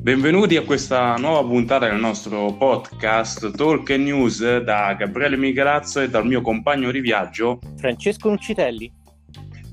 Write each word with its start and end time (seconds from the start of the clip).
Benvenuti 0.00 0.56
a 0.56 0.62
questa 0.62 1.16
nuova 1.16 1.46
puntata 1.46 1.86
del 1.86 2.00
nostro 2.00 2.54
podcast 2.54 3.54
Talk 3.54 3.90
News 3.90 4.60
da 4.60 4.94
Gabriele 4.94 5.36
Michelazzo 5.36 6.00
e 6.00 6.08
dal 6.08 6.26
mio 6.26 6.40
compagno 6.40 6.90
di 6.90 7.00
viaggio 7.00 7.58
Francesco 7.76 8.30
Nuccitelli. 8.30 8.90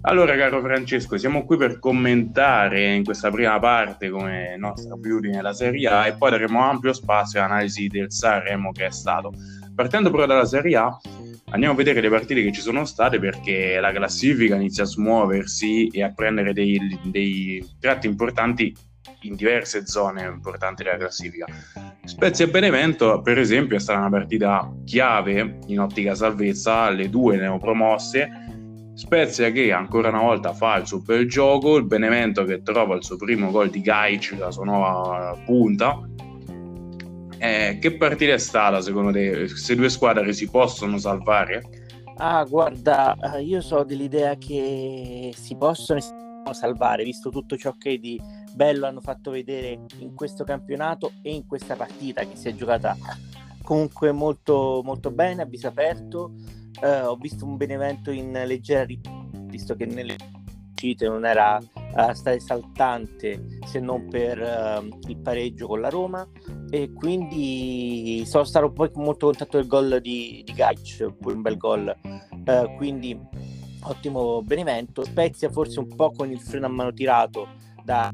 Allora, 0.02 0.36
caro 0.36 0.62
Francesco, 0.62 1.18
siamo 1.18 1.46
qui 1.46 1.58
per 1.58 1.80
commentare 1.80 2.94
in 2.94 3.04
questa 3.04 3.32
prima 3.32 3.58
parte 3.60 4.10
come 4.10 4.56
nostra 4.58 4.96
beauty 4.96 5.30
nella 5.30 5.54
Serie 5.54 5.88
A 5.88 6.06
e 6.06 6.18
poi 6.18 6.32
daremo 6.32 6.60
ampio 6.60 6.92
spazio 6.94 7.40
all'analisi 7.40 7.88
del 7.88 8.12
Sanremo 8.12 8.72
che 8.72 8.88
è 8.88 8.92
stato. 8.92 9.32
Partendo 9.76 10.10
proprio 10.10 10.34
dalla 10.34 10.46
Serie 10.46 10.78
A, 10.78 10.98
andiamo 11.50 11.74
a 11.74 11.78
vedere 11.78 12.00
le 12.00 12.10
partite 12.10 12.42
che 12.42 12.54
ci 12.54 12.62
sono 12.62 12.86
state 12.86 13.20
perché 13.20 13.78
la 13.82 13.92
classifica 13.92 14.56
inizia 14.56 14.84
a 14.84 14.88
smuoversi 14.88 15.88
e 15.88 16.02
a 16.02 16.14
prendere 16.14 16.54
dei, 16.54 16.80
dei 17.04 17.64
tratti 17.80 18.08
importanti 18.08 18.74
in 19.22 19.36
diverse 19.36 19.86
zone 19.86 20.24
importanti 20.24 20.84
della 20.84 20.96
classifica. 20.96 21.46
Spezia 22.06 22.48
Benevento, 22.48 23.22
per 23.22 23.38
esempio, 23.38 23.76
è 23.76 23.80
stata 23.80 24.00
una 24.00 24.10
partita 24.10 24.72
chiave 24.86 25.58
in 25.68 25.80
ottica 25.82 26.16
salvezza, 26.16 26.90
le 26.90 27.10
due 27.10 27.36
neopromosse. 27.36 28.30
Spezia 28.94 29.52
che 29.52 29.74
ancora 29.74 30.08
una 30.08 30.22
volta 30.22 30.54
fa 30.54 30.78
il 30.78 30.88
suo 30.88 31.02
bel 31.02 31.28
gioco, 31.28 31.76
il 31.76 31.86
Benevento 31.86 32.46
che 32.46 32.62
trova 32.62 32.96
il 32.96 33.04
suo 33.04 33.18
primo 33.18 33.52
gol 33.52 33.70
di 33.70 33.82
Gaic, 33.82 34.36
la 34.38 34.52
sua 34.52 34.64
nuova 34.64 35.38
punta. 35.44 36.00
Eh, 37.38 37.78
che 37.80 37.96
partita 37.96 38.34
è 38.34 38.38
stata 38.38 38.82
secondo 38.82 39.12
te? 39.12 39.48
Queste 39.48 39.76
due 39.76 39.90
squadre 39.90 40.34
si 40.34 40.50
possono 40.50 40.98
salvare? 40.98 41.64
Ah, 42.18 42.44
guarda, 42.46 43.16
eh, 43.36 43.44
io 43.44 43.62
so 43.62 43.84
dell'idea 43.84 44.36
che 44.38 45.34
si 45.36 45.56
possono 45.56 46.00
salvare, 46.52 47.04
visto 47.04 47.30
tutto 47.30 47.58
ciò 47.58 47.76
che 47.78 48.00
di 48.00 48.22
bello 48.54 48.86
hanno 48.86 49.02
fatto 49.02 49.32
vedere 49.32 49.80
in 49.98 50.14
questo 50.14 50.44
campionato 50.44 51.12
e 51.22 51.34
in 51.34 51.46
questa 51.46 51.76
partita 51.76 52.22
che 52.22 52.36
si 52.36 52.48
è 52.48 52.56
giocata 52.56 52.96
comunque 53.64 54.12
molto, 54.12 54.82
molto 54.84 55.12
bene, 55.12 55.42
a 55.42 55.46
viso 55.46 55.68
aperto. 55.68 56.34
Eh, 56.82 57.02
ho 57.02 57.16
visto 57.16 57.46
un 57.46 57.58
Benevento 57.58 58.12
in 58.12 58.32
leggera 58.32 58.86
visto 59.48 59.76
che 59.76 59.86
nelle 59.86 60.16
uscite 60.76 61.08
non 61.08 61.26
era 61.26 61.58
uh, 61.58 62.14
stato 62.14 62.36
esaltante 62.36 63.60
se 63.66 63.80
non 63.80 64.08
per 64.10 64.40
uh, 64.40 64.86
il 65.08 65.18
pareggio 65.18 65.68
con 65.68 65.80
la 65.80 65.90
Roma 65.90 66.28
e 66.70 66.92
quindi 66.92 68.24
sono 68.26 68.44
stato 68.44 68.72
poi 68.72 68.92
molto 68.96 69.28
contento 69.28 69.58
del 69.58 69.68
gol 69.68 70.00
di, 70.02 70.44
di 70.46 70.54
Gaic, 70.54 71.14
un 71.24 71.42
bel 71.42 71.58
gol. 71.58 71.96
Uh, 72.04 72.76
quindi 72.76 73.18
ottimo 73.84 74.42
Benevento. 74.44 75.04
Spezia 75.04 75.50
forse 75.50 75.80
un 75.80 75.88
po' 75.96 76.12
con 76.12 76.30
il 76.30 76.40
freno 76.40 76.66
a 76.66 76.70
mano 76.70 76.92
tirato 76.92 77.48
da 77.84 78.14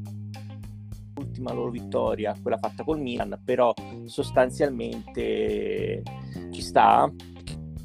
ultima 1.16 1.52
loro 1.52 1.70
vittoria, 1.70 2.34
quella 2.40 2.56
fatta 2.58 2.84
col 2.84 3.00
Milan, 3.00 3.38
però 3.44 3.74
sostanzialmente 4.06 6.02
ci 6.50 6.62
sta, 6.62 7.10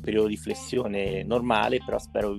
periodo 0.01 0.27
di 0.27 0.37
flessione 0.37 1.23
normale, 1.23 1.81
però 1.83 1.99
spero 1.99 2.37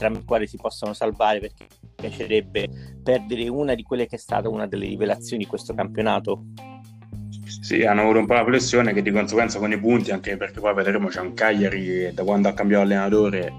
tramite 0.00 0.20
il 0.20 0.26
quale 0.26 0.46
si 0.46 0.56
possano 0.56 0.94
salvare 0.94 1.38
perché 1.40 1.66
mi 1.80 1.88
piacerebbe 1.94 2.68
perdere 3.02 3.48
una 3.48 3.74
di 3.74 3.82
quelle 3.82 4.06
che 4.06 4.16
è 4.16 4.18
stata 4.18 4.48
una 4.48 4.66
delle 4.66 4.86
rivelazioni 4.86 5.44
di 5.44 5.48
questo 5.48 5.74
campionato. 5.74 6.46
Sì, 7.60 7.84
hanno 7.84 8.02
avuto 8.02 8.18
un 8.18 8.26
po' 8.26 8.34
la 8.34 8.44
flessione 8.44 8.92
che 8.92 9.02
di 9.02 9.10
conseguenza 9.10 9.58
con 9.58 9.70
i 9.70 9.78
punti, 9.78 10.10
anche 10.10 10.36
perché 10.36 10.60
poi 10.60 10.72
vedremo 10.72 11.08
c'è 11.08 11.20
un 11.20 11.34
Cagliari 11.34 11.84
che 11.84 12.12
da 12.14 12.24
quando 12.24 12.48
ha 12.48 12.52
cambiato 12.52 12.84
allenatore 12.84 13.52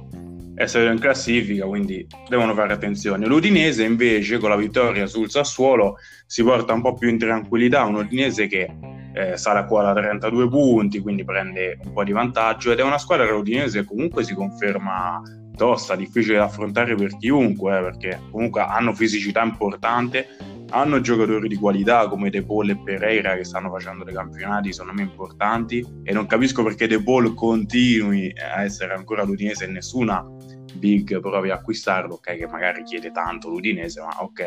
essere 0.56 0.92
in 0.92 1.00
classifica, 1.00 1.66
quindi 1.66 2.06
devono 2.28 2.53
fare 2.53 2.73
attenzione. 2.73 3.25
L'Udinese 3.25 3.84
invece 3.84 4.38
con 4.38 4.50
la 4.50 4.56
vittoria 4.56 5.06
sul 5.06 5.30
Sassuolo 5.30 5.97
si 6.25 6.44
porta 6.44 6.73
un 6.73 6.81
po' 6.81 6.94
più 6.94 7.09
in 7.09 7.17
tranquillità, 7.17 7.84
un 7.84 7.95
Udinese 7.95 8.47
che 8.47 8.69
eh, 9.14 9.38
sale 9.38 9.59
a 9.59 9.66
quota 9.66 9.94
32 9.94 10.47
punti, 10.47 11.00
quindi 11.00 11.24
prende 11.24 11.80
un 11.84 11.94
po' 11.94 12.03
di 12.03 12.12
vantaggio 12.12 12.72
ed 12.72 12.80
è 12.80 12.84
una 12.84 12.97
squadra 12.97 13.25
che 13.25 13.31
l'Udinese 13.31 13.84
comunque 13.84 14.24
si 14.24 14.34
conferma 14.34 15.22
tosta, 15.61 15.95
difficile 15.95 16.38
da 16.38 16.45
affrontare 16.45 16.95
per 16.95 17.16
chiunque, 17.17 17.77
eh, 17.77 17.81
perché 17.83 18.19
comunque 18.31 18.61
hanno 18.61 18.95
fisicità 18.95 19.44
importante, 19.44 20.29
hanno 20.72 21.01
giocatori 21.01 21.47
di 21.47 21.55
qualità 21.55 22.07
come 22.07 22.31
De 22.31 22.44
Paul 22.44 22.72
e 22.72 22.77
Pereira 22.77 23.35
che 23.35 23.44
stanno 23.44 23.69
facendo 23.69 24.03
dei 24.03 24.16
campionati 24.16 24.71
secondo 24.71 24.94
me 24.94 25.03
importanti 25.03 25.85
e 26.01 26.13
non 26.13 26.25
capisco 26.25 26.63
perché 26.63 26.88
De 26.88 27.03
Paul 27.03 27.35
continui 27.35 28.33
a 28.39 28.63
essere 28.63 28.94
ancora 28.94 29.21
l'Udinese 29.21 29.66
e 29.66 29.67
nessuna 29.67 30.25
big 30.73 31.19
provi 31.19 31.51
a 31.51 31.55
acquistarlo, 31.55 32.16
ok, 32.16 32.38
che 32.38 32.47
magari 32.47 32.81
chiede 32.81 33.11
tanto 33.11 33.50
l'Udinese, 33.50 34.01
ma 34.01 34.23
ok. 34.23 34.39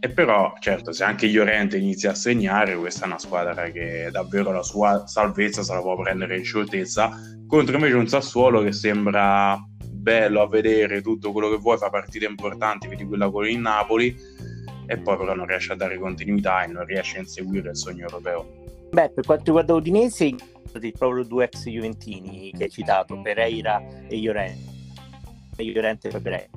E 0.00 0.08
però, 0.08 0.54
certo, 0.60 0.92
se 0.92 1.04
anche 1.04 1.26
Llorente 1.26 1.76
inizia 1.76 2.12
a 2.12 2.14
segnare, 2.14 2.74
questa 2.74 3.04
è 3.04 3.06
una 3.06 3.18
squadra 3.18 3.70
che 3.70 4.08
davvero 4.10 4.50
la 4.50 4.62
sua 4.62 5.06
salvezza 5.06 5.62
se 5.62 5.74
la 5.74 5.80
può 5.82 5.94
prendere 6.00 6.38
in 6.38 6.44
scioltezza, 6.44 7.10
contro 7.46 7.74
invece 7.74 7.96
un 7.96 8.08
Sassuolo 8.08 8.62
che 8.62 8.72
sembra 8.72 9.62
bello 10.06 10.40
a 10.40 10.46
vedere 10.46 11.02
tutto 11.02 11.32
quello 11.32 11.50
che 11.50 11.56
vuoi, 11.56 11.78
fa 11.78 11.90
partite 11.90 12.26
importanti, 12.26 12.86
vedi 12.86 13.04
quella 13.04 13.28
con 13.28 13.44
il 13.44 13.58
Napoli, 13.58 14.16
e 14.86 14.98
poi 14.98 15.16
però 15.16 15.34
non 15.34 15.46
riesce 15.46 15.72
a 15.72 15.74
dare 15.74 15.98
continuità 15.98 16.62
e 16.62 16.68
non 16.68 16.84
riesce 16.84 17.16
a 17.16 17.22
inseguire 17.22 17.70
il 17.70 17.76
sogno 17.76 18.04
europeo. 18.04 18.46
Beh, 18.92 19.10
per 19.10 19.24
quanto 19.24 19.46
riguarda 19.46 19.74
Udinese, 19.74 20.32
proprio 20.96 21.24
due 21.24 21.46
ex 21.46 21.66
Juventini 21.66 22.52
che 22.56 22.64
hai 22.64 22.70
citato, 22.70 23.20
Pereira 23.20 23.82
e 24.06 24.16
Llorente 24.20 24.74
migliorante 25.56 26.10
Fabre. 26.10 26.50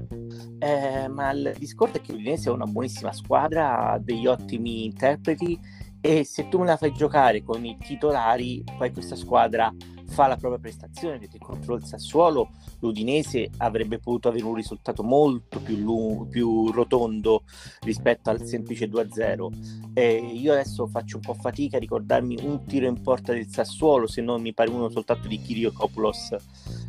Eh, 0.59 1.07
ma 1.07 1.31
il 1.31 1.55
discorso 1.57 1.97
è 1.97 2.01
che 2.01 2.11
l'Udinese 2.11 2.49
è 2.49 2.53
una 2.53 2.65
buonissima 2.65 3.13
squadra, 3.13 3.93
ha 3.93 3.97
degli 3.97 4.27
ottimi 4.27 4.85
interpreti 4.85 5.57
e 6.01 6.23
se 6.23 6.49
tu 6.49 6.59
me 6.59 6.65
la 6.65 6.77
fai 6.77 6.91
giocare 6.91 7.41
con 7.41 7.65
i 7.65 7.77
titolari, 7.79 8.63
poi 8.77 8.91
questa 8.91 9.15
squadra 9.15 9.73
fa 10.09 10.27
la 10.27 10.35
propria 10.35 10.59
prestazione 10.59 11.19
perché 11.19 11.37
contro 11.37 11.75
il 11.75 11.85
Sassuolo 11.85 12.49
l'Udinese 12.79 13.49
avrebbe 13.57 13.99
potuto 13.99 14.27
avere 14.27 14.43
un 14.43 14.55
risultato 14.55 15.03
molto 15.03 15.59
più, 15.61 15.77
lungo, 15.77 16.25
più 16.25 16.71
rotondo 16.71 17.43
rispetto 17.81 18.29
al 18.29 18.43
semplice 18.43 18.89
2-0 18.89 19.93
e 19.93 20.15
io 20.17 20.51
adesso 20.51 20.87
faccio 20.87 21.17
un 21.17 21.21
po' 21.21 21.33
fatica 21.35 21.77
a 21.77 21.79
ricordarmi 21.79 22.37
un 22.41 22.65
tiro 22.65 22.87
in 22.87 23.01
porta 23.01 23.33
del 23.33 23.47
Sassuolo 23.47 24.07
se 24.07 24.21
non 24.21 24.41
mi 24.41 24.53
pare 24.53 24.69
uno 24.69 24.89
soltanto 24.89 25.27
di 25.27 25.39
Kiriakopoulos 25.39 26.35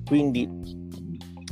quindi 0.05 0.49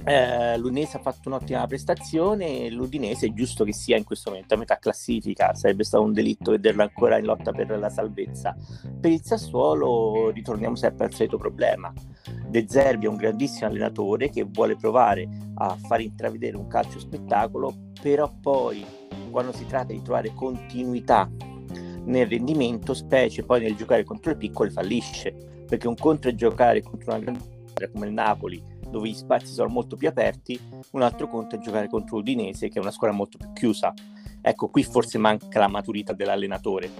eh, 0.09 0.57
L'Udinese 0.57 0.97
ha 0.97 1.01
fatto 1.01 1.29
un'ottima 1.29 1.67
prestazione 1.67 2.71
l'Udinese 2.71 3.27
è 3.27 3.33
giusto 3.33 3.65
che 3.65 3.75
sia 3.75 3.97
in 3.97 4.05
questo 4.05 4.31
momento 4.31 4.55
a 4.55 4.57
metà 4.57 4.79
classifica, 4.79 5.55
sarebbe 5.55 5.85
stato 5.85 6.03
un 6.03 6.13
delitto 6.13 6.53
vederlo 6.53 6.83
ancora 6.83 7.19
in 7.19 7.27
lotta 7.27 7.53
per 7.53 7.71
la 7.79 7.91
salvezza. 7.91 8.57
Per 9.01 9.11
il 9.11 9.23
Sassuolo 9.23 10.31
ritorniamo 10.31 10.77
sempre 10.77 11.07
al 11.07 11.13
solito 11.13 11.37
problema. 11.37 11.93
De 12.49 12.65
Zerbi 12.67 13.05
è 13.05 13.09
un 13.09 13.17
grandissimo 13.17 13.69
allenatore 13.69 14.31
che 14.31 14.45
vuole 14.45 14.77
provare 14.77 15.29
a 15.57 15.77
far 15.77 16.01
intravedere 16.01 16.57
un 16.57 16.69
calcio 16.69 16.99
spettacolo, 16.99 17.91
però 18.01 18.33
poi 18.41 18.85
quando 19.31 19.53
si 19.53 19.67
tratta 19.67 19.93
di 19.93 20.03
trovare 20.03 20.33
continuità 20.35 21.31
nel 22.05 22.27
rendimento, 22.27 22.95
specie 22.95 23.45
poi 23.45 23.61
nel 23.61 23.77
giocare 23.77 24.05
contro 24.05 24.31
le 24.31 24.39
piccole, 24.39 24.71
fallisce, 24.71 25.65
perché 25.69 25.87
un 25.87 25.97
conto 25.97 26.29
è 26.29 26.35
giocare 26.35 26.83
contro 26.83 27.11
una 27.13 27.21
grande 27.21 27.41
squadra 27.41 27.91
come 27.93 28.07
il 28.07 28.13
Napoli 28.13 28.77
dove 28.91 29.09
gli 29.09 29.15
spazi 29.15 29.53
sono 29.53 29.69
molto 29.69 29.97
più 29.97 30.09
aperti, 30.09 30.59
un 30.93 31.03
altro 31.03 31.29
conto 31.29 31.57
è 31.57 31.59
giocare 31.59 31.89
contro 31.89 32.17
l'Udinese, 32.17 32.69
che 32.69 32.79
è 32.79 32.83
una 32.83 32.91
squadra 32.91 33.17
molto 33.17 33.39
più 33.39 33.53
chiusa. 33.53 33.93
Ecco, 34.41 34.69
qui 34.69 34.83
forse 34.83 35.19
manca 35.19 35.59
la 35.59 35.69
maturità 35.69 36.13
dell'allenatore. 36.13 36.91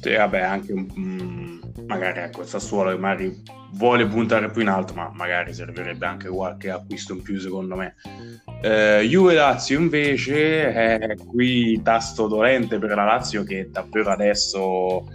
Sì, 0.00 0.14
vabbè, 0.14 0.40
anche 0.40 0.72
un, 0.72 0.86
mm, 0.96 1.58
magari 1.86 2.20
ecco, 2.20 2.42
il 2.42 2.46
Sassuolo 2.46 2.96
magari 2.98 3.42
vuole 3.72 4.06
puntare 4.06 4.50
più 4.50 4.62
in 4.62 4.68
alto, 4.68 4.94
ma 4.94 5.10
magari 5.12 5.52
servirebbe 5.52 6.06
anche 6.06 6.28
qualche 6.28 6.70
acquisto 6.70 7.14
in 7.14 7.22
più, 7.22 7.38
secondo 7.38 7.74
me. 7.74 7.96
Eh, 8.62 9.06
Juve 9.08 9.34
Lazio 9.34 9.78
invece 9.78 10.72
è 10.72 11.14
qui 11.16 11.80
tasto 11.82 12.26
dolente 12.26 12.78
per 12.78 12.94
la 12.94 13.04
Lazio 13.04 13.44
che 13.44 13.68
davvero 13.70 14.10
adesso 14.10 15.06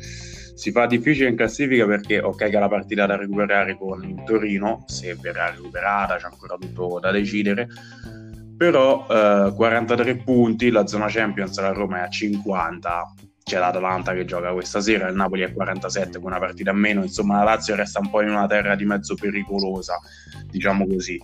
si 0.53 0.71
fa 0.71 0.85
difficile 0.85 1.29
in 1.29 1.35
classifica 1.35 1.85
perché 1.85 2.19
ok 2.19 2.49
che 2.49 2.55
ha 2.55 2.59
la 2.59 2.67
partita 2.67 3.05
da 3.05 3.15
recuperare 3.15 3.77
con 3.77 4.03
il 4.03 4.23
Torino, 4.25 4.83
se 4.87 5.15
verrà 5.19 5.49
recuperata 5.49 6.17
c'è 6.17 6.25
ancora 6.25 6.55
tutto 6.57 6.99
da 6.99 7.11
decidere, 7.11 7.67
però 8.55 9.05
eh, 9.09 9.53
43 9.55 10.17
punti, 10.17 10.69
la 10.69 10.85
zona 10.85 11.07
Champions 11.07 11.59
la 11.59 11.71
Roma 11.71 11.99
è 11.99 12.01
a 12.01 12.09
50, 12.09 13.13
c'è 13.43 13.59
l'Atalanta 13.59 14.13
che 14.13 14.25
gioca 14.25 14.53
questa 14.53 14.79
sera, 14.79 15.07
il 15.07 15.15
Napoli 15.15 15.41
è 15.41 15.45
a 15.45 15.51
47 15.51 16.19
con 16.19 16.31
una 16.31 16.39
partita 16.39 16.71
a 16.71 16.73
meno, 16.73 17.03
insomma 17.03 17.39
la 17.39 17.43
Lazio 17.43 17.75
resta 17.75 17.99
un 17.99 18.09
po' 18.09 18.21
in 18.21 18.29
una 18.29 18.47
terra 18.47 18.75
di 18.75 18.85
mezzo 18.85 19.15
pericolosa, 19.15 19.99
diciamo 20.49 20.87
così. 20.87 21.19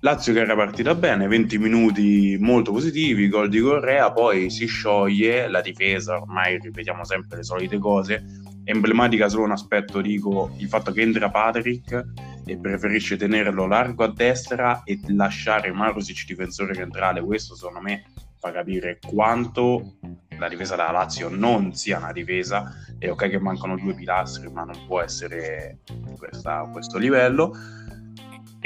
Lazio 0.00 0.34
che 0.34 0.40
era 0.40 0.54
partita 0.54 0.94
bene, 0.94 1.26
20 1.26 1.58
minuti 1.58 2.36
molto 2.38 2.70
positivi, 2.70 3.28
gol 3.28 3.48
di 3.48 3.60
Correa, 3.60 4.12
poi 4.12 4.50
si 4.50 4.66
scioglie 4.66 5.48
la 5.48 5.62
difesa, 5.62 6.20
ormai 6.20 6.58
ripetiamo 6.58 7.02
sempre 7.04 7.38
le 7.38 7.42
solite 7.42 7.78
cose, 7.78 8.22
emblematica 8.68 9.28
solo 9.28 9.44
un 9.44 9.52
aspetto, 9.52 10.00
dico, 10.00 10.52
il 10.58 10.66
fatto 10.66 10.90
che 10.90 11.00
entra 11.00 11.30
Patrick 11.30 12.04
e 12.44 12.56
preferisce 12.58 13.16
tenerlo 13.16 13.66
largo 13.66 14.02
a 14.02 14.12
destra 14.12 14.82
e 14.82 14.98
lasciare 15.06 15.70
Marusic 15.70 16.26
difensore 16.26 16.74
centrale. 16.74 17.22
Questo 17.22 17.54
secondo 17.54 17.80
me 17.80 18.04
fa 18.38 18.50
capire 18.50 18.98
quanto 19.06 19.98
la 20.36 20.48
difesa 20.48 20.74
della 20.74 20.90
Lazio 20.90 21.28
non 21.28 21.74
sia 21.74 21.98
una 21.98 22.12
difesa. 22.12 22.74
È 22.98 23.08
ok 23.08 23.28
che 23.28 23.38
mancano 23.38 23.76
due 23.76 23.94
pilastri, 23.94 24.50
ma 24.50 24.64
non 24.64 24.84
può 24.86 25.00
essere 25.00 25.78
questa, 26.18 26.68
questo 26.72 26.98
livello 26.98 27.54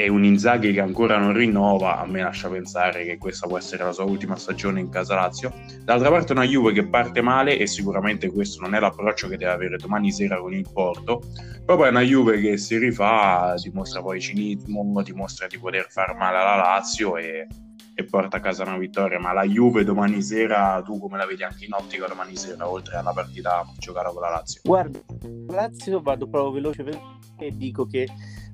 e 0.05 0.09
un 0.09 0.25
Inzaghi 0.25 0.73
che 0.73 0.81
ancora 0.81 1.19
non 1.19 1.35
rinnova, 1.35 1.99
a 1.99 2.07
me 2.07 2.23
lascia 2.23 2.49
pensare 2.49 3.05
che 3.05 3.19
questa 3.19 3.47
può 3.47 3.59
essere 3.59 3.85
la 3.85 3.93
sua 3.93 4.05
ultima 4.05 4.37
stagione 4.37 4.81
in 4.81 4.89
casa 4.89 5.15
Lazio. 5.15 5.53
D'altra 5.85 6.09
parte 6.09 6.33
una 6.33 6.45
Juve 6.45 6.73
che 6.73 6.87
parte 6.87 7.21
male 7.21 7.59
e 7.59 7.67
sicuramente 7.67 8.31
questo 8.31 8.63
non 8.63 8.75
è 8.75 8.81
l'approccio 8.81 9.29
che 9.29 9.37
deve 9.37 9.53
avere 9.53 9.77
domani 9.77 10.11
sera 10.11 10.39
con 10.39 10.55
il 10.55 10.67
Porto, 10.73 11.23
proprio 11.67 11.87
è 11.87 11.91
una 11.91 12.01
Juve 12.01 12.41
che 12.41 12.57
si 12.57 12.79
rifà, 12.79 13.55
dimostra 13.63 14.01
poi 14.01 14.21
cinismo, 14.21 15.03
dimostra 15.03 15.47
di 15.47 15.59
poter 15.59 15.87
far 15.91 16.17
male 16.17 16.39
alla 16.39 16.57
Lazio 16.57 17.17
e, 17.17 17.47
e 17.95 18.05
porta 18.05 18.39
a 18.39 18.41
casa 18.41 18.63
una 18.63 18.79
vittoria, 18.79 19.19
ma 19.19 19.33
la 19.33 19.45
Juve 19.45 19.85
domani 19.85 20.23
sera, 20.23 20.81
tu 20.83 20.99
come 20.99 21.19
la 21.19 21.27
vedi 21.27 21.43
anche 21.43 21.67
in 21.67 21.73
ottica 21.75 22.07
domani 22.07 22.37
sera, 22.37 22.69
oltre 22.69 22.97
alla 22.97 23.13
partita 23.13 23.67
giocata 23.79 24.09
con 24.09 24.23
la 24.23 24.31
Lazio? 24.31 24.63
Guarda, 24.65 24.99
Lazio 25.49 26.01
vado 26.01 26.27
proprio 26.27 26.53
veloce 26.53 26.85
e 27.39 27.57
dico 27.57 27.87
che 27.87 28.07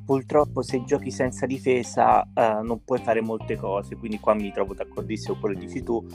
purtroppo 0.06 0.62
se 0.62 0.84
giochi 0.84 1.10
senza 1.10 1.46
difesa 1.46 2.22
uh, 2.22 2.64
non 2.64 2.84
puoi 2.84 3.00
fare 3.00 3.20
molte 3.20 3.56
cose, 3.56 3.96
quindi 3.96 4.20
qua 4.20 4.34
mi 4.34 4.52
trovo 4.52 4.72
d'accordissimo 4.72 5.32
con 5.32 5.40
quello 5.42 5.58
che 5.58 5.66
dici 5.66 5.82
tu. 5.82 6.06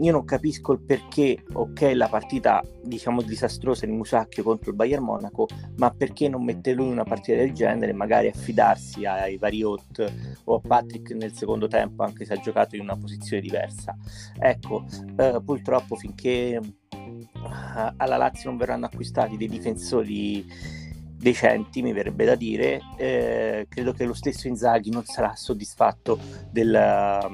Io 0.00 0.10
non 0.10 0.24
capisco 0.24 0.72
il 0.72 0.80
perché, 0.80 1.44
ok, 1.52 1.92
la 1.94 2.08
partita 2.08 2.64
diciamo 2.82 3.20
disastrosa 3.20 3.84
di 3.84 3.92
Musacchio 3.92 4.42
contro 4.42 4.70
il 4.70 4.76
Bayern 4.76 5.04
Monaco, 5.04 5.46
ma 5.76 5.90
perché 5.90 6.28
non 6.28 6.42
mette 6.42 6.72
lui 6.72 6.88
una 6.90 7.04
partita 7.04 7.36
del 7.36 7.52
genere, 7.52 7.92
magari 7.92 8.28
affidarsi 8.28 9.04
ai 9.04 9.36
vari 9.36 9.62
Hot 9.62 10.12
o 10.44 10.54
a 10.56 10.60
Patrick 10.66 11.10
nel 11.12 11.34
secondo 11.34 11.68
tempo, 11.68 12.02
anche 12.02 12.24
se 12.24 12.32
ha 12.32 12.38
giocato 12.38 12.76
in 12.76 12.82
una 12.82 12.96
posizione 12.96 13.42
diversa. 13.42 13.94
Ecco, 14.38 14.84
uh, 15.16 15.44
purtroppo 15.44 15.96
finché 15.96 16.58
uh, 16.60 17.92
alla 17.96 18.16
Lazio 18.16 18.48
non 18.48 18.58
verranno 18.58 18.86
acquistati 18.86 19.36
dei 19.36 19.48
difensori 19.48 20.82
decenti, 21.24 21.80
mi 21.80 21.92
verrebbe 21.92 22.26
da 22.26 22.34
dire. 22.34 22.80
Eh, 22.96 23.66
credo 23.68 23.92
che 23.92 24.04
lo 24.04 24.12
stesso 24.12 24.46
Inzaghi 24.46 24.90
non 24.90 25.04
sarà 25.04 25.34
soddisfatto 25.34 26.18
della, 26.50 27.26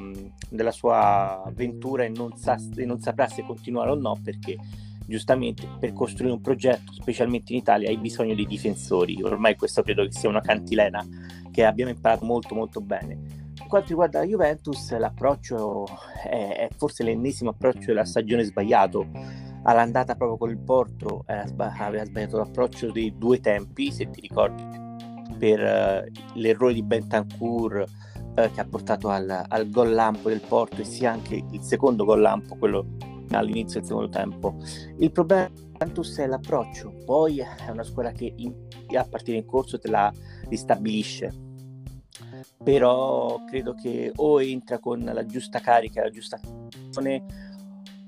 della 0.48 0.70
sua 0.70 1.42
avventura 1.44 2.04
e 2.04 2.08
non, 2.08 2.36
sa, 2.36 2.56
e 2.76 2.86
non 2.86 3.00
saprà 3.00 3.26
se 3.26 3.42
continuare 3.42 3.90
o 3.90 3.96
no 3.96 4.16
perché 4.22 4.56
giustamente 5.06 5.66
per 5.80 5.92
costruire 5.92 6.32
un 6.32 6.40
progetto, 6.40 6.92
specialmente 6.92 7.52
in 7.52 7.58
Italia, 7.58 7.88
hai 7.88 7.98
bisogno 7.98 8.34
di 8.34 8.46
difensori. 8.46 9.20
Ormai 9.22 9.56
questo 9.56 9.82
credo 9.82 10.04
che 10.04 10.12
sia 10.12 10.28
una 10.28 10.40
cantilena 10.40 11.04
che 11.50 11.64
abbiamo 11.64 11.90
imparato 11.90 12.24
molto 12.24 12.54
molto 12.54 12.80
bene. 12.80 13.18
Per 13.56 13.66
quanto 13.66 13.88
riguarda 13.88 14.20
la 14.20 14.26
Juventus, 14.26 14.96
l'approccio 14.96 15.84
è, 16.22 16.68
è 16.68 16.68
forse 16.76 17.02
l'ennesimo 17.02 17.50
approccio 17.50 17.86
della 17.86 18.04
stagione 18.04 18.44
sbagliato 18.44 19.48
all'andata 19.62 20.14
proprio 20.14 20.38
con 20.38 20.50
il 20.50 20.58
Porto 20.58 21.24
aveva 21.26 22.04
sbagliato 22.04 22.38
l'approccio 22.38 22.90
dei 22.90 23.14
due 23.16 23.40
tempi, 23.40 23.92
se 23.92 24.10
ti 24.10 24.20
ricordi, 24.20 24.62
per 25.38 25.60
eh, 25.60 26.10
l'errore 26.34 26.74
di 26.74 26.82
Bentancur 26.82 27.84
eh, 28.34 28.50
che 28.50 28.60
ha 28.60 28.66
portato 28.66 29.08
al, 29.08 29.44
al, 29.48 29.70
gol 29.70 29.92
lampo 29.92 30.28
del 30.28 30.40
Porto 30.40 30.80
e 30.80 30.84
sia 30.84 31.12
anche 31.12 31.42
il 31.50 31.62
secondo 31.62 32.04
gol 32.04 32.20
lampo, 32.20 32.56
quello 32.56 32.96
all'inizio 33.30 33.80
del 33.80 33.88
secondo 33.88 34.10
tempo. 34.10 34.56
Il 34.98 35.10
problema 35.12 35.50
Juventus 35.80 36.18
è 36.18 36.26
l'approccio, 36.26 36.94
poi 37.04 37.38
è 37.38 37.70
una 37.70 37.84
squadra 37.84 38.12
che 38.12 38.32
in, 38.36 38.52
a 38.94 39.04
partire 39.04 39.38
in 39.38 39.46
corso 39.46 39.78
te 39.78 39.88
la 39.88 40.12
ristabilisce. 40.48 41.48
Però 42.62 43.42
credo 43.46 43.74
che 43.74 44.12
o 44.14 44.42
entra 44.42 44.78
con 44.78 45.00
la 45.00 45.24
giusta 45.24 45.60
carica, 45.60 46.02
la 46.02 46.10
giusta 46.10 46.38
azione 46.88 47.49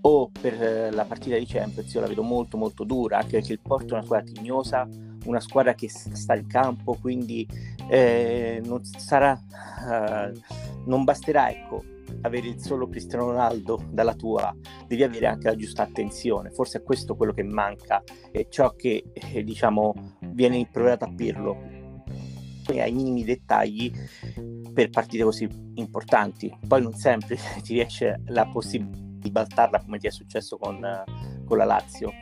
o 0.02 0.31
per 0.31 0.62
eh, 0.62 0.90
la 0.90 1.04
partita 1.04 1.37
di 1.37 1.46
Champions 1.46 1.93
io 1.93 2.00
la 2.00 2.06
vedo 2.06 2.22
molto 2.22 2.56
molto 2.56 2.84
dura 2.84 3.19
anche 3.19 3.38
perché 3.38 3.52
il 3.52 3.60
Porto 3.60 3.94
è 3.94 3.99
una 3.99 4.02
squadra 4.02 4.32
tignosa 4.32 4.88
una 5.25 5.40
squadra 5.40 5.75
che 5.75 5.88
sta 5.88 6.34
in 6.34 6.46
campo 6.46 6.96
quindi 7.00 7.46
eh, 7.88 8.60
non 8.64 8.82
sarà 8.84 9.40
uh, 9.40 10.40
non 10.87 11.04
basterà 11.04 11.50
ecco 11.50 11.84
avere 12.22 12.49
il 12.49 12.60
solo 12.60 12.88
Cristiano 12.88 13.26
Ronaldo 13.26 13.81
dalla 13.90 14.14
tua 14.14 14.54
devi 14.87 15.02
avere 15.02 15.26
anche 15.26 15.49
la 15.49 15.56
giusta 15.56 15.82
attenzione. 15.82 16.50
Forse 16.50 16.78
è 16.78 16.82
questo 16.82 17.16
quello 17.16 17.32
che 17.32 17.43
manca 17.43 18.02
e 18.31 18.46
ciò 18.50 18.75
che 18.75 19.05
eh, 19.12 19.43
diciamo 19.43 19.94
viene 20.32 20.56
improvvisato 20.56 21.05
a 21.05 21.12
Pirlo. 21.14 21.81
Ai 22.66 22.93
minimi 22.93 23.25
dettagli 23.25 23.90
per 24.72 24.90
partite 24.90 25.25
così 25.25 25.48
importanti. 25.75 26.56
Poi 26.66 26.81
non 26.81 26.94
sempre 26.94 27.37
ti 27.62 27.75
riesce 27.75 28.22
la 28.26 28.46
possibilità 28.46 29.12
ribaltarla 29.22 29.80
come 29.80 29.98
ti 29.98 30.06
è 30.06 30.10
successo 30.10 30.58
con, 30.58 30.80
con 31.44 31.56
la 31.56 31.64
Lazio. 31.64 32.12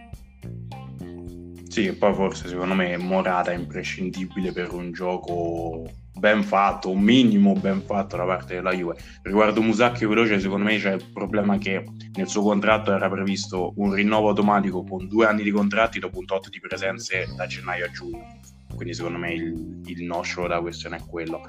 Sì, 1.69 1.93
poi 1.93 2.13
forse 2.15 2.49
secondo 2.49 2.75
me 2.75 2.97
Morata 2.97 3.53
è 3.53 3.55
imprescindibile 3.55 4.51
per 4.51 4.73
un 4.73 4.91
gioco 4.91 5.89
ben 6.19 6.43
fatto, 6.43 6.91
un 6.91 7.01
minimo 7.01 7.53
ben 7.55 7.81
fatto 7.83 8.17
da 8.17 8.25
parte 8.25 8.55
della 8.55 8.73
Juve. 8.73 8.97
Riguardo 9.23 9.63
Musacchio 9.63 10.09
veloce, 10.09 10.41
secondo 10.41 10.65
me 10.65 10.77
c'è 10.79 10.95
il 10.95 11.05
problema 11.13 11.59
che 11.59 11.85
nel 12.15 12.29
suo 12.29 12.43
contratto 12.43 12.93
era 12.93 13.09
previsto 13.09 13.73
un 13.77 13.93
rinnovo 13.93 14.29
automatico 14.29 14.83
con 14.83 15.07
due 15.07 15.27
anni 15.27 15.45
di 15.45 15.51
contratti 15.53 16.01
dopo 16.01 16.19
un 16.19 16.27
tot 16.27 16.49
di 16.49 16.61
presenze 16.61 17.33
da 17.37 17.47
gennaio 17.47 17.87
a 17.87 17.91
giugno. 17.91 18.39
Quindi 18.75 18.93
secondo 18.93 19.19
me 19.19 19.33
il, 19.33 19.81
il 19.87 20.05
no-show 20.05 20.47
da 20.47 20.61
questione 20.61 20.97
è 20.97 21.03
quello. 21.07 21.41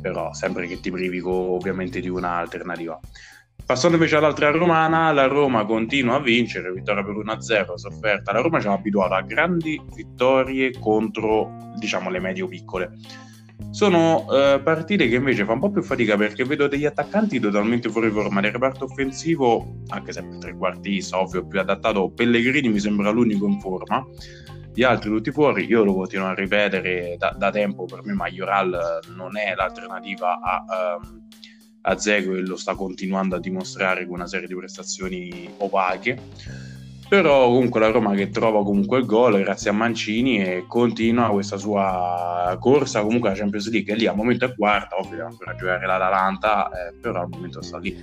Però 0.00 0.32
sempre 0.32 0.66
che 0.66 0.80
ti 0.80 0.90
privi 0.90 1.20
ovviamente 1.22 2.00
di 2.00 2.08
un'alternativa. 2.08 2.98
Passando 3.66 3.96
invece 3.96 4.16
all'altra 4.16 4.50
romana, 4.50 5.10
la 5.12 5.26
Roma 5.26 5.64
continua 5.64 6.16
a 6.16 6.20
vincere, 6.20 6.70
vittoria 6.70 7.02
per 7.02 7.14
1-0, 7.14 7.74
sofferta. 7.76 8.30
La 8.32 8.40
Roma 8.40 8.60
ci 8.60 8.66
ha 8.66 8.72
abituato 8.72 9.14
a 9.14 9.22
grandi 9.22 9.80
vittorie 9.94 10.78
contro, 10.78 11.72
diciamo, 11.78 12.10
le 12.10 12.20
medio-piccole. 12.20 12.90
Sono 13.70 14.26
eh, 14.30 14.60
partite 14.62 15.08
che 15.08 15.14
invece 15.14 15.46
fa 15.46 15.52
un 15.52 15.60
po' 15.60 15.70
più 15.70 15.82
fatica 15.82 16.14
perché 16.14 16.44
vedo 16.44 16.68
degli 16.68 16.84
attaccanti 16.84 17.40
totalmente 17.40 17.88
fuori 17.88 18.10
forma. 18.10 18.40
Nel 18.40 18.52
reparto 18.52 18.84
offensivo, 18.84 19.80
anche 19.88 20.12
se 20.12 20.22
per 20.22 20.38
trequartista, 20.38 21.18
ovvio, 21.18 21.46
più 21.46 21.58
adattato, 21.58 22.10
Pellegrini 22.10 22.68
mi 22.68 22.80
sembra 22.80 23.08
l'unico 23.08 23.46
in 23.46 23.58
forma. 23.60 24.04
Gli 24.74 24.82
altri 24.82 25.08
tutti 25.08 25.30
fuori, 25.30 25.64
io 25.64 25.84
lo 25.84 25.94
continuo 25.94 26.26
a 26.26 26.34
ripetere 26.34 27.14
da, 27.16 27.30
da 27.30 27.50
tempo, 27.50 27.86
per 27.86 28.04
me 28.04 28.12
Majoral 28.12 29.00
non 29.16 29.38
è 29.38 29.54
l'alternativa 29.54 30.38
a... 30.38 30.98
Um, 31.00 31.22
a 31.86 31.98
Zego 31.98 32.34
e 32.34 32.40
lo 32.40 32.56
sta 32.56 32.74
continuando 32.74 33.36
a 33.36 33.40
dimostrare 33.40 34.04
con 34.04 34.14
una 34.14 34.26
serie 34.26 34.46
di 34.46 34.54
prestazioni 34.54 35.48
opache. 35.58 36.18
Però 37.08 37.46
comunque 37.46 37.80
la 37.80 37.90
Roma 37.90 38.14
che 38.14 38.30
trova 38.30 38.62
comunque 38.64 38.98
il 38.98 39.04
gol 39.04 39.38
grazie 39.42 39.70
a 39.70 39.74
Mancini 39.74 40.42
e 40.42 40.64
continua 40.66 41.30
questa 41.30 41.58
sua 41.58 42.56
corsa 42.58 43.02
comunque 43.02 43.28
alla 43.28 43.38
Champions 43.38 43.70
League. 43.70 43.94
Lì 43.94 44.06
al 44.06 44.16
momento 44.16 44.46
è 44.46 44.54
quarta 44.54 44.96
ovvio 44.96 45.10
deve 45.10 45.28
ancora 45.28 45.54
giocare 45.54 45.86
l'Atalanta 45.86 46.70
eh, 46.70 46.94
però 46.98 47.20
al 47.20 47.28
momento 47.28 47.60
sta 47.60 47.78
lì. 47.78 47.94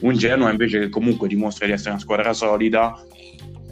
Un 0.00 0.16
Genoa 0.16 0.50
invece 0.50 0.78
che 0.78 0.88
comunque 0.88 1.26
dimostra 1.26 1.66
di 1.66 1.72
essere 1.72 1.90
una 1.90 1.98
squadra 1.98 2.32
solida 2.32 2.94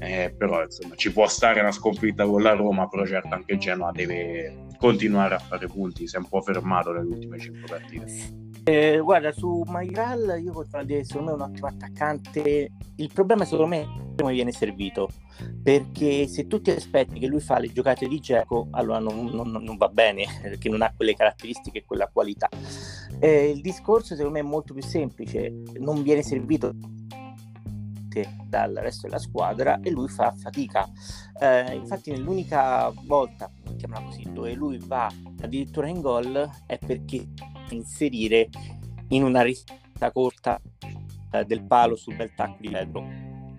eh, 0.01 0.35
però 0.37 0.65
insomma 0.65 0.97
ci 0.97 1.13
può 1.13 1.29
stare 1.29 1.61
una 1.61 1.73
sconfitta 1.73 2.25
con 2.27 2.43
la 2.43 2.55
Roma 2.55 2.89
però 2.89 3.07
certo 3.07 3.35
anche 3.35 3.53
il 3.53 3.59
Genoa 3.61 3.93
deve 3.93 4.67
continuare 4.79 5.37
a 5.37 5.39
fare 5.39 5.69
punti 5.69 6.09
si 6.09 6.17
è 6.17 6.19
un 6.19 6.29
po' 6.29 6.43
fermato 6.43 6.91
nelle 6.91 7.09
ultime 7.09 7.39
5 7.39 7.61
partite 7.69 8.51
eh, 8.65 9.01
guarda, 9.01 9.33
su 9.33 9.65
Mairal 9.67 10.41
io 10.43 10.53
continuo 10.53 10.81
a 10.83 10.85
dire 10.85 11.05
secondo 11.05 11.31
me 11.31 11.37
è 11.37 11.41
un 11.43 11.51
ottimo 11.51 11.67
attaccante. 11.67 12.71
Il 12.97 13.11
problema 13.13 13.45
secondo 13.45 13.67
me 13.67 13.81
è 13.81 13.87
come 14.17 14.33
viene 14.33 14.53
servito. 14.53 15.09
Perché 15.63 16.29
se 16.29 16.47
tu 16.47 16.61
ti 16.61 16.71
aspetti 16.71 17.19
che 17.19 17.27
lui 17.27 17.41
fa 17.41 17.59
le 17.59 17.73
giocate 17.73 18.07
di 18.07 18.21
Geco, 18.21 18.69
allora 18.73 18.99
non, 18.99 19.25
non, 19.27 19.51
non, 19.51 19.77
va 19.77 19.89
bene, 19.89 20.25
perché 20.43 20.69
non 20.69 20.83
ha 20.83 20.93
quelle 20.95 21.15
caratteristiche 21.15 21.79
e 21.79 21.85
quella 21.85 22.09
qualità. 22.13 22.49
Eh, 23.19 23.51
il 23.51 23.61
discorso 23.61 24.15
secondo 24.15 24.39
me 24.39 24.41
è 24.41 24.49
molto 24.49 24.75
più 24.75 24.83
semplice, 24.83 25.53
non 25.79 26.03
viene 26.03 26.23
servito 26.23 26.75
dal 28.49 28.75
resto 28.75 29.07
della 29.07 29.19
squadra 29.19 29.81
e 29.81 29.91
lui 29.91 30.09
fa 30.09 30.33
fatica. 30.33 30.89
Eh, 31.41 31.75
infatti 31.75 32.11
nell'unica 32.11 32.93
volta, 33.05 33.51
chiamiamola 33.77 34.11
così, 34.11 34.33
dove 34.33 34.53
lui 34.55 34.79
va 34.79 35.11
addirittura 35.41 35.89
in 35.89 36.01
gol 36.01 36.51
è 36.67 36.79
perché 36.79 37.27
inserire 37.71 38.49
in 39.09 39.25
una 39.25 39.43
risata 39.43 40.11
corta 40.13 40.61
eh, 41.33 41.45
del 41.45 41.65
palo 41.65 41.97
sul 41.97 42.17
bel 42.17 42.35
tacco 42.35 42.59
di 42.61 42.71
Pedro. 42.71 43.05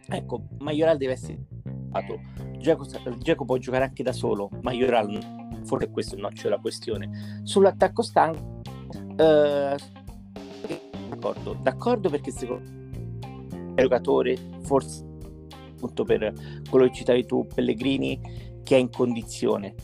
Ecco, 0.08 0.44
Majoral 0.60 0.98
deve 0.98 1.14
essere 1.14 1.46
fatto. 1.92 2.20
Geco 2.58 3.46
può 3.46 3.58
giocare 3.58 3.84
anche 3.84 4.04
da 4.04 4.14
solo, 4.14 4.50
Majoral 4.62 5.42
forse 5.66 5.90
questo 5.90 6.14
è 6.14 6.18
il 6.18 6.24
noccio 6.24 6.44
della 6.44 6.60
questione. 6.60 7.42
Sull'attacco 7.44 8.02
stanco, 8.02 8.62
eh, 9.18 9.76
d'accordo, 11.10 11.58
d'accordo 11.62 12.10
perché 12.10 12.32
secondo 12.32 12.64
me 12.64 12.82
il 12.82 12.83
giocatore, 13.76 14.38
forse 14.64 15.04
appunto 15.74 16.04
per 16.04 16.34
quello 16.70 16.88
che 16.88 16.94
citavi 16.94 17.26
tu, 17.26 17.46
Pellegrini, 17.54 18.20
che 18.64 18.76
è 18.76 18.80
in 18.80 18.90
condizione 18.90 19.76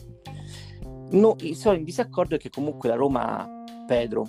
No, 1.10 1.36
sono 1.54 1.76
in 1.76 1.82
disaccordo 1.82 2.36
che 2.36 2.50
comunque 2.50 2.88
la 2.88 2.94
Roma 2.94 3.48
Pedro 3.86 4.26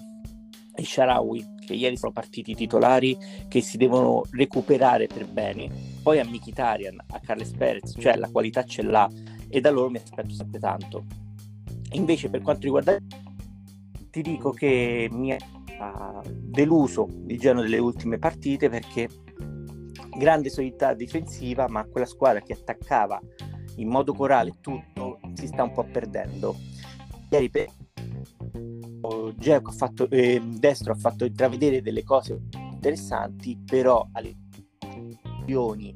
e 0.73 0.83
Sharawi, 0.83 1.45
che 1.63 1.73
ieri 1.73 1.95
sono 1.95 2.11
partiti 2.11 2.55
titolari, 2.55 3.15
che 3.47 3.61
si 3.61 3.77
devono 3.77 4.23
recuperare 4.31 5.05
per 5.05 5.27
bene. 5.27 5.69
Poi 6.01 6.19
a 6.19 6.25
Mkhitaryan, 6.25 7.03
a 7.07 7.19
Carles 7.19 7.51
Perez, 7.51 7.93
cioè 7.99 8.15
la 8.15 8.29
qualità 8.31 8.63
ce 8.63 8.81
l'ha 8.81 9.07
e 9.47 9.61
da 9.61 9.69
loro 9.69 9.91
mi 9.91 9.97
aspetto 9.97 10.33
sempre 10.33 10.59
tanto. 10.59 11.05
Invece 11.91 12.29
per 12.31 12.41
quanto 12.41 12.63
riguarda 12.63 12.97
ti 14.09 14.21
dico 14.21 14.49
che 14.49 15.07
mi 15.11 15.33
ha 15.33 16.21
deluso 16.25 17.07
il 17.27 17.37
Genoa 17.37 17.61
delle 17.61 17.77
ultime 17.77 18.17
partite 18.17 18.69
perché 18.69 19.07
grande 20.17 20.49
solidità 20.49 20.93
difensiva, 20.93 21.67
ma 21.67 21.85
quella 21.85 22.05
squadra 22.05 22.41
che 22.41 22.53
attaccava 22.53 23.19
in 23.75 23.87
modo 23.87 24.13
corale 24.13 24.57
tutto 24.59 25.19
si 25.33 25.47
sta 25.47 25.63
un 25.63 25.71
po' 25.71 25.83
perdendo. 25.83 26.55
Ieri 27.29 27.49
per... 27.49 27.67
ha 29.53 29.71
fatto, 29.71 30.09
eh, 30.09 30.41
Destro 30.43 30.93
ha 30.93 30.97
fatto 30.97 31.25
intravedere 31.25 31.81
delle 31.81 32.03
cose 32.03 32.41
interessanti, 32.71 33.57
però 33.63 34.07
alle 34.11 34.35
azioni 35.41 35.93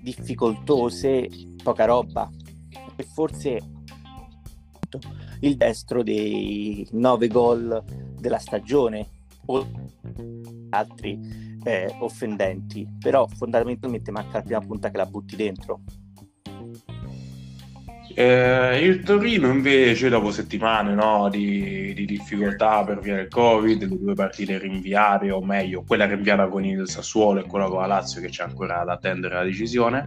difficoltose, 0.00 1.28
poca 1.62 1.84
roba. 1.84 2.30
E 2.96 3.02
forse 3.02 3.60
il 5.40 5.56
destro 5.56 6.02
dei 6.02 6.86
nove 6.92 7.28
gol 7.28 7.82
della 8.18 8.38
stagione 8.38 9.06
o 9.46 9.66
altri 10.70 11.55
eh, 11.66 11.92
offendenti, 11.98 12.86
però 13.00 13.26
fondamentalmente 13.26 14.12
manca 14.12 14.38
la 14.38 14.42
prima 14.42 14.60
punta 14.60 14.88
che 14.88 14.96
la 14.96 15.06
butti 15.06 15.34
dentro. 15.34 15.80
Eh, 18.14 18.78
il 18.82 19.02
Torino 19.02 19.48
invece 19.48 20.08
dopo 20.08 20.30
settimane 20.30 20.94
no, 20.94 21.28
di, 21.28 21.92
di, 21.92 22.06
difficoltà 22.06 22.84
per 22.84 23.00
via 23.00 23.16
del 23.16 23.28
Covid, 23.28 23.82
le 23.82 23.98
due 23.98 24.14
partite 24.14 24.58
rinviate, 24.58 25.30
o 25.32 25.44
meglio, 25.44 25.82
quella 25.82 26.06
rinviata 26.06 26.46
con 26.46 26.64
il 26.64 26.88
Sassuolo 26.88 27.40
e 27.40 27.46
quella 27.46 27.66
con 27.66 27.80
la 27.80 27.86
Lazio 27.86 28.20
che 28.20 28.28
c'è 28.28 28.44
ancora 28.44 28.84
da 28.84 28.92
attendere 28.92 29.34
la 29.34 29.42
decisione, 29.42 30.04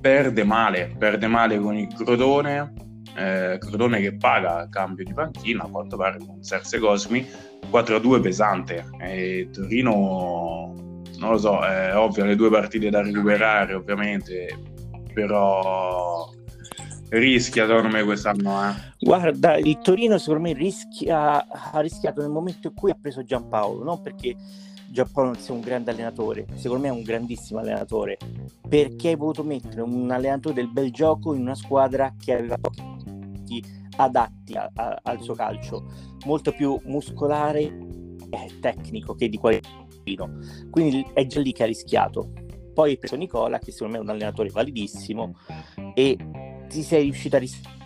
perde 0.00 0.44
male, 0.44 0.94
perde 0.96 1.26
male 1.26 1.58
con 1.58 1.76
il 1.76 1.92
Crotone, 1.92 2.72
eh, 3.16 3.58
Crotone 3.58 4.00
che 4.00 4.16
paga 4.16 4.68
cambio 4.70 5.04
di 5.04 5.12
panchina, 5.12 5.64
a 5.64 5.68
quanto 5.68 5.96
pare 5.96 6.18
con 6.24 6.42
Serse 6.42 6.78
Cosmi, 6.78 7.26
4-2 7.70 8.20
pesante. 8.20 8.86
E 9.00 9.48
Torino, 9.52 10.72
non 11.18 11.30
lo 11.30 11.38
so, 11.38 11.60
è 11.60 11.96
ovvio, 11.96 12.24
le 12.24 12.36
due 12.36 12.50
partite 12.50 12.90
da 12.90 13.02
recuperare 13.02 13.74
ovviamente, 13.74 14.58
però 15.12 16.30
rischia 17.10 17.66
secondo 17.66 17.88
me 17.88 18.02
quest'anno. 18.02 18.70
Eh. 18.70 18.74
Guarda, 19.00 19.56
il 19.56 19.78
Torino 19.78 20.18
secondo 20.18 20.42
me 20.42 20.52
rischia, 20.52 21.46
ha 21.48 21.80
rischiato 21.80 22.20
nel 22.20 22.30
momento 22.30 22.68
in 22.68 22.74
cui 22.74 22.90
ha 22.90 22.96
preso 23.00 23.22
Giampaolo, 23.22 23.82
non 23.82 24.02
perché 24.02 24.36
Giampaolo 24.90 25.30
non 25.30 25.38
sia 25.38 25.54
un 25.54 25.60
grande 25.60 25.90
allenatore, 25.90 26.46
secondo 26.54 26.82
me 26.84 26.88
è 26.88 26.96
un 26.96 27.02
grandissimo 27.02 27.60
allenatore, 27.60 28.18
perché 28.68 29.08
hai 29.08 29.16
voluto 29.16 29.42
mettere 29.42 29.80
un 29.82 30.10
allenatore 30.10 30.54
del 30.54 30.70
bel 30.70 30.90
gioco 30.90 31.34
in 31.34 31.42
una 31.42 31.54
squadra 31.54 32.14
che 32.22 32.34
aveva 32.34 32.56
pochi 32.58 33.62
adatti 33.98 34.54
a, 34.54 34.70
a, 34.74 34.98
al 35.02 35.20
suo 35.20 35.34
calcio, 35.34 35.90
molto 36.26 36.52
più 36.52 36.80
muscolare 36.84 37.62
e 37.62 38.58
tecnico 38.60 39.14
che 39.14 39.28
di 39.28 39.36
qualità. 39.36 39.68
Quindi 40.70 41.06
è 41.12 41.26
già 41.26 41.40
lì 41.40 41.52
che 41.52 41.64
ha 41.64 41.66
rischiato. 41.66 42.32
Poi 42.72 42.90
hai 42.90 42.98
preso 42.98 43.16
Nicola, 43.16 43.58
che 43.58 43.72
secondo 43.72 43.94
me 43.94 43.98
è 43.98 44.02
un 44.02 44.10
allenatore 44.10 44.50
validissimo, 44.50 45.34
e 45.94 46.16
ti 46.68 46.82
sei 46.82 47.02
riuscito 47.02 47.36
a 47.36 47.38
rischiare. 47.40 47.76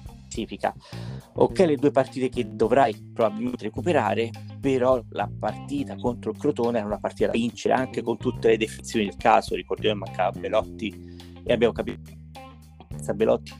Ok, 1.35 1.59
le 1.59 1.77
due 1.77 1.91
partite 1.91 2.31
che 2.31 2.55
dovrai 2.55 3.11
probabilmente 3.13 3.65
recuperare, 3.65 4.31
però 4.59 4.99
la 5.11 5.31
partita 5.39 5.95
contro 5.97 6.31
il 6.31 6.39
Crotone 6.39 6.79
era 6.79 6.87
una 6.87 6.99
partita 6.99 7.27
da 7.27 7.33
vincere 7.33 7.75
anche 7.75 8.01
con 8.01 8.17
tutte 8.17 8.49
le 8.49 8.57
defezioni 8.57 9.05
del 9.05 9.17
caso. 9.17 9.55
Ricordiamo 9.55 10.05
che 10.05 10.11
mancava 10.11 10.39
Belotti 10.39 10.95
e 11.45 11.53
abbiamo 11.53 11.75
capito 11.75 12.01
che 12.03 13.15
Belotti 13.15 13.53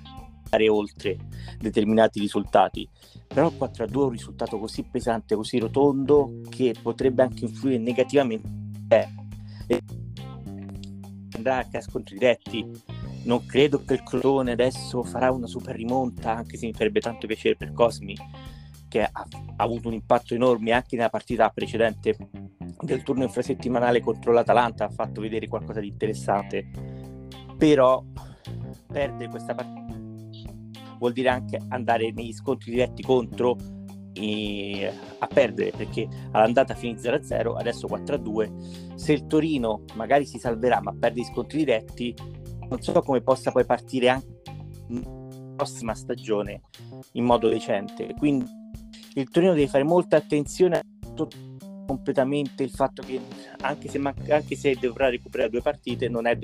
andare 0.53 0.69
oltre 0.69 1.17
determinati 1.59 2.21
risultati. 2.21 2.89
Però 3.27 3.49
il 3.49 3.57
4 3.57 3.85
a 3.85 3.87
2 3.87 4.03
è 4.03 4.05
un 4.05 4.11
risultato 4.13 4.59
così 4.59 4.85
pesante, 4.85 5.35
così 5.35 5.59
rotondo, 5.59 6.41
che 6.49 6.75
potrebbe 6.81 7.23
anche 7.23 7.47
influire 7.47 7.79
negativamente. 7.79 9.09
Eh, 9.67 9.81
andrà 11.37 11.67
a 11.71 11.81
scontri 11.81 12.19
diretti. 12.19 12.71
Non 13.25 13.47
credo 13.47 13.83
che 13.85 13.95
il 13.95 14.03
Crotone 14.03 14.53
adesso 14.53 15.03
farà 15.05 15.31
una 15.31 15.47
super 15.47 15.75
rimonta, 15.75 16.35
anche 16.35 16.57
se 16.57 16.67
mi 16.67 16.73
farebbe 16.73 17.01
tanto 17.01 17.27
piacere 17.27 17.57
per 17.57 17.73
Cosmi, 17.73 18.17
che 18.89 19.03
ha, 19.03 19.11
ha 19.13 19.63
avuto 19.63 19.89
un 19.89 19.95
impatto 19.95 20.35
enorme 20.35 20.73
anche 20.73 20.97
nella 20.97 21.09
partita 21.09 21.49
precedente 21.51 22.17
del 22.81 23.03
turno 23.05 23.23
infrasettimanale 23.23 24.01
contro 24.01 24.33
l'Atalanta, 24.33 24.87
ha 24.87 24.91
fatto 24.91 25.21
vedere 25.21 25.47
qualcosa 25.47 25.79
di 25.79 25.87
interessante. 25.87 26.69
Però 27.57 28.05
perde 28.89 29.29
questa 29.29 29.55
partita 29.55 29.82
vuol 31.03 31.13
dire 31.13 31.29
anche 31.29 31.59
andare 31.69 32.13
negli 32.13 32.33
scontri 32.33 32.71
diretti 32.71 33.03
contro 33.03 33.57
e 34.13 34.93
a 35.19 35.27
perdere 35.27 35.73
perché 35.75 36.07
all'andata 36.31 36.75
finì 36.75 36.95
0-0 36.95 37.57
adesso 37.57 37.89
4-2 37.89 38.95
se 38.95 39.13
il 39.13 39.27
Torino 39.27 39.85
magari 39.95 40.27
si 40.27 40.39
salverà 40.39 40.81
ma 40.81 40.95
perde 40.95 41.21
gli 41.21 41.25
scontri 41.25 41.59
diretti 41.59 42.15
non 42.69 42.81
so 42.81 43.01
come 43.03 43.21
possa 43.21 43.51
poi 43.51 43.65
partire 43.65 44.09
anche 44.09 44.41
la 44.89 45.55
prossima 45.57 45.95
stagione 45.95 46.63
in 47.13 47.25
modo 47.25 47.49
decente. 47.49 48.15
Quindi 48.17 48.47
il 49.15 49.29
Torino 49.29 49.53
deve 49.53 49.69
fare 49.69 49.85
molta 49.85 50.17
attenzione 50.17 50.79
a 50.79 50.83
tutto 51.15 51.29
completamente 51.87 52.63
il 52.63 52.71
fatto 52.71 53.03
che 53.03 53.21
anche 53.61 53.89
se, 53.89 53.99
manca, 53.99 54.37
anche 54.37 54.57
se 54.57 54.77
dovrà 54.81 55.11
recuperare 55.11 55.51
due 55.51 55.61
partite 55.61 56.09
non 56.09 56.27
è 56.27 56.37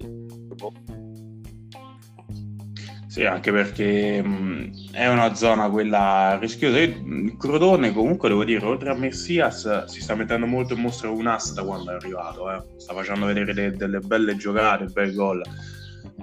sì, 3.18 3.24
anche 3.26 3.50
perché 3.50 4.22
mh, 4.22 4.92
è 4.92 5.08
una 5.08 5.34
zona 5.34 5.68
quella 5.68 6.38
rischiosa. 6.40 6.78
il 6.78 7.34
Crotone, 7.36 7.92
comunque, 7.92 8.28
devo 8.28 8.44
dire, 8.44 8.64
oltre 8.64 8.90
a 8.90 8.94
Messias, 8.94 9.86
si 9.86 10.00
sta 10.00 10.14
mettendo 10.14 10.46
molto 10.46 10.74
in 10.74 10.80
mostra 10.80 11.10
un 11.10 11.26
ass 11.26 11.52
da 11.52 11.64
quando 11.64 11.90
è 11.90 11.94
arrivato. 11.94 12.48
Eh. 12.52 12.62
Sta 12.76 12.94
facendo 12.94 13.26
vedere 13.26 13.52
de- 13.52 13.72
delle 13.72 13.98
belle 13.98 14.36
giocate, 14.36 14.84
bei 14.84 15.12
gol. 15.12 15.42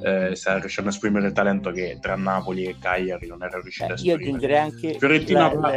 Eh, 0.02 0.36
sta 0.36 0.58
riuscendo 0.58 0.90
a 0.90 0.94
esprimere 0.94 1.28
il 1.28 1.34
talento 1.34 1.72
che 1.72 1.98
tra 2.02 2.16
Napoli 2.16 2.64
e 2.64 2.78
Cagliari 2.80 3.28
non 3.28 3.44
era 3.44 3.60
riuscito 3.60 3.88
eh, 3.88 3.92
a 3.92 3.94
esprimere. 3.96 4.22
Io 4.22 4.28
aggiungerei 4.28 4.58
anche 4.58 4.98
Fiorentina 4.98 5.54
la, 5.54 5.60
la, 5.60 5.72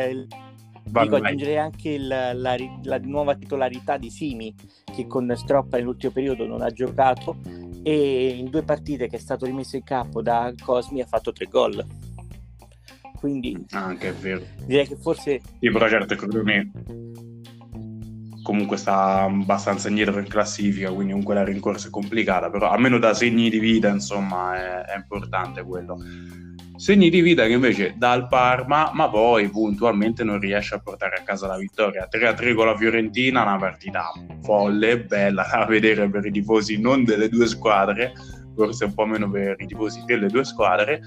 il, 0.92 1.00
dico, 1.02 1.16
aggiungerei 1.16 1.58
anche 1.58 1.98
la, 1.98 2.32
la, 2.32 2.56
la, 2.82 2.98
nuova 2.98 3.34
titolarità 3.34 3.96
di 3.96 4.10
Simi 4.10 4.54
che 4.84 5.06
con 5.06 5.32
Stroppa 5.36 5.76
nell'ultimo 5.76 6.12
periodo 6.12 6.46
non 6.46 6.62
ha 6.62 6.70
giocato 6.70 7.36
e 7.82 8.28
in 8.28 8.50
due 8.50 8.62
partite 8.62 9.08
che 9.08 9.16
è 9.16 9.20
stato 9.20 9.46
rimesso 9.46 9.76
in 9.76 9.84
campo 9.84 10.22
da 10.22 10.52
Cosmi 10.62 11.00
ha 11.00 11.06
fatto 11.06 11.32
tre 11.32 11.46
gol. 11.46 11.84
Quindi 13.18 13.64
ah, 13.70 13.96
è 13.96 14.12
vero. 14.12 14.42
Direi 14.64 14.86
che 14.86 14.96
forse 14.96 15.40
Sì, 15.58 15.70
però 15.70 15.88
certo 15.88 16.14
Crotone 16.14 16.70
comunque 18.42 18.78
sta 18.78 19.24
abbastanza 19.24 19.88
indietro 19.88 20.18
in 20.20 20.26
classifica, 20.26 20.90
quindi 20.90 21.10
comunque 21.10 21.34
la 21.34 21.44
rincorsa 21.44 21.88
è 21.88 21.90
complicata, 21.90 22.48
però 22.48 22.70
almeno 22.70 22.98
da 22.98 23.12
segni 23.12 23.50
di 23.50 23.58
vita, 23.58 23.88
insomma, 23.88 24.54
è, 24.56 24.92
è 24.92 24.96
importante 24.96 25.62
quello 25.62 25.98
segni 26.78 27.10
di 27.10 27.20
vita 27.20 27.44
che 27.44 27.52
invece 27.52 27.94
dà 27.96 28.14
il 28.14 28.28
Parma, 28.28 28.92
ma 28.94 29.10
poi 29.10 29.48
puntualmente 29.50 30.22
non 30.22 30.38
riesce 30.38 30.76
a 30.76 30.78
portare 30.78 31.16
a 31.16 31.22
casa 31.22 31.48
la 31.48 31.56
vittoria. 31.56 32.08
3-3 32.08 32.54
con 32.54 32.66
la 32.66 32.76
Fiorentina, 32.76 33.42
una 33.42 33.56
partita 33.56 34.12
folle, 34.42 35.00
bella 35.00 35.44
da 35.50 35.66
vedere 35.66 36.08
per 36.08 36.24
i 36.24 36.30
tifosi 36.30 36.80
non 36.80 37.02
delle 37.02 37.28
due 37.28 37.48
squadre, 37.48 38.12
forse 38.54 38.84
un 38.84 38.94
po' 38.94 39.06
meno 39.06 39.28
per 39.28 39.56
i 39.58 39.66
tifosi 39.66 40.04
delle 40.06 40.28
due 40.28 40.44
squadre. 40.44 41.00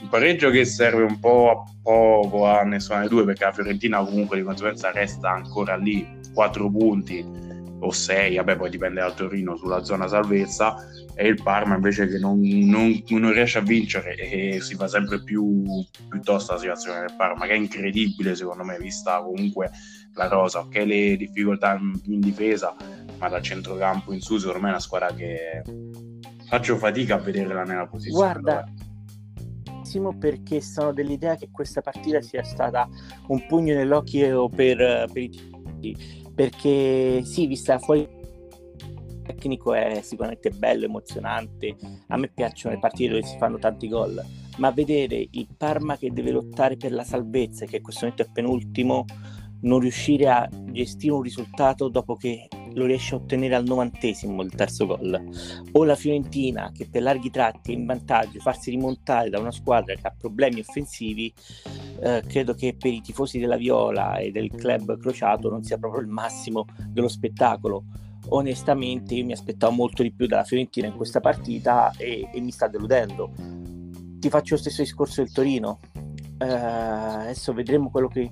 Un 0.00 0.08
pareggio 0.08 0.48
che 0.48 0.64
serve 0.64 1.02
un 1.02 1.20
po' 1.20 1.50
a 1.50 1.72
poco 1.82 2.46
a 2.46 2.62
nessuna 2.62 3.00
delle 3.00 3.10
due, 3.10 3.24
perché 3.24 3.44
la 3.44 3.52
Fiorentina 3.52 3.98
comunque 4.02 4.38
di 4.38 4.44
conseguenza 4.44 4.90
resta 4.92 5.30
ancora 5.30 5.76
lì, 5.76 6.06
4 6.32 6.70
punti 6.70 7.24
o 7.80 7.90
6, 7.90 8.36
vabbè 8.36 8.56
poi 8.56 8.70
dipende 8.70 9.00
dal 9.00 9.14
Torino 9.14 9.56
sulla 9.56 9.84
zona 9.84 10.08
salvezza 10.08 10.76
e 11.14 11.26
il 11.26 11.42
Parma 11.42 11.74
invece 11.74 12.06
che 12.08 12.18
non, 12.18 12.40
non, 12.40 13.02
non 13.08 13.32
riesce 13.32 13.58
a 13.58 13.62
vincere 13.62 14.14
e 14.14 14.60
si 14.60 14.74
fa 14.74 14.86
sempre 14.86 15.22
più, 15.22 15.64
più 16.08 16.20
tosta 16.20 16.54
la 16.54 16.60
situazione 16.60 17.00
del 17.00 17.14
Parma 17.16 17.46
che 17.46 17.52
è 17.52 17.56
incredibile 17.56 18.34
secondo 18.34 18.64
me 18.64 18.78
vista 18.78 19.20
comunque 19.20 19.70
la 20.14 20.28
rosa, 20.28 20.60
ok 20.60 20.74
le 20.74 21.16
difficoltà 21.16 21.78
in 22.04 22.20
difesa 22.20 22.74
ma 23.18 23.28
dal 23.28 23.42
centrocampo 23.42 24.12
in 24.12 24.20
su 24.20 24.38
secondo 24.38 24.60
me 24.60 24.68
è 24.68 24.70
una 24.70 24.80
squadra 24.80 25.12
che 25.12 25.62
faccio 26.48 26.76
fatica 26.76 27.16
a 27.16 27.18
vederla 27.18 27.64
nella 27.64 27.86
posizione 27.86 28.32
guarda 28.32 28.64
perché 30.18 30.60
sono 30.60 30.92
dell'idea 30.92 31.34
che 31.36 31.48
questa 31.50 31.80
partita 31.80 32.20
sia 32.20 32.44
stata 32.44 32.86
un 33.28 33.46
pugno 33.46 33.74
nell'occhio 33.74 34.48
per, 34.50 34.76
per 35.10 35.22
i 35.22 35.30
perché 36.34 37.22
sì, 37.24 37.46
vista 37.46 37.78
fuori 37.78 38.16
tecnico 39.24 39.74
è 39.74 40.00
sicuramente 40.02 40.50
bello, 40.50 40.86
emozionante, 40.86 41.76
a 42.08 42.16
me 42.16 42.28
piacciono 42.28 42.74
le 42.74 42.80
partite 42.80 43.10
dove 43.10 43.22
si 43.22 43.36
fanno 43.36 43.58
tanti 43.58 43.88
gol, 43.88 44.22
ma 44.56 44.70
vedere 44.70 45.26
il 45.30 45.48
Parma 45.56 45.96
che 45.96 46.12
deve 46.12 46.30
lottare 46.30 46.76
per 46.76 46.92
la 46.92 47.04
salvezza, 47.04 47.66
che 47.66 47.76
in 47.76 47.82
questo 47.82 48.04
momento 48.04 48.24
è 48.24 48.32
penultimo, 48.32 49.04
non 49.60 49.80
riuscire 49.80 50.28
a 50.28 50.48
gestire 50.70 51.12
un 51.12 51.22
risultato 51.22 51.88
dopo 51.88 52.14
che 52.14 52.48
lo 52.78 52.86
riesce 52.86 53.14
a 53.14 53.18
ottenere 53.18 53.54
al 53.54 53.64
novantesimo 53.64 54.42
il 54.42 54.54
terzo 54.54 54.86
gol, 54.86 55.30
o 55.72 55.84
la 55.84 55.94
Fiorentina 55.94 56.70
che 56.72 56.88
per 56.90 57.02
larghi 57.02 57.30
tratti 57.30 57.72
è 57.72 57.74
in 57.74 57.84
vantaggio, 57.84 58.38
farsi 58.40 58.70
rimontare 58.70 59.28
da 59.28 59.38
una 59.38 59.52
squadra 59.52 59.94
che 59.94 60.06
ha 60.06 60.14
problemi 60.16 60.60
offensivi, 60.60 61.32
eh, 62.00 62.22
credo 62.26 62.54
che 62.54 62.74
per 62.78 62.92
i 62.92 63.00
tifosi 63.00 63.38
della 63.38 63.56
Viola 63.56 64.16
e 64.16 64.30
del 64.30 64.50
club 64.50 64.98
crociato 64.98 65.50
non 65.50 65.62
sia 65.62 65.76
proprio 65.76 66.00
il 66.00 66.08
massimo 66.08 66.64
dello 66.88 67.08
spettacolo 67.08 67.84
onestamente 68.30 69.14
io 69.14 69.24
mi 69.24 69.32
aspettavo 69.32 69.72
molto 69.72 70.02
di 70.02 70.12
più 70.12 70.26
dalla 70.26 70.44
Fiorentina 70.44 70.86
in 70.86 70.96
questa 70.96 71.20
partita 71.20 71.92
e, 71.96 72.28
e 72.32 72.40
mi 72.40 72.50
sta 72.50 72.68
deludendo. 72.68 73.32
Ti 74.18 74.28
faccio 74.28 74.54
lo 74.54 74.60
stesso 74.60 74.82
discorso 74.82 75.22
del 75.22 75.32
Torino. 75.32 75.80
Uh, 76.38 77.24
adesso 77.24 77.52
vedremo 77.52 77.90
quello 77.90 78.08
che 78.08 78.30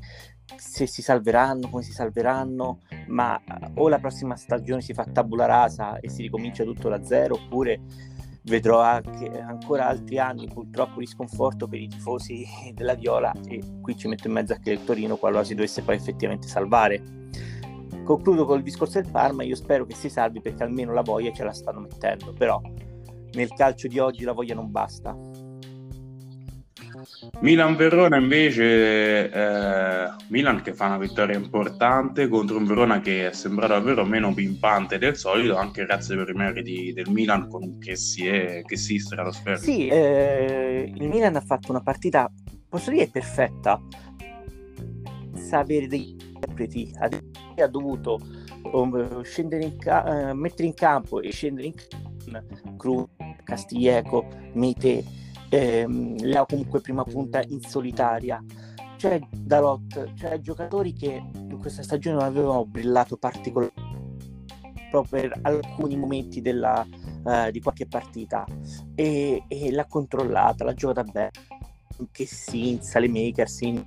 se 0.57 0.87
si 0.87 1.03
salveranno, 1.03 1.69
come 1.69 1.83
si 1.83 1.93
salveranno, 1.93 2.81
ma 3.09 3.41
o 3.75 3.89
la 3.89 3.99
prossima 3.99 4.37
stagione 4.37 4.81
si 4.81 4.95
fa 4.95 5.05
tabula 5.05 5.47
rasa 5.47 5.99
e 5.99 6.09
si 6.09 6.23
ricomincia 6.23 6.65
tutto 6.65 6.89
da 6.89 7.05
zero, 7.05 7.35
oppure 7.35 7.81
vedrò 8.45 8.81
anche 8.81 9.29
ancora 9.41 9.89
altri 9.89 10.19
anni 10.19 10.47
purtroppo 10.47 11.01
di 11.01 11.07
sconforto 11.07 11.67
per 11.67 11.81
i 11.81 11.89
tifosi 11.89 12.47
della 12.75 12.95
Viola 12.95 13.33
e 13.49 13.61
qui 13.81 13.97
ci 13.97 14.07
metto 14.07 14.29
in 14.29 14.35
mezzo 14.35 14.53
anche 14.53 14.71
il 14.71 14.85
Torino 14.85 15.17
qualora 15.17 15.43
si 15.43 15.57
dovesse 15.57 15.83
poi 15.83 15.97
effettivamente 15.97 16.47
salvare 16.47 17.03
concludo 18.07 18.47
col 18.47 18.63
discorso 18.63 19.01
del 19.01 19.11
Parma, 19.11 19.43
io 19.43 19.57
spero 19.57 19.85
che 19.85 19.95
si 19.95 20.09
salvi 20.09 20.41
perché 20.41 20.63
almeno 20.63 20.95
la 20.95 21.03
voglia 21.03 21.33
ce 21.33 21.45
la 21.45 21.53
stanno 21.53 21.81
mettendo, 21.81 22.33
però 22.33 22.63
nel 23.33 23.53
calcio 23.53 23.89
di 23.89 23.99
oggi 23.99 24.25
la 24.25 24.33
voglia 24.33 24.55
non 24.55 24.71
basta. 24.71 25.15
Milan-Verona 27.41 28.17
invece, 28.17 29.31
eh, 29.31 30.09
Milan 30.29 30.63
che 30.63 30.73
fa 30.73 30.87
una 30.87 30.99
vittoria 30.99 31.37
importante 31.37 32.29
contro 32.29 32.57
un 32.57 32.65
Verona 32.65 33.01
che 33.01 33.29
è 33.29 33.33
sembrato 33.33 33.75
davvero 33.75 34.05
meno 34.05 34.33
pimpante 34.33 34.99
del 34.99 35.17
solito, 35.17 35.57
anche 35.57 35.85
grazie 35.85 36.17
per 36.17 36.31
i 36.31 36.35
meriti 36.35 36.93
del 36.93 37.09
Milan 37.11 37.49
con 37.49 37.79
che 37.79 37.95
si 37.97 38.27
è 38.27 38.63
che 38.65 38.77
si 38.77 38.99
stratosferico. 38.99 39.63
Sì, 39.63 39.87
eh, 39.89 40.91
il 40.93 41.09
Milan 41.09 41.37
ha 41.37 41.41
fatto 41.41 41.71
una 41.71 41.83
partita, 41.83 42.31
posso 42.69 42.91
dire, 42.91 43.09
perfetta, 43.09 43.81
senza 45.35 45.59
avere 45.59 45.87
dei 45.87 46.17
interpreti, 46.35 46.93
ha 46.99 47.67
dovuto 47.69 48.19
um, 48.73 49.23
in 49.51 49.77
ca- 49.79 50.31
uh, 50.31 50.35
mettere 50.35 50.67
in 50.67 50.75
campo 50.75 51.21
e 51.21 51.31
scendere 51.31 51.69
in 51.69 51.75
campo 51.75 52.77
Cruz, 52.77 53.07
Castiglieco, 53.45 54.27
Mite, 54.55 55.05
ehm, 55.49 56.17
Leo 56.23 56.47
comunque 56.47 56.81
prima 56.81 57.05
punta 57.05 57.43
in 57.47 57.61
solitaria. 57.61 58.43
Cioè 58.97 59.21
Dalot, 59.31 60.15
cioè 60.15 60.41
giocatori 60.41 60.93
che 60.93 61.23
in 61.35 61.59
questa 61.59 61.83
stagione 61.83 62.17
non 62.17 62.25
avevano 62.25 62.65
brillato 62.65 63.17
particolarmente 63.17 63.87
proprio 64.91 65.29
per 65.29 65.39
alcuni 65.43 65.97
momenti 65.97 66.41
della, 66.41 66.87
uh, 67.25 67.51
di 67.51 67.61
qualche 67.61 67.87
partita. 67.87 68.45
E, 68.95 69.45
e, 69.47 69.73
l'ha 69.73 69.87
controllata, 69.87 70.65
l'ha 70.65 70.75
giocata 70.75 71.03
bene. 71.03 71.31
Che 72.11 72.27
Sins, 72.27 72.95
le 72.97 73.09
Makers 73.09 73.61
in 73.63 73.85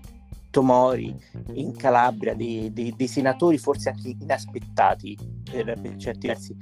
Tomori 0.50 1.16
in 1.54 1.76
Calabria, 1.76 2.34
dei, 2.34 2.74
dei, 2.74 2.94
dei, 2.96 3.08
senatori 3.08 3.60
forse 3.60 3.90
anche 3.90 4.16
inaspettati 4.20 5.16
per, 5.44 5.80
per, 5.80 5.96
certi 5.98 6.26
versi 6.26 6.58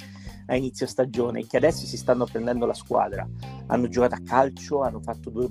a 0.47 0.55
inizio 0.55 0.87
stagione, 0.87 1.45
che 1.45 1.57
adesso 1.57 1.85
si 1.85 1.97
stanno 1.97 2.25
prendendo 2.25 2.65
la 2.65 2.73
squadra. 2.73 3.27
Hanno 3.67 3.87
giocato 3.87 4.15
a 4.15 4.21
calcio, 4.23 4.81
hanno 4.81 4.99
fatto 5.01 5.29
due 5.29 5.49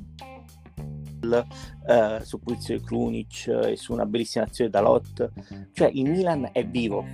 uh, 1.21 2.23
su 2.23 2.41
posizione 2.41 2.83
Krunic 2.83 3.45
uh, 3.49 3.67
e 3.67 3.77
su 3.77 3.93
una 3.93 4.07
bellissima 4.07 4.45
azione 4.45 4.71
da 4.71 4.81
Lot. 4.81 5.33
Cioè 5.73 5.91
il 5.93 6.11
Milan 6.11 6.51
è 6.53 6.67
vivo. 6.67 7.05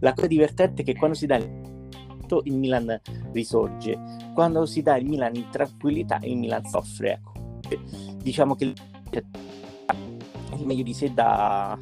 La 0.00 0.12
cosa 0.14 0.26
divertente 0.26 0.82
è 0.82 0.84
che 0.84 0.94
quando 0.94 1.16
si 1.16 1.26
dà 1.26 1.36
il 1.36 2.56
Milan 2.56 3.00
risorge, 3.32 3.98
quando 4.34 4.64
si 4.64 4.82
dà 4.82 4.96
il 4.96 5.06
Milan 5.06 5.34
in 5.34 5.48
tranquillità 5.50 6.18
il 6.22 6.36
Milan 6.36 6.64
soffre. 6.64 7.12
Ecco. 7.12 7.58
Diciamo 8.22 8.54
che 8.54 8.72
il 10.56 10.66
meglio 10.66 10.82
di 10.84 10.94
sé 10.94 11.12
da, 11.12 11.78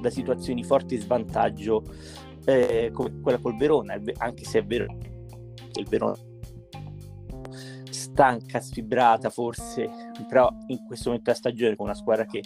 da 0.00 0.10
situazioni 0.10 0.62
forti 0.64 0.96
svantaggio 0.96 1.82
eh, 2.46 2.90
come 2.92 3.20
quella 3.20 3.38
col 3.38 3.56
Verona, 3.56 4.00
anche 4.18 4.44
se 4.44 4.60
è 4.60 4.64
vero 4.64 4.86
che 5.72 5.80
il 5.80 5.88
Verona 5.88 6.16
stanca, 7.90 8.60
sfibrata 8.60 9.28
forse, 9.30 9.90
però 10.28 10.48
in 10.68 10.84
questo 10.86 11.10
momento 11.10 11.30
della 11.30 11.36
stagione 11.36 11.76
con 11.76 11.86
una 11.86 11.94
squadra 11.94 12.24
che 12.24 12.42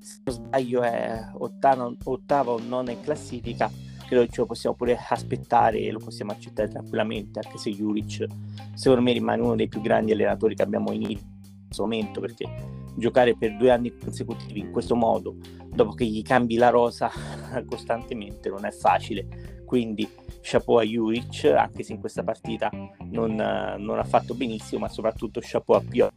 se 0.00 0.20
non 0.24 0.34
sbaglio 0.34 0.82
è 0.82 1.30
ottava, 1.32 1.90
ottava 2.04 2.52
o 2.52 2.60
nona 2.60 2.90
in 2.90 3.00
classifica, 3.00 3.70
credo 4.06 4.24
che 4.24 4.32
ce 4.32 4.40
lo 4.40 4.46
possiamo 4.46 4.76
pure 4.76 4.98
aspettare 5.08 5.78
e 5.78 5.90
lo 5.90 5.98
possiamo 5.98 6.32
accettare 6.32 6.68
tranquillamente, 6.68 7.40
anche 7.40 7.58
se 7.58 7.70
Juric 7.70 8.26
secondo 8.74 9.02
me 9.02 9.12
rimane 9.12 9.42
uno 9.42 9.54
dei 9.54 9.68
più 9.68 9.80
grandi 9.80 10.12
allenatori 10.12 10.54
che 10.54 10.62
abbiamo 10.62 10.92
in 10.92 11.18
questo 11.66 11.82
momento 11.82 12.20
perché 12.20 12.84
giocare 12.96 13.36
per 13.36 13.56
due 13.56 13.70
anni 13.70 13.96
consecutivi 13.96 14.60
in 14.60 14.70
questo 14.70 14.96
modo, 14.96 15.36
dopo 15.68 15.92
che 15.92 16.04
gli 16.04 16.22
cambi 16.22 16.56
la 16.56 16.70
rosa 16.70 17.10
costantemente, 17.68 18.48
non 18.48 18.64
è 18.64 18.70
facile. 18.70 19.54
Quindi 19.64 20.08
chapeau 20.40 20.78
a 20.78 20.82
Juric, 20.82 21.44
anche 21.44 21.82
se 21.82 21.92
in 21.92 22.00
questa 22.00 22.22
partita 22.22 22.70
non, 23.10 23.34
non 23.34 23.98
ha 23.98 24.04
fatto 24.04 24.34
benissimo, 24.34 24.82
ma 24.82 24.88
soprattutto 24.88 25.40
chapeau 25.42 25.76
a 25.76 25.82
Pio 25.82 26.12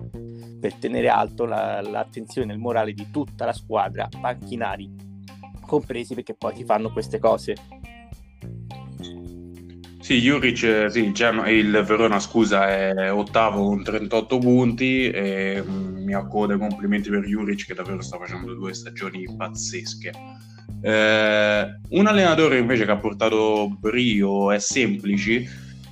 per 0.59 0.75
tenere 0.75 1.09
alto 1.09 1.45
la, 1.45 1.81
l'attenzione 1.81 2.51
e 2.51 2.55
il 2.55 2.61
morale 2.61 2.93
di 2.93 3.09
tutta 3.09 3.45
la 3.45 3.53
squadra, 3.53 4.07
panchinari 4.21 5.07
compresi, 5.65 6.15
perché 6.15 6.33
poi 6.33 6.53
ti 6.53 6.63
fanno 6.63 6.91
queste 6.91 7.19
cose. 7.19 7.55
Sì, 10.09 10.21
Juric, 10.21 10.87
sì, 10.89 11.13
il 11.13 11.83
Verona 11.85 12.19
scusa, 12.19 12.67
è 12.67 13.13
ottavo 13.13 13.67
con 13.67 13.83
38 13.83 14.39
punti 14.39 15.07
e 15.07 15.63
mi 15.63 16.15
accode 16.15 16.57
complimenti 16.57 17.11
per 17.11 17.25
Juric 17.25 17.67
che 17.67 17.75
davvero 17.75 18.01
sta 18.01 18.17
facendo 18.17 18.55
due 18.55 18.73
stagioni 18.73 19.27
pazzesche. 19.37 20.11
Eh, 20.81 21.79
un 21.89 22.07
allenatore 22.07 22.57
invece 22.57 22.85
che 22.85 22.91
ha 22.91 22.97
portato 22.97 23.69
brio 23.79 24.51
e 24.51 24.57
semplici 24.57 25.47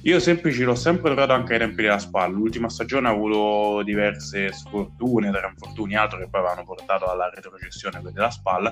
io 0.07 0.21
semplici 0.21 0.63
l'ho 0.63 0.73
sempre 0.73 1.11
trovato 1.11 1.33
anche 1.33 1.53
ai 1.53 1.59
tempi 1.59 1.81
della 1.81 1.99
spalla. 1.99 2.33
L'ultima 2.33 2.69
stagione 2.69 3.09
ha 3.09 3.11
avuto 3.11 3.83
diverse 3.83 4.53
sfortune, 4.53 5.31
tra 5.31 5.49
infortuni 5.49 5.95
e 5.95 5.97
altro 5.97 6.17
che 6.17 6.29
poi 6.29 6.39
avevano 6.39 6.63
portato 6.63 7.07
alla 7.07 7.29
retrocessione 7.29 8.01
della 8.01 8.29
spalla. 8.29 8.71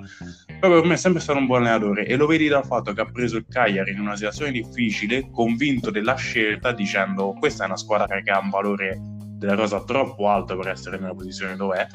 Però 0.57 0.73
per 0.79 0.85
me 0.85 0.93
è 0.93 0.97
sempre 0.97 1.19
stato 1.19 1.37
un 1.37 1.45
buon 1.45 1.63
allenatore 1.63 2.05
e 2.05 2.15
lo 2.15 2.25
vedi 2.25 2.47
dal 2.47 2.65
fatto 2.65 2.93
che 2.93 3.01
ha 3.01 3.11
preso 3.11 3.35
il 3.35 3.45
Cagliari 3.49 3.91
in 3.91 3.99
una 3.99 4.15
situazione 4.15 4.51
difficile, 4.51 5.29
convinto 5.29 5.91
della 5.91 6.15
scelta, 6.15 6.71
dicendo 6.71 7.33
questa 7.37 7.63
è 7.63 7.67
una 7.67 7.75
squadra 7.75 8.21
che 8.21 8.31
ha 8.31 8.39
un 8.39 8.49
valore 8.49 8.97
della 9.35 9.55
rosa 9.55 9.83
troppo 9.83 10.29
alto 10.29 10.55
per 10.55 10.69
essere 10.69 10.97
nella 10.97 11.13
posizione 11.13 11.57
dove 11.57 11.79
è. 11.79 11.87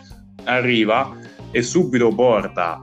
Arriva 0.44 1.16
e 1.50 1.62
subito 1.62 2.14
porta 2.14 2.82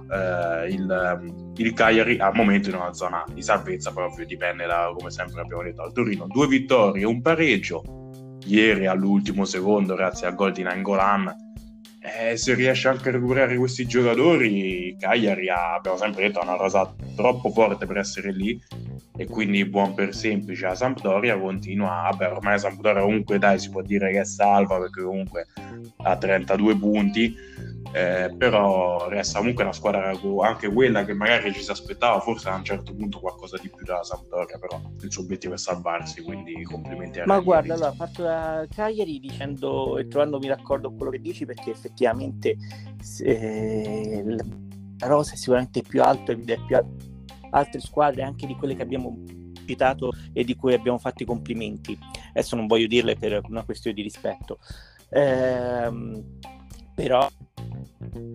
eh, 0.66 0.68
il 0.70 1.46
il 1.58 1.74
Cagliari 1.74 2.18
al 2.20 2.36
momento 2.36 2.70
in 2.70 2.76
una 2.76 2.94
zona 2.94 3.24
di 3.34 3.42
salvezza, 3.42 3.92
proprio 3.92 4.26
dipende 4.26 4.66
da, 4.66 4.94
come 4.96 5.10
sempre 5.10 5.42
abbiamo 5.42 5.64
detto, 5.64 5.82
al 5.82 5.94
Torino. 5.94 6.28
Due 6.28 6.48
vittorie, 6.48 7.06
un 7.06 7.22
pareggio, 7.22 8.10
ieri 8.46 8.86
all'ultimo 8.86 9.46
secondo 9.46 9.96
grazie 9.96 10.28
al 10.28 10.36
gol 10.36 10.52
di 10.52 10.64
Nangolan. 10.64 11.46
Eh, 12.00 12.38
se 12.38 12.54
riesce 12.54 12.88
anche 12.88 13.10
a 13.10 13.12
recuperare 13.12 13.58
questi 13.58 13.86
giocatori, 13.86 14.96
Cagliari 14.98 15.50
ha, 15.50 15.74
abbiamo 15.76 15.98
sempre 15.98 16.28
detto, 16.28 16.40
ha 16.40 16.44
una 16.44 16.56
rosa 16.56 16.94
troppo 17.16 17.50
forte 17.50 17.86
per 17.86 17.98
essere 17.98 18.32
lì 18.32 18.60
e 19.18 19.26
quindi 19.26 19.66
buon 19.66 19.96
per 19.96 20.14
semplice 20.14 20.68
la 20.68 20.76
Sampdoria 20.76 21.38
continua, 21.40 22.08
vabbè 22.12 22.32
ormai 22.32 22.54
la 22.54 22.60
Sampdoria 22.60 23.02
comunque 23.02 23.40
dai 23.40 23.58
si 23.58 23.72
può 23.72 23.82
dire 23.82 24.12
che 24.12 24.20
è 24.20 24.26
salva 24.26 24.78
perché 24.78 25.02
comunque 25.02 25.48
ha 26.04 26.16
32 26.16 26.78
punti, 26.78 27.36
eh, 27.94 28.32
però 28.38 29.10
resta 29.10 29.40
comunque 29.40 29.64
una 29.64 29.74
squadra 29.74 30.12
anche 30.44 30.72
quella 30.72 31.04
che 31.04 31.14
magari 31.14 31.52
ci 31.52 31.64
si 31.64 31.72
aspettava 31.72 32.20
forse 32.20 32.50
a 32.50 32.56
un 32.56 32.64
certo 32.64 32.94
punto 32.94 33.20
qualcosa 33.20 33.58
di 33.60 33.70
più 33.70 33.84
della 33.84 34.04
Sampdoria 34.04 34.60
però 34.60 34.80
il 35.02 35.12
suo 35.12 35.24
obiettivo 35.24 35.56
è 35.56 35.58
salvarsi 35.58 36.22
quindi 36.22 36.62
complimenti 36.64 37.20
a 37.20 37.26
ma 37.26 37.40
guarda 37.40 37.74
allora 37.74 37.94
parto 37.98 38.22
da 38.22 38.68
Cagliari 38.70 39.20
dicendo 39.20 39.98
e 39.98 40.08
trovandomi 40.08 40.48
d'accordo 40.48 40.90
con 40.90 40.98
quello 40.98 41.12
che 41.12 41.22
dici 41.22 41.46
perché 41.46 41.72
effettivamente 41.72 42.58
eh, 43.24 44.24
la 45.00 45.08
rosa 45.08 45.34
è 45.34 45.36
sicuramente 45.38 45.82
più 45.82 46.04
alta 46.04 46.34
ed 46.34 46.50
è 46.50 46.58
più 46.66 46.76
alta 46.76 47.07
altre 47.52 47.80
squadre 47.80 48.24
anche 48.24 48.48
di 48.48 48.56
quelle 48.56 48.76
che 48.76 48.82
abbiamo 48.82 49.24
citato 49.66 50.12
e 50.34 50.44
di 50.44 50.56
cui 50.56 50.74
abbiamo 50.74 50.98
fatto 50.98 51.24
i 51.24 51.26
complimenti 51.26 51.98
adesso 52.30 52.56
non 52.56 52.68
voglio 52.68 52.88
dirle 52.88 53.16
per 53.16 53.42
una 53.50 53.64
questione 53.64 53.96
di 53.96 54.02
rispetto 54.02 54.60
ehm, 55.10 56.24
però 56.96 57.28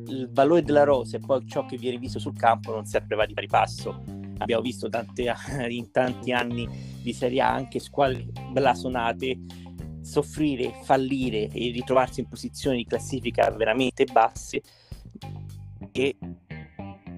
il 0.07 0.29
valore 0.31 0.63
della 0.63 0.85
rosa 0.85 1.17
e 1.17 1.21
poi 1.21 1.47
ciò 1.47 1.65
che 1.67 1.77
viene 1.77 1.99
visto 1.99 2.19
sul 2.19 2.37
campo 2.37 2.73
non 2.73 2.85
sempre 2.85 3.17
va 3.17 3.27
di 3.27 3.35
pari 3.35 3.47
passo. 3.47 4.03
abbiamo 4.39 4.63
visto 4.63 4.89
tante, 4.89 5.33
in 5.69 5.91
tanti 5.91 6.33
anni 6.33 6.69
di 7.03 7.13
Serie 7.13 7.41
A 7.41 7.53
anche 7.53 7.79
squadre 7.79 8.27
blasonate 8.51 9.41
soffrire, 10.03 10.75
fallire 10.83 11.49
e 11.49 11.71
ritrovarsi 11.71 12.21
in 12.21 12.29
posizioni 12.29 12.79
di 12.79 12.85
classifica 12.85 13.51
veramente 13.51 14.05
basse 14.05 14.61
e 15.93 16.17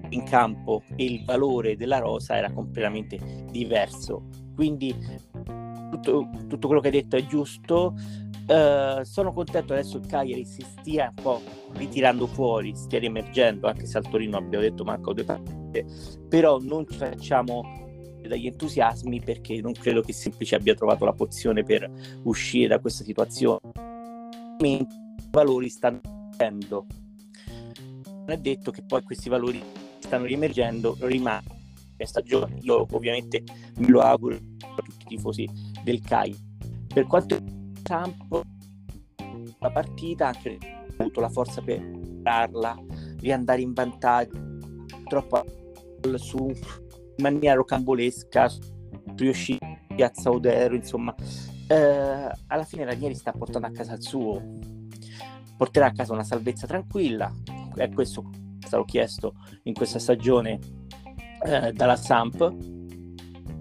in 0.09 0.23
campo 0.23 0.83
e 0.95 1.05
il 1.05 1.23
valore 1.25 1.75
della 1.75 1.99
rosa 1.99 2.35
era 2.37 2.51
completamente 2.51 3.17
diverso. 3.51 4.27
Quindi 4.55 4.95
tutto, 5.91 6.29
tutto 6.47 6.67
quello 6.67 6.81
che 6.81 6.87
hai 6.87 6.93
detto 6.93 7.15
è 7.15 7.25
giusto. 7.25 7.95
Uh, 8.47 9.03
sono 9.03 9.33
contento 9.33 9.73
adesso 9.73 9.97
il 9.97 10.05
Cagliari 10.05 10.45
si 10.45 10.61
stia 10.61 11.11
un 11.15 11.23
po' 11.23 11.41
ritirando 11.73 12.27
fuori, 12.27 12.75
stia 12.75 12.99
riemergendo, 12.99 13.67
anche 13.67 13.87
se 13.87 13.97
al 13.97 14.07
Torino 14.07 14.37
abbiamo 14.37 14.63
detto 14.63 14.83
manca 14.83 15.11
due 15.13 15.23
partite, 15.23 15.83
però 16.29 16.59
non 16.59 16.85
ci 16.87 16.95
facciamo 16.95 17.63
dagli 18.27 18.45
entusiasmi 18.45 19.19
perché 19.19 19.61
non 19.61 19.73
credo 19.73 20.01
che 20.01 20.13
semplice 20.13 20.55
abbia 20.55 20.75
trovato 20.75 21.05
la 21.05 21.13
pozione 21.13 21.63
per 21.63 21.89
uscire 22.23 22.67
da 22.67 22.79
questa 22.79 23.03
situazione. 23.03 23.59
I 24.59 24.85
valori 25.31 25.69
stanno 25.69 26.01
emergendo. 26.37 26.85
Non 28.05 28.29
è 28.29 28.37
detto 28.37 28.71
che 28.71 28.83
poi 28.83 29.03
questi 29.03 29.29
valori 29.29 29.61
stanno 30.05 30.25
riemergendo 30.25 30.95
rimane 31.01 31.43
in 31.97 32.05
stagione. 32.05 32.57
Io 32.61 32.85
ovviamente 32.89 33.43
me 33.77 33.89
lo 33.89 34.01
auguro 34.01 34.35
a 34.35 34.81
tutti 34.81 35.03
i 35.03 35.05
tifosi 35.07 35.49
del 35.83 36.01
CAI. 36.01 36.35
Per 36.93 37.05
quanto 37.07 37.37
campo, 37.83 38.43
la 39.59 39.71
partita 39.71 40.27
anche 40.27 40.57
avuto 40.97 41.19
la 41.19 41.29
forza 41.29 41.61
per 41.61 41.81
darla, 41.81 42.77
di 43.17 43.31
andare 43.31 43.61
in 43.61 43.73
vantaggio, 43.73 44.57
troppo 45.07 45.43
su 46.15 46.47
in 46.47 47.23
maniera 47.23 47.55
rocambolesca, 47.55 48.49
riuscì 49.15 49.57
Piazza 49.95 50.29
Odero, 50.29 50.75
insomma, 50.75 51.13
eh, 51.67 52.31
alla 52.47 52.63
fine 52.63 52.85
Ranieri 52.85 53.15
sta 53.15 53.31
portando 53.31 53.67
a 53.67 53.71
casa 53.71 53.93
il 53.93 54.03
suo, 54.03 54.41
porterà 55.57 55.87
a 55.87 55.91
casa 55.91 56.13
una 56.13 56.23
salvezza 56.23 56.67
tranquilla, 56.67 57.31
è 57.75 57.89
questo 57.89 58.29
stato 58.75 58.83
chiesto 58.83 59.33
in 59.63 59.73
questa 59.73 59.99
stagione 59.99 60.59
eh, 61.45 61.71
dalla 61.71 61.95
Samp. 61.95 62.53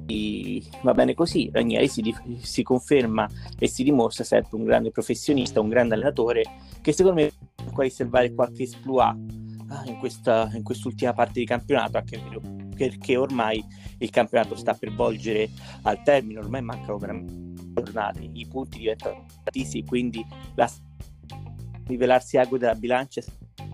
E 0.07 0.63
va 0.83 0.93
bene 0.93 1.15
così, 1.15 1.49
Ranieri 1.51 1.89
si, 1.89 2.15
si, 2.41 2.63
conferma 2.63 3.27
e 3.59 3.67
si 3.69 3.83
dimostra 3.83 4.23
sempre 4.23 4.57
un 4.57 4.65
grande 4.65 4.91
professionista, 4.91 5.61
un 5.61 5.71
grande 5.71 5.95
allenatore 5.95 6.43
che 6.83 6.93
secondo 6.93 7.23
me 7.23 7.33
può 7.73 7.83
riservare 7.83 8.35
qualche 8.35 8.65
esploit 8.65 9.17
ah, 9.69 9.83
in, 9.87 9.97
questa, 9.99 10.51
in 10.53 10.63
quest'ultima 10.63 11.15
parte 11.15 11.41
di 11.41 11.47
campionato, 11.47 11.97
anche 11.97 12.21
perché 12.77 13.17
ormai 13.17 13.65
il 13.99 14.11
campionato 14.11 14.57
sta 14.57 14.75
per 14.75 14.93
volgere 14.93 15.49
al 15.83 16.03
termine, 16.03 16.41
ormai 16.41 16.61
mancano 16.61 16.99
veramente 16.99 17.63
giornate, 17.73 18.29
i 18.31 18.47
punti 18.47 18.81
diventano 18.81 19.25
tantissimi, 19.43 19.87
quindi 19.87 20.23
la 20.57 20.71
rivelarsi 21.87 22.37
ago 22.37 22.59
della 22.59 22.75
bilancia 22.75 23.23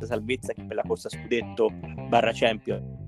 salvezza 0.07 0.53
che 0.53 0.65
per 0.65 0.77
la 0.77 0.85
corsa 0.87 1.09
scudetto 1.09 1.71
barra 2.09 2.33
champion 2.33 3.01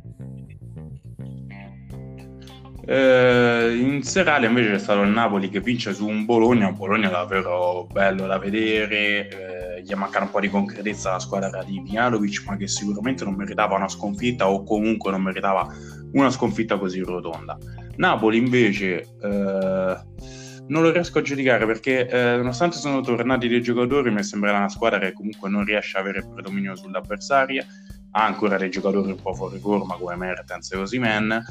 eh, 2.84 3.76
in 3.78 4.02
serale 4.02 4.46
invece 4.46 4.72
c'è 4.72 4.78
stato 4.78 5.02
il 5.02 5.10
Napoli 5.10 5.48
che 5.48 5.60
vince 5.60 5.94
su 5.94 6.06
un 6.06 6.24
Bologna, 6.24 6.66
un 6.66 6.76
Bologna 6.76 7.08
davvero 7.08 7.86
bello 7.90 8.26
da 8.26 8.38
vedere, 8.38 9.28
eh, 9.28 9.82
gli 9.82 9.94
manca 9.94 10.20
un 10.20 10.30
po' 10.30 10.40
di 10.40 10.48
concretezza 10.48 11.10
alla 11.10 11.20
squadra 11.20 11.62
di 11.62 11.78
Mialovic, 11.78 12.42
ma 12.46 12.56
che 12.56 12.66
sicuramente 12.66 13.24
non 13.24 13.34
meritava 13.34 13.76
una 13.76 13.88
sconfitta 13.88 14.50
o 14.50 14.64
comunque 14.64 15.12
non 15.12 15.22
meritava 15.22 15.72
una 16.12 16.30
sconfitta 16.30 16.76
così 16.76 17.00
rotonda. 17.00 17.56
Napoli 17.96 18.38
invece 18.38 19.06
eh, 19.22 19.96
non 20.68 20.82
lo 20.82 20.90
riesco 20.90 21.18
a 21.18 21.22
giudicare 21.22 21.66
perché 21.66 22.08
eh, 22.08 22.36
nonostante 22.36 22.76
sono 22.76 23.00
tornati 23.00 23.48
dei 23.48 23.62
giocatori 23.62 24.10
mi 24.10 24.22
sembra 24.22 24.56
una 24.56 24.68
squadra 24.68 24.98
che 24.98 25.12
comunque 25.12 25.48
non 25.48 25.64
riesce 25.64 25.96
a 25.96 26.00
avere 26.00 26.26
predominio 26.26 26.76
sull'avversaria. 26.76 27.66
Ha 28.14 28.24
ancora 28.26 28.58
dei 28.58 28.68
giocatori 28.68 29.10
un 29.10 29.22
po' 29.22 29.32
fuori 29.32 29.58
forma 29.58 29.94
come 29.94 30.16
Mertens 30.16 30.72
e 30.72 30.76
Osimen. 30.76 31.42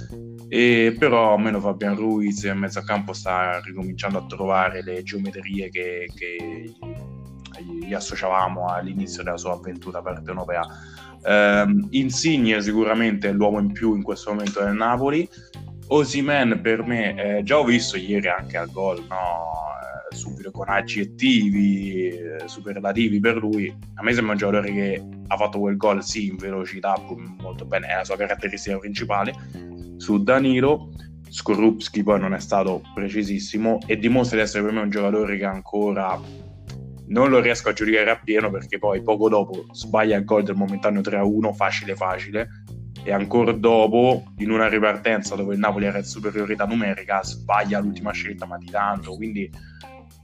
E 0.47 0.95
però 0.97 1.33
almeno 1.33 1.59
Fabian 1.59 1.95
Ruiz 1.95 2.43
in 2.43 2.57
mezzo 2.57 2.79
a 2.79 2.83
campo 2.83 3.13
sta 3.13 3.59
ricominciando 3.61 4.19
a 4.19 4.25
trovare 4.27 4.83
le 4.83 5.01
geometrie 5.01 5.69
che, 5.69 6.07
che 6.13 6.75
gli 7.63 7.93
associavamo 7.93 8.67
all'inizio 8.67 9.23
della 9.23 9.37
sua 9.37 9.53
avventura 9.53 10.01
partenopea 10.01 10.65
um, 11.23 11.87
Insigne 11.91 12.61
sicuramente 12.61 13.29
è 13.29 13.33
l'uomo 13.33 13.59
in 13.59 13.71
più 13.71 13.95
in 13.95 14.03
questo 14.03 14.31
momento 14.31 14.63
del 14.63 14.73
Napoli 14.73 15.27
Osimen 15.93 16.61
per 16.61 16.83
me 16.85 17.15
eh, 17.39 17.43
già 17.43 17.59
ho 17.59 17.65
visto 17.65 17.97
ieri 17.97 18.29
anche 18.29 18.55
al 18.55 18.71
gol 18.71 19.05
no? 19.09 19.59
subito 20.11 20.51
con 20.51 20.69
aggettivi 20.69 22.09
eh, 22.09 22.47
superlativi 22.47 23.19
per 23.19 23.35
lui. 23.35 23.73
A 23.95 24.03
me 24.03 24.13
sembra 24.13 24.33
un 24.33 24.37
giocatore 24.37 24.71
che 24.71 25.03
ha 25.27 25.37
fatto 25.37 25.59
quel 25.59 25.77
gol, 25.77 26.03
sì, 26.03 26.27
in 26.27 26.37
velocità, 26.37 26.95
molto 27.39 27.65
bene, 27.65 27.87
è 27.87 27.95
la 27.95 28.03
sua 28.03 28.15
caratteristica 28.15 28.77
principale. 28.77 29.33
Su 29.97 30.23
Danilo, 30.23 30.91
Skorupski 31.27 32.03
poi 32.03 32.19
non 32.19 32.33
è 32.33 32.39
stato 32.39 32.81
precisissimo 32.93 33.79
e 33.85 33.97
dimostra 33.97 34.37
di 34.37 34.43
essere 34.43 34.63
per 34.63 34.73
me 34.73 34.81
un 34.81 34.89
giocatore 34.89 35.37
che 35.37 35.45
ancora 35.45 36.19
non 37.07 37.29
lo 37.29 37.39
riesco 37.39 37.69
a 37.69 37.73
giudicare 37.73 38.09
appieno 38.09 38.49
perché 38.49 38.79
poi 38.79 39.01
poco 39.03 39.27
dopo 39.27 39.65
sbaglia 39.71 40.17
il 40.17 40.23
gol 40.23 40.43
del 40.43 40.55
momentaneo 40.55 41.01
3-1, 41.01 41.53
facile 41.53 41.95
facile, 41.95 42.47
e 43.03 43.11
ancora 43.11 43.51
dopo 43.51 44.23
in 44.37 44.51
una 44.51 44.67
ripartenza 44.67 45.35
dove 45.35 45.53
il 45.53 45.59
Napoli 45.59 45.85
era 45.85 45.97
in 45.97 46.03
superiorità 46.03 46.65
numerica 46.65 47.23
sbaglia 47.23 47.79
l'ultima 47.79 48.11
scelta 48.11 48.45
ma 48.45 48.57
di 48.57 48.69
tanto 48.69 49.15
quindi 49.15 49.49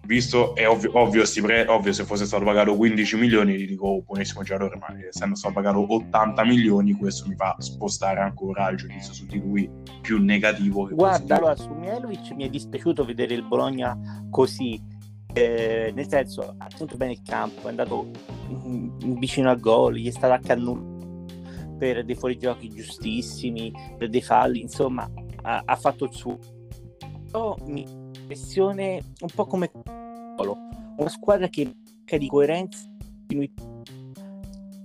visto 0.06 0.56
è 0.56 0.68
ovvio, 0.68 0.92
ovvio, 0.98 1.24
pre- 1.42 1.68
ovvio, 1.68 1.92
se 1.92 2.06
fosse 2.06 2.26
stato 2.26 2.46
pagato 2.46 2.76
15 2.76 3.18
milioni 3.18 3.58
gli 3.58 3.68
dico 3.68 3.88
oh, 3.88 4.02
buonissimo 4.04 4.44
giocatore 4.44 4.78
ma 4.78 4.88
essendo 5.06 5.36
stato 5.36 5.56
pagato 5.56 5.94
80 5.94 6.46
milioni 6.46 6.94
questo 6.94 7.28
mi 7.28 7.36
fa 7.36 7.56
spostare 7.60 8.22
ancora 8.22 8.70
il 8.70 8.78
giudizio 8.78 9.14
su 9.14 9.26
di 9.26 9.40
lui 9.40 9.70
più 10.02 10.24
negativo 10.24 10.86
che 10.86 10.96
guarda 10.96 11.36
allora 11.36 11.56
su 11.56 11.72
Mielovic 11.74 12.32
mi 12.32 12.46
è 12.46 12.50
dispiaciuto 12.50 13.04
vedere 13.04 13.34
il 13.34 13.44
Bologna 13.44 13.98
così 14.30 14.82
eh, 15.34 15.92
nel 15.94 16.08
senso 16.08 16.56
ha 16.58 16.68
tenuto 16.68 16.96
bene 16.96 17.12
il 17.12 17.22
campo 17.24 17.68
è 17.68 17.70
andato 17.70 18.10
in, 18.48 18.92
in 19.02 19.20
vicino 19.20 19.50
al 19.50 19.60
gol 19.60 19.96
gli 19.96 20.08
è 20.08 20.12
stato 20.12 20.34
accannuto 20.34 20.97
per 21.78 22.04
dei 22.04 22.16
fuorigiochi 22.16 22.70
giustissimi 22.70 23.72
per 23.98 24.10
dei 24.10 24.22
falli 24.22 24.62
insomma 24.62 25.10
ha, 25.44 25.62
ha 25.66 25.76
fatto 25.76 26.06
il 26.06 26.14
suo. 26.14 26.38
Però 27.30 27.56
mi 27.66 27.86
impressione 27.88 29.04
un 29.20 29.30
po' 29.34 29.46
come 29.46 29.72
una 30.98 31.10
squadra 31.10 31.48
che 31.48 31.66
manca 31.66 32.18
di 32.18 32.28
coerenza 32.28 32.80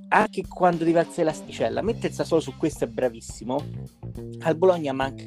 anche 0.09 0.42
quando 0.46 0.85
deve 0.85 0.98
alzare 0.98 1.24
l'asticella 1.24 1.81
mettersi 1.81 2.24
solo 2.24 2.40
su 2.40 2.55
questo 2.57 2.85
è 2.85 2.87
bravissimo. 2.87 3.57
Al 4.40 4.57
Bologna 4.57 4.92
manca 4.92 5.24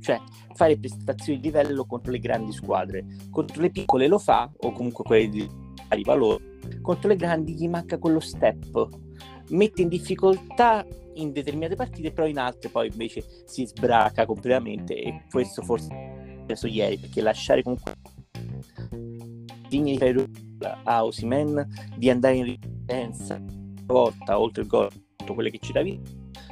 cioè 0.00 0.20
fare 0.54 0.78
prestazioni 0.78 1.38
di 1.38 1.46
livello 1.46 1.84
contro 1.84 2.10
le 2.12 2.18
grandi 2.18 2.52
squadre. 2.52 3.04
Contro 3.30 3.60
le 3.62 3.70
piccole 3.70 4.08
lo 4.08 4.18
fa 4.18 4.50
o 4.58 4.72
comunque 4.72 5.04
quelle 5.04 5.28
di 5.28 5.48
pari 5.88 6.02
valore. 6.02 6.58
Contro 6.80 7.08
le 7.08 7.16
grandi 7.16 7.54
gli 7.54 7.68
manca 7.68 7.98
quello 7.98 8.20
step 8.20 8.88
mette 9.50 9.82
in 9.82 9.88
difficoltà 9.88 10.86
in 11.14 11.32
determinate 11.32 11.76
partite 11.76 12.12
però 12.12 12.26
in 12.26 12.38
altre 12.38 12.68
poi 12.68 12.88
invece 12.88 13.24
si 13.44 13.66
sbraca 13.66 14.24
completamente 14.24 14.94
e 14.94 15.24
questo 15.28 15.62
forse 15.62 16.20
successo 16.50 16.66
ieri, 16.66 16.98
perché 16.98 17.20
lasciare 17.20 17.62
comunque 17.62 17.94
digni 19.68 19.96
di 19.96 20.28
a 20.84 21.04
Osimen 21.04 21.66
di 21.96 22.10
andare 22.10 22.36
in 22.36 22.58
una 22.86 23.42
volta 23.86 24.38
oltre 24.38 24.62
il 24.62 24.68
gol, 24.68 24.90
tutto 25.16 25.34
quello 25.34 25.48
che 25.48 25.58
ci 25.60 25.72
davi, 25.72 26.00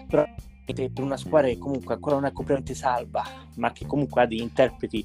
però 0.06 0.24
per 0.64 0.90
una 0.98 1.16
squadra 1.16 1.48
che 1.48 1.58
comunque 1.58 1.94
ancora 1.94 2.16
non 2.16 2.26
è 2.26 2.32
completamente 2.32 2.74
salva, 2.74 3.24
ma 3.56 3.72
che 3.72 3.86
comunque 3.86 4.22
ha 4.22 4.26
degli 4.26 4.40
interpreti 4.40 5.04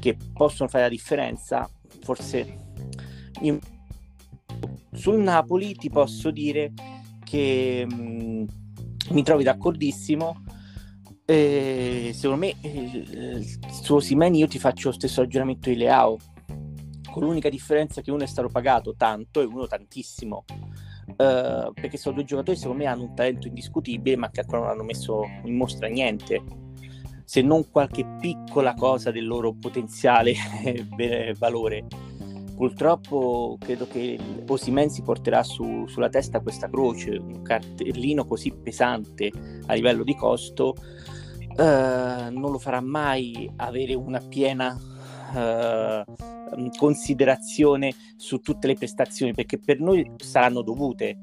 che 0.00 0.16
possono 0.32 0.68
fare 0.68 0.84
la 0.84 0.90
differenza, 0.90 1.68
forse 2.02 2.72
io... 3.40 3.58
sul 4.92 5.18
Napoli 5.18 5.74
ti 5.74 5.88
posso 5.88 6.30
dire 6.30 6.72
che 7.26 7.84
mh, 7.84 7.94
mm, 7.94 8.44
mi 9.10 9.22
trovi 9.24 9.42
d'accordissimo. 9.42 10.44
Eh, 11.24 12.12
secondo 12.14 12.46
me 12.46 12.54
eh, 12.60 13.44
su 13.68 13.96
Osimeni 13.96 14.38
io 14.38 14.46
ti 14.46 14.60
faccio 14.60 14.88
lo 14.88 14.94
stesso 14.94 15.22
ragionamento 15.22 15.68
di 15.68 15.76
Leao. 15.76 16.16
Con 17.10 17.24
l'unica 17.24 17.48
differenza 17.48 18.00
che 18.00 18.10
uno 18.10 18.22
è 18.22 18.26
stato 18.26 18.48
pagato 18.48 18.94
tanto 18.96 19.40
e 19.40 19.44
uno 19.44 19.66
tantissimo. 19.66 20.44
Uh, 21.08 21.72
perché 21.72 21.96
sono 21.96 22.16
due 22.16 22.24
giocatori 22.24 22.56
secondo 22.56 22.82
me 22.82 22.88
hanno 22.88 23.04
un 23.04 23.14
talento 23.14 23.46
indiscutibile 23.46 24.16
ma 24.16 24.28
che 24.28 24.40
ancora 24.40 24.62
non 24.62 24.70
hanno 24.70 24.84
messo 24.84 25.22
in 25.44 25.56
mostra 25.56 25.88
niente. 25.88 26.42
Se 27.24 27.42
non 27.42 27.70
qualche 27.70 28.04
piccola 28.20 28.74
cosa 28.74 29.10
del 29.10 29.26
loro 29.26 29.52
potenziale 29.54 30.34
valore 31.38 31.86
purtroppo 32.56 33.56
credo 33.60 33.86
che 33.86 34.18
Osimen 34.48 34.88
si 34.90 35.02
porterà 35.02 35.42
su, 35.42 35.86
sulla 35.86 36.08
testa 36.08 36.40
questa 36.40 36.68
croce 36.68 37.16
un 37.16 37.42
cartellino 37.42 38.24
così 38.24 38.50
pesante 38.50 39.30
a 39.66 39.74
livello 39.74 40.02
di 40.02 40.14
costo 40.16 40.74
uh, 41.56 42.32
non 42.32 42.50
lo 42.50 42.58
farà 42.58 42.80
mai 42.80 43.50
avere 43.56 43.94
una 43.94 44.20
piena 44.20 44.76
uh, 45.34 46.04
considerazione 46.76 47.94
su 48.16 48.40
tutte 48.40 48.66
le 48.66 48.74
prestazioni 48.74 49.32
perché 49.32 49.58
per 49.58 49.80
noi 49.80 50.12
saranno 50.16 50.62
dovute. 50.62 51.18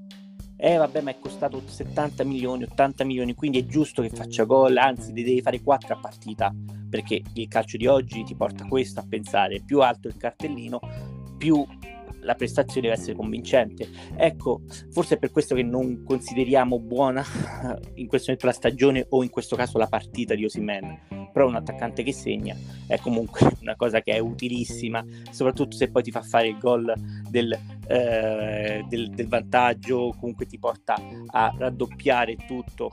Eh 0.55 0.77
vabbè 0.77 1.01
ma 1.01 1.11
è 1.11 1.19
costato 1.19 1.61
70 1.65 2.23
milioni, 2.23 2.63
80 2.63 3.03
milioni, 3.03 3.33
quindi 3.33 3.59
è 3.59 3.65
giusto 3.65 4.01
che 4.01 4.09
faccia 4.09 4.45
gol, 4.45 4.77
anzi 4.77 5.11
devi 5.11 5.41
fare 5.41 5.61
4 5.61 5.93
a 5.93 5.99
partita, 5.99 6.55
perché 6.89 7.21
il 7.33 7.47
calcio 7.49 7.75
di 7.75 7.85
oggi 7.85 8.23
ti 8.23 8.33
porta 8.33 8.65
questo 8.65 9.01
a 9.01 9.05
pensare, 9.07 9.61
più 9.65 9.81
alto 9.81 10.07
il 10.07 10.15
cartellino, 10.15 10.79
più 11.43 11.65
la 12.21 12.35
prestazione 12.35 12.87
deve 12.87 12.93
essere 12.93 13.17
convincente. 13.17 13.89
Ecco, 14.15 14.61
forse 14.91 15.15
è 15.15 15.17
per 15.17 15.29
questo 15.29 15.55
che 15.55 15.63
non 15.63 16.05
consideriamo 16.05 16.79
buona 16.79 17.21
in 17.95 18.07
questo 18.07 18.31
momento 18.31 18.45
la 18.45 18.53
stagione 18.53 19.05
o 19.09 19.23
in 19.23 19.29
questo 19.29 19.57
caso 19.57 19.77
la 19.77 19.87
partita 19.87 20.33
di 20.33 20.45
Osimen. 20.45 21.27
Però 21.33 21.45
un 21.45 21.55
attaccante 21.55 22.01
che 22.01 22.13
segna 22.13 22.55
è 22.87 22.97
comunque 22.99 23.51
una 23.59 23.75
cosa 23.75 23.99
che 23.99 24.13
è 24.13 24.19
utilissima, 24.19 25.03
soprattutto 25.31 25.75
se 25.75 25.91
poi 25.91 26.01
ti 26.01 26.11
fa 26.11 26.21
fare 26.21 26.47
il 26.47 26.57
gol 26.57 26.93
del, 27.29 27.51
eh, 27.87 28.85
del, 28.87 29.09
del 29.09 29.27
vantaggio, 29.27 30.15
comunque 30.17 30.45
ti 30.45 30.57
porta 30.57 30.95
a 31.27 31.53
raddoppiare 31.57 32.37
tutto 32.47 32.89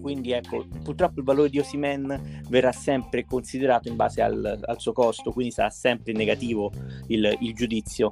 quindi 0.00 0.32
ecco, 0.32 0.66
purtroppo 0.82 1.20
il 1.20 1.24
valore 1.24 1.48
di 1.48 1.58
Osimen 1.58 2.42
verrà 2.48 2.72
sempre 2.72 3.24
considerato 3.24 3.88
in 3.88 3.96
base 3.96 4.22
al, 4.22 4.60
al, 4.64 4.80
suo 4.80 4.92
costo, 4.92 5.32
quindi 5.32 5.52
sarà 5.52 5.70
sempre 5.70 6.12
negativo 6.12 6.72
il, 7.08 7.36
il 7.40 7.54
giudizio. 7.54 8.10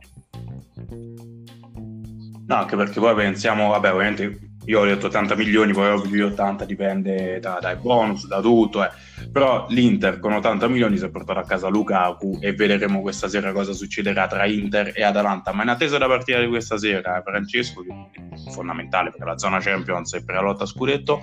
No, 2.47 2.55
anche 2.55 2.77
perché 2.77 3.01
poi 3.01 3.15
pensiamo, 3.15 3.71
vabbè, 3.71 3.93
ovviamente 3.93 4.47
io 4.67 4.81
ho 4.81 4.85
detto 4.85 5.07
80 5.07 5.37
milioni, 5.37 5.73
poi 5.73 5.91
ovvio 5.91 6.11
più 6.11 6.27
80 6.27 6.65
dipende 6.65 7.39
da, 7.39 7.59
dai 7.61 7.77
bonus, 7.77 8.27
da 8.27 8.41
tutto, 8.41 8.85
eh. 8.85 8.91
però 9.31 9.67
l'Inter 9.69 10.19
con 10.19 10.33
80 10.33 10.67
milioni 10.69 10.99
si 10.99 11.05
è 11.05 11.11
portato 11.11 11.39
a 11.39 11.45
casa 11.45 11.69
Lukaku 11.69 12.39
e 12.41 12.53
vedremo 12.53 13.01
questa 13.01 13.29
sera 13.29 13.53
cosa 13.53 13.73
succederà 13.73 14.27
tra 14.27 14.45
Inter 14.47 14.93
e 14.95 15.05
Atalanta, 15.05 15.53
ma 15.53 15.63
in 15.63 15.69
attesa 15.69 15.99
della 15.99 16.09
partita 16.09 16.41
di 16.41 16.49
questa 16.49 16.79
sera, 16.79 17.23
Francesco, 17.25 17.83
che 17.83 17.93
è 17.93 18.51
fondamentale 18.51 19.11
perché 19.11 19.25
la 19.25 19.39
zona 19.39 19.61
Champions 19.61 20.15
è 20.15 20.25
per 20.25 20.35
la 20.35 20.41
lotta 20.41 20.65
a 20.65 20.67
scudetto, 20.67 21.23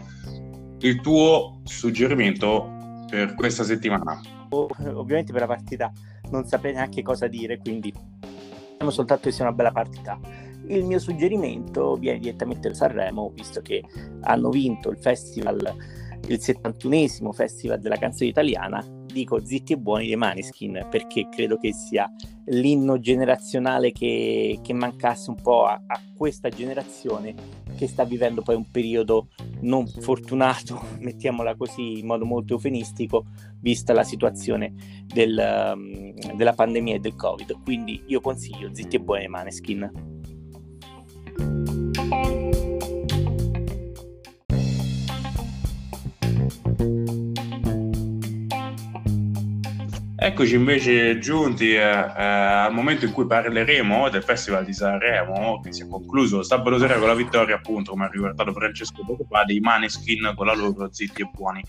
il 0.84 1.00
tuo 1.00 1.62
suggerimento 1.64 3.06
per 3.10 3.36
questa 3.36 3.64
settimana? 3.64 4.20
Ovviamente 4.50 5.32
per 5.32 5.42
la 5.42 5.48
partita 5.48 5.92
non 6.30 6.46
saprei 6.46 6.74
neanche 6.74 7.02
cosa 7.02 7.28
dire, 7.28 7.58
quindi 7.58 7.94
diciamo 8.72 8.92
soltanto 8.92 9.24
che 9.24 9.32
sia 9.32 9.46
una 9.46 9.54
bella 9.54 9.72
partita. 9.72 10.20
Il 10.68 10.84
mio 10.84 11.00
suggerimento 11.00 11.96
viene 11.96 12.20
direttamente 12.20 12.70
da 12.70 12.74
Sanremo, 12.74 13.32
visto 13.34 13.62
che 13.62 13.84
hanno 14.22 14.50
vinto 14.50 14.90
il 14.90 14.98
festival, 14.98 15.58
il 16.28 16.40
71esimo 16.40 17.32
festival 17.32 17.80
della 17.80 17.98
canzone 17.98 18.30
italiana 18.30 18.86
dico 19.14 19.46
zitti 19.46 19.74
e 19.74 19.78
buoni 19.78 20.08
dei 20.08 20.16
Maneskin 20.18 20.88
perché 20.90 21.30
credo 21.30 21.58
che 21.58 21.72
sia 21.72 22.12
l'inno 22.48 23.00
generazionale 23.00 23.94
che, 23.94 24.60
che 24.62 24.74
mancasse 24.74 25.30
un 25.30 25.42
po' 25.42 25.66
a, 25.66 25.82
a, 25.86 26.02
questa 26.14 26.50
generazione 26.50 27.34
che 27.78 27.88
sta 27.88 28.04
vivendo 28.04 28.42
poi 28.42 28.56
un 28.56 28.70
periodo 28.70 29.30
non 29.62 29.88
fortunato, 29.88 30.82
mettiamola 31.00 31.56
così 31.56 32.00
in 32.00 32.06
modo 32.06 32.26
molto 32.26 32.54
eufemistico, 32.54 33.28
vista 33.62 33.94
la 33.94 34.04
situazione 34.04 34.74
del, 35.06 35.74
um, 35.74 36.14
della 36.36 36.54
pandemia 36.54 36.96
e 36.96 37.00
del 37.00 37.16
Covid. 37.16 37.62
Quindi 37.64 38.04
io 38.08 38.20
consiglio 38.20 38.74
zitti 38.74 38.98
e 38.98 39.00
buoni 39.00 39.22
dei 39.22 39.30
Maneskin. 39.30 40.12
Eccoci 50.26 50.56
invece 50.56 51.20
giunti 51.20 51.74
eh, 51.74 51.80
eh, 51.82 52.24
al 52.24 52.74
momento 52.74 53.04
in 53.04 53.12
cui 53.12 53.26
parleremo 53.26 54.08
del 54.08 54.24
Festival 54.24 54.64
di 54.64 54.72
Sanremo 54.72 55.60
che 55.60 55.74
si 55.74 55.82
è 55.82 55.88
concluso 55.90 56.42
sabato 56.44 56.80
sera 56.80 56.98
con 56.98 57.10
la 57.10 57.14
vittoria 57.14 57.56
appunto 57.56 57.92
come 57.92 58.06
ha 58.06 58.10
ricordato 58.10 58.54
Francesco 58.54 59.04
poco 59.06 59.26
fa 59.30 59.44
dei 59.44 59.60
Maneskin 59.60 60.32
con 60.34 60.46
la 60.46 60.56
loro 60.56 60.88
Zitti 60.90 61.24
e 61.24 61.30
Buoni 61.30 61.62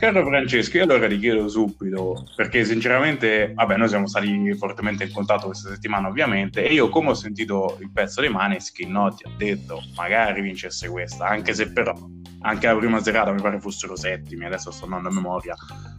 Caro 0.00 0.24
Francesco, 0.24 0.78
io 0.78 0.84
allora 0.84 1.06
ti 1.08 1.18
chiedo 1.18 1.46
subito, 1.46 2.24
perché 2.34 2.64
sinceramente, 2.64 3.52
vabbè, 3.54 3.76
noi 3.76 3.88
siamo 3.88 4.06
stati 4.06 4.54
fortemente 4.54 5.04
in 5.04 5.12
contatto 5.12 5.44
questa 5.48 5.68
settimana 5.68 6.08
ovviamente, 6.08 6.64
e 6.64 6.72
io 6.72 6.88
come 6.88 7.10
ho 7.10 7.14
sentito 7.14 7.76
il 7.80 7.90
pezzo 7.92 8.22
dei 8.22 8.30
Maneskin, 8.30 8.90
no, 8.90 9.12
ti 9.14 9.24
ho 9.26 9.32
detto, 9.36 9.82
magari 9.94 10.40
vincesse 10.40 10.88
questa, 10.88 11.26
anche 11.26 11.52
se 11.52 11.70
però, 11.70 11.92
anche 12.40 12.66
la 12.66 12.76
prima 12.76 13.02
serata 13.02 13.30
mi 13.30 13.42
pare 13.42 13.60
fossero 13.60 13.94
settimi, 13.94 14.46
adesso 14.46 14.70
sto 14.70 14.86
andando 14.86 15.08
a 15.08 15.12
memoria, 15.12 15.54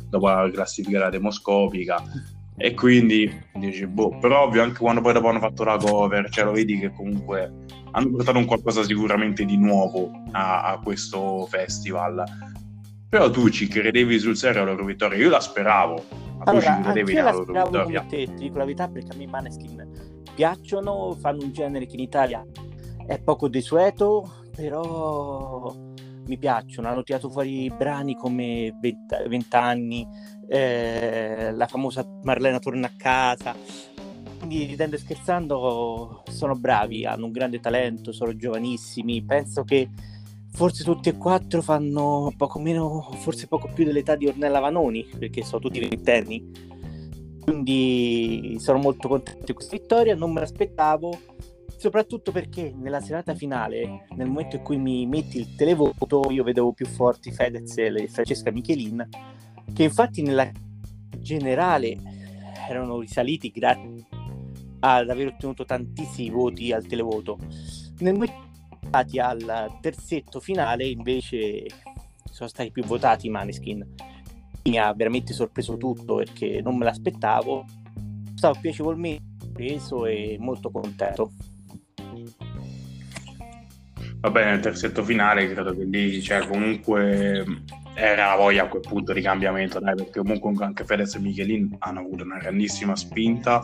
dopo 0.10 0.27
la 0.27 0.49
classifica 0.51 1.07
demoscopica, 1.12 2.01
e 2.57 2.73
quindi 2.73 3.31
dici, 3.53 3.86
boh, 3.86 4.17
però 4.17 4.45
ovvio 4.45 4.63
anche 4.63 4.79
quando 4.79 5.01
poi 5.01 5.13
dopo 5.13 5.27
hanno 5.27 5.39
fatto 5.39 5.63
la 5.63 5.77
cover, 5.77 6.27
cioè 6.31 6.45
lo 6.45 6.53
vedi 6.53 6.79
che 6.79 6.89
comunque 6.89 7.53
hanno 7.91 8.10
portato 8.10 8.39
un 8.39 8.45
qualcosa 8.45 8.81
sicuramente 8.81 9.45
di 9.45 9.57
nuovo 9.57 10.10
a, 10.31 10.63
a 10.63 10.79
questo 10.79 11.45
festival 11.45 12.23
però 13.12 13.30
tu 13.30 13.50
ci 13.50 13.67
credevi 13.67 14.17
sul 14.19 14.38
serio 14.38 14.62
alla 14.62 14.71
loro 14.71 14.86
vittoria, 14.86 15.17
io 15.17 15.30
la 15.30 15.41
speravo. 15.41 16.02
Ma 16.38 16.43
allora, 16.45 16.76
tu 16.76 16.78
ci 16.78 16.82
credevi 16.82 17.13
nella 17.13 17.32
loro 17.32 17.63
vittoria. 17.63 18.06
Te, 18.08 18.24
ti 18.24 18.34
dico 18.36 18.58
la 18.58 18.63
verità 18.63 18.88
perché 18.88 19.12
a 19.12 19.17
me 19.17 19.24
i 19.24 19.28
Maneskin 19.28 20.21
piacciono, 20.34 21.17
fanno 21.19 21.43
un 21.43 21.52
genere 21.52 21.88
che 21.88 21.95
in 21.95 22.04
Italia 22.04 22.41
è 23.06 23.19
poco 23.19 23.50
desueto, 23.50 24.45
però 24.56 25.76
mi 26.26 26.38
piacciono. 26.38 26.88
Hanno 26.88 27.04
tirato 27.04 27.30
fuori 27.30 27.69
brani 27.69 28.15
come 28.15 28.74
Vent'anni, 29.28 30.08
eh, 30.47 31.52
la 31.52 31.67
famosa 31.67 32.08
Marlena 32.24 32.60
torna 32.60 32.88
a 32.88 32.93
casa. 32.95 33.54
Quindi 34.38 34.67
ridendo 34.67 34.95
e 34.95 35.00
scherzando 35.00 36.24
sono 36.30 36.56
bravi, 36.56 37.06
hanno 37.06 37.26
un 37.26 37.34
grande 37.34 37.60
talento, 37.60 38.13
sono 38.13 38.34
giovanissimi. 38.38 39.21
Penso 39.21 39.65
che 39.65 39.89
forse 40.52 40.84
tutti 40.84 41.10
e 41.10 41.18
quattro 41.18 41.62
fanno 41.62 42.32
poco 42.36 42.60
meno, 42.60 43.02
forse 43.16 43.48
poco 43.48 43.70
più 43.74 43.86
dell'età 43.86 44.16
di 44.16 44.28
Ornella 44.28 44.60
Vanoni, 44.60 45.08
perché 45.18 45.44
sono 45.44 45.62
tutti 45.62 45.80
ventenni. 45.80 46.70
Quindi 47.42 48.58
sono 48.60 48.78
molto 48.78 49.08
contento 49.08 49.46
di 49.46 49.54
questa 49.54 49.76
vittoria, 49.76 50.16
non 50.16 50.32
me 50.32 50.42
l'aspettavo, 50.42 51.20
soprattutto 51.78 52.32
perché 52.32 52.72
nella 52.76 53.02
serata 53.02 53.34
finale, 53.34 54.06
nel 54.16 54.28
momento 54.28 54.58
in 54.58 54.62
cui 54.62 54.78
mi 54.78 55.08
metti 55.08 55.40
il 55.40 55.56
televoto, 55.56 56.30
io 56.30 56.44
vedevo 56.44 56.74
più 56.74 56.86
forti 56.86 57.32
Fedez 57.32 57.76
e 57.78 58.08
Francesca 58.08 58.52
Michelin, 58.52 59.08
che 59.74 59.84
infatti 59.84 60.22
nella 60.22 60.50
generale 61.18 61.98
erano 62.70 63.00
risaliti 63.00 63.50
grazie 63.50 64.06
ad 64.82 65.10
aver 65.10 65.28
ottenuto 65.28 65.66
tantissimi 65.66 66.30
voti 66.30 66.72
al 66.72 66.86
televoto. 66.86 67.40
Nel 68.00 68.14
momento 68.14 68.51
arrivati 68.91 69.19
al 69.19 69.77
terzetto 69.80 70.39
finale 70.39 70.86
invece 70.86 71.65
sono 72.30 72.49
stati 72.49 72.71
più 72.71 72.84
votati 72.84 73.27
i 73.27 73.30
Maneskin. 73.30 73.95
Mi 74.63 74.77
ha 74.77 74.93
veramente 74.93 75.34
sorpreso 75.34 75.77
tutto 75.77 76.15
perché 76.15 76.62
non 76.62 76.77
me 76.77 76.86
l'aspettavo. 76.86 77.65
Stavo 78.36 78.60
piacevolmente 78.60 79.47
preso 79.51 80.06
e 80.06 80.38
molto 80.39 80.69
contento. 80.69 81.32
Va 84.19 84.30
bene, 84.30 84.51
nel 84.51 84.60
terzetto 84.60 85.04
finale 85.04 85.51
credo 85.51 85.75
che 85.75 85.84
lì 85.84 86.21
cioè, 86.21 86.45
comunque 86.45 87.43
era 87.95 88.27
la 88.27 88.36
voglia 88.36 88.63
a 88.63 88.67
quel 88.67 88.82
punto 88.82 89.13
di 89.13 89.21
cambiamento, 89.21 89.80
dai, 89.80 89.95
perché 89.95 90.19
comunque 90.19 90.63
anche 90.63 90.86
Fedez 90.86 91.15
e 91.15 91.19
Michelin 91.19 91.75
hanno 91.80 91.99
avuto 92.01 92.23
una 92.23 92.38
grandissima 92.38 92.95
spinta 92.95 93.63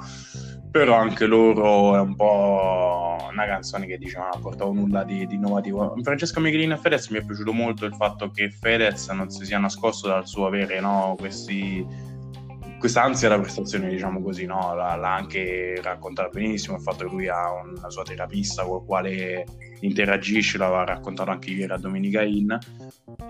però 0.72 0.96
anche 0.96 1.26
loro 1.26 1.96
è 1.96 2.00
un 2.00 2.16
po' 2.16 3.18
una 3.32 3.46
canzone 3.46 3.86
che 3.86 3.98
diciamo 3.98 4.30
non 4.32 4.42
portava 4.42 4.72
nulla 4.72 5.04
di, 5.04 5.26
di 5.28 5.36
innovativo. 5.36 5.96
Francesco 6.02 6.40
Michelin 6.40 6.72
e 6.72 6.78
Fedez 6.78 7.08
mi 7.10 7.20
è 7.20 7.26
piaciuto 7.26 7.54
molto 7.54 7.86
il 7.86 7.96
fatto 7.96 8.32
che 8.32 8.50
Fedez 8.50 9.08
non 9.10 9.30
si 9.30 9.46
sia 9.46 9.58
nascosto 9.58 10.08
dal 10.08 10.28
suo 10.28 10.48
avere 10.48 10.80
no, 10.80 11.16
questi 11.18 11.86
questa 12.78 13.02
ansia 13.02 13.30
da 13.30 13.40
prestazione, 13.40 13.90
diciamo 13.90 14.22
così, 14.22 14.46
no? 14.46 14.76
l'ha, 14.76 15.16
anche 15.16 15.80
raccontato 15.82 16.30
benissimo 16.32 16.76
il 16.78 16.84
fatto 16.84 17.06
che 17.06 17.12
lui 17.12 17.28
ha 17.28 17.52
una 17.52 17.90
sua 17.90 18.04
terapista 18.04 18.64
con 18.64 18.78
la 18.78 18.84
quale 18.86 19.46
interagisce, 19.82 20.58
l'aveva 20.58 20.84
raccontato 20.84 21.32
anche 21.32 21.52
ieri 21.52 21.72
a 21.72 21.78
Domenica 21.78 22.22
In, 22.24 22.58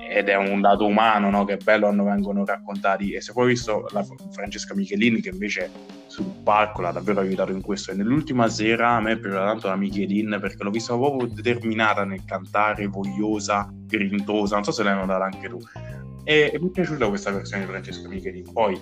ed 0.10 0.30
è 0.30 0.36
un 0.36 0.62
dato 0.62 0.86
umano 0.86 1.30
no? 1.30 1.46
che 1.46 1.54
è 1.54 1.58
bello 1.58 1.86
quando 1.86 2.04
vengono 2.04 2.46
raccontati. 2.46 3.14
E 3.14 3.22
se 3.22 3.34
poi 3.34 3.48
visto 3.48 3.88
la 3.92 4.06
Francesca 4.32 4.74
Michelin, 4.74 5.22
che 5.22 5.30
invece 5.30 5.70
sul 6.08 6.32
palco 6.44 6.82
l'ha 6.82 6.92
davvero 6.92 7.20
aiutato 7.20 7.52
in 7.52 7.62
questo, 7.62 7.92
e 7.92 7.96
nell'ultima 7.96 8.48
sera 8.50 8.92
a 8.92 9.02
me 9.02 9.14
è 9.14 9.18
piaciuta 9.18 9.46
tanto 9.46 9.68
la 9.68 9.76
Michelin 9.76 10.38
perché 10.40 10.64
l'ho 10.64 10.72
vista 10.72 10.96
proprio 10.96 11.28
determinata 11.28 12.04
nel 12.04 12.24
cantare, 12.26 12.88
vogliosa, 12.88 13.70
grintosa, 13.74 14.56
non 14.56 14.64
so 14.64 14.72
se 14.72 14.84
l'hai 14.84 14.96
notata 14.96 15.26
anche 15.26 15.48
tu. 15.48 15.60
E, 16.24 16.52
e 16.54 16.60
mi 16.60 16.68
è 16.68 16.72
piaciuta 16.72 17.08
questa 17.08 17.32
versione 17.32 17.64
di 17.64 17.70
Francesca 17.70 18.08
Michelin. 18.08 18.52
Poi 18.52 18.80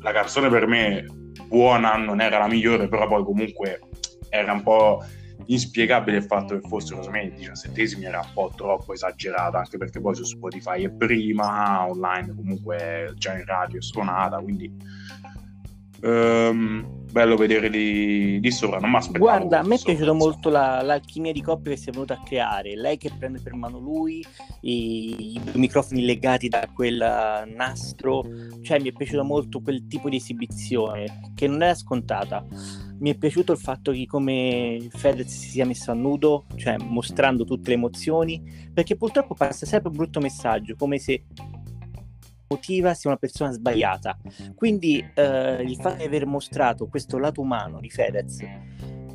la 0.00 0.12
canzone 0.12 0.48
per 0.48 0.66
me 0.66 1.04
buona 1.46 1.96
non 1.96 2.20
era 2.20 2.38
la 2.38 2.48
migliore, 2.48 2.88
però 2.88 3.06
poi 3.06 3.24
comunque 3.24 3.80
era 4.28 4.52
un 4.52 4.62
po' 4.62 5.02
inspiegabile 5.46 6.18
il 6.18 6.24
fatto 6.24 6.58
che 6.58 6.66
fossero 6.66 7.02
secondo 7.02 7.10
me 7.10 7.24
i 7.24 7.32
diciassettesimi 7.32 8.04
era 8.04 8.20
un 8.20 8.32
po' 8.32 8.52
troppo 8.54 8.92
esagerato 8.92 9.56
anche 9.56 9.78
perché 9.78 10.00
poi 10.00 10.14
su 10.14 10.24
Spotify 10.24 10.84
è 10.84 10.90
prima 10.90 11.86
online 11.88 12.34
comunque 12.34 13.12
già 13.16 13.36
in 13.36 13.44
radio 13.44 13.78
è 13.78 13.82
suonata 13.82 14.38
quindi 14.40 14.72
um, 16.02 16.98
bello 17.10 17.36
vedere 17.36 17.68
di, 17.70 18.38
di 18.40 18.50
sopra 18.50 18.78
non 18.78 18.90
mi 18.90 18.96
aspettavo 18.96 19.24
guarda 19.24 19.58
a 19.58 19.62
me 19.62 19.74
è 19.74 19.80
piaciuta 19.82 20.12
molto 20.12 20.48
la, 20.48 20.80
l'alchimia 20.82 21.32
di 21.32 21.42
coppia 21.42 21.72
che 21.72 21.76
si 21.76 21.88
è 21.88 21.92
venuta 21.92 22.14
a 22.14 22.22
creare. 22.22 22.76
Lei 22.76 22.96
che 22.96 23.10
prende 23.16 23.40
per 23.40 23.54
mano 23.54 23.78
lui 23.78 24.24
i, 24.62 25.34
i 25.34 25.40
microfoni 25.54 26.04
legati 26.04 26.48
da 26.48 26.68
quel 26.72 26.96
nastro. 27.54 28.24
Cioè 28.62 28.80
mi 28.80 28.90
è 28.90 28.92
piaciuto 28.92 29.24
molto 29.24 29.60
quel 29.60 29.86
tipo 29.86 30.08
di 30.08 30.16
esibizione 30.16 31.32
che 31.34 31.46
non 31.46 31.62
era 31.62 31.74
scontata. 31.74 32.44
Mi 32.98 33.10
è 33.10 33.16
piaciuto 33.16 33.52
il 33.52 33.58
fatto 33.58 33.92
che 33.92 34.04
come 34.06 34.78
Fedez 34.90 35.28
si 35.28 35.48
sia 35.48 35.64
messo 35.64 35.90
a 35.90 35.94
nudo, 35.94 36.44
cioè 36.56 36.76
mostrando 36.78 37.44
tutte 37.44 37.70
le 37.70 37.76
emozioni, 37.76 38.42
perché 38.72 38.96
purtroppo 38.96 39.34
passa 39.34 39.64
sempre 39.64 39.90
un 39.90 39.96
brutto 39.96 40.20
messaggio, 40.20 40.74
come 40.76 40.98
se 40.98 41.24
motiva 42.50 42.94
sia 42.94 43.10
una 43.10 43.18
persona 43.18 43.52
sbagliata. 43.52 44.18
Quindi 44.56 45.04
eh, 45.14 45.62
il 45.62 45.76
fatto 45.76 45.98
di 45.98 46.04
aver 46.04 46.26
mostrato 46.26 46.88
questo 46.88 47.16
lato 47.18 47.40
umano 47.40 47.78
di 47.80 47.88
Fedez 47.88 48.38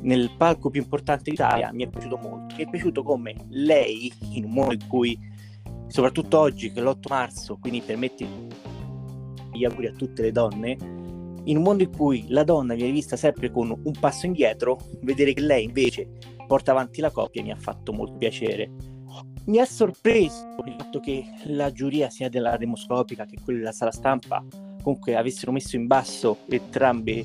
nel 0.00 0.30
palco 0.36 0.70
più 0.70 0.80
importante 0.80 1.30
d'Italia 1.30 1.72
mi 1.72 1.84
è 1.84 1.88
piaciuto 1.88 2.16
molto. 2.16 2.54
Mi 2.56 2.64
è 2.64 2.70
piaciuto 2.70 3.02
come 3.02 3.34
lei, 3.50 4.12
in 4.32 4.44
un 4.44 4.52
modo 4.52 4.72
in 4.72 4.86
cui, 4.86 5.18
soprattutto 5.88 6.38
oggi, 6.38 6.72
che 6.72 6.80
è 6.80 6.82
l'8 6.82 7.08
marzo, 7.08 7.58
quindi 7.60 7.80
permette 7.80 8.26
gli 9.52 9.64
auguri 9.64 9.88
a 9.88 9.92
tutte 9.92 10.22
le 10.22 10.32
donne, 10.32 10.76
in 11.44 11.56
un 11.56 11.62
mondo 11.62 11.82
in 11.82 11.94
cui 11.94 12.24
la 12.28 12.44
donna 12.44 12.74
viene 12.74 12.92
vista 12.92 13.16
sempre 13.16 13.50
con 13.50 13.70
un 13.70 13.92
passo 13.98 14.26
indietro, 14.26 14.78
vedere 15.02 15.32
che 15.32 15.42
lei 15.42 15.64
invece 15.64 16.08
porta 16.46 16.70
avanti 16.70 17.00
la 17.00 17.10
coppia 17.10 17.42
mi 17.42 17.50
ha 17.50 17.56
fatto 17.56 17.92
molto 17.92 18.16
piacere. 18.16 18.95
Mi 19.46 19.60
ha 19.60 19.64
sorpreso 19.64 20.56
il 20.64 20.74
fatto 20.76 20.98
che 20.98 21.24
la 21.44 21.70
giuria 21.70 22.10
sia 22.10 22.28
della 22.28 22.56
demoscopica 22.56 23.26
che 23.26 23.38
quella 23.42 23.60
della 23.60 23.72
sala 23.72 23.92
stampa 23.92 24.44
comunque 24.82 25.14
avessero 25.14 25.52
messo 25.52 25.76
in 25.76 25.86
basso 25.86 26.38
entrambi 26.48 27.24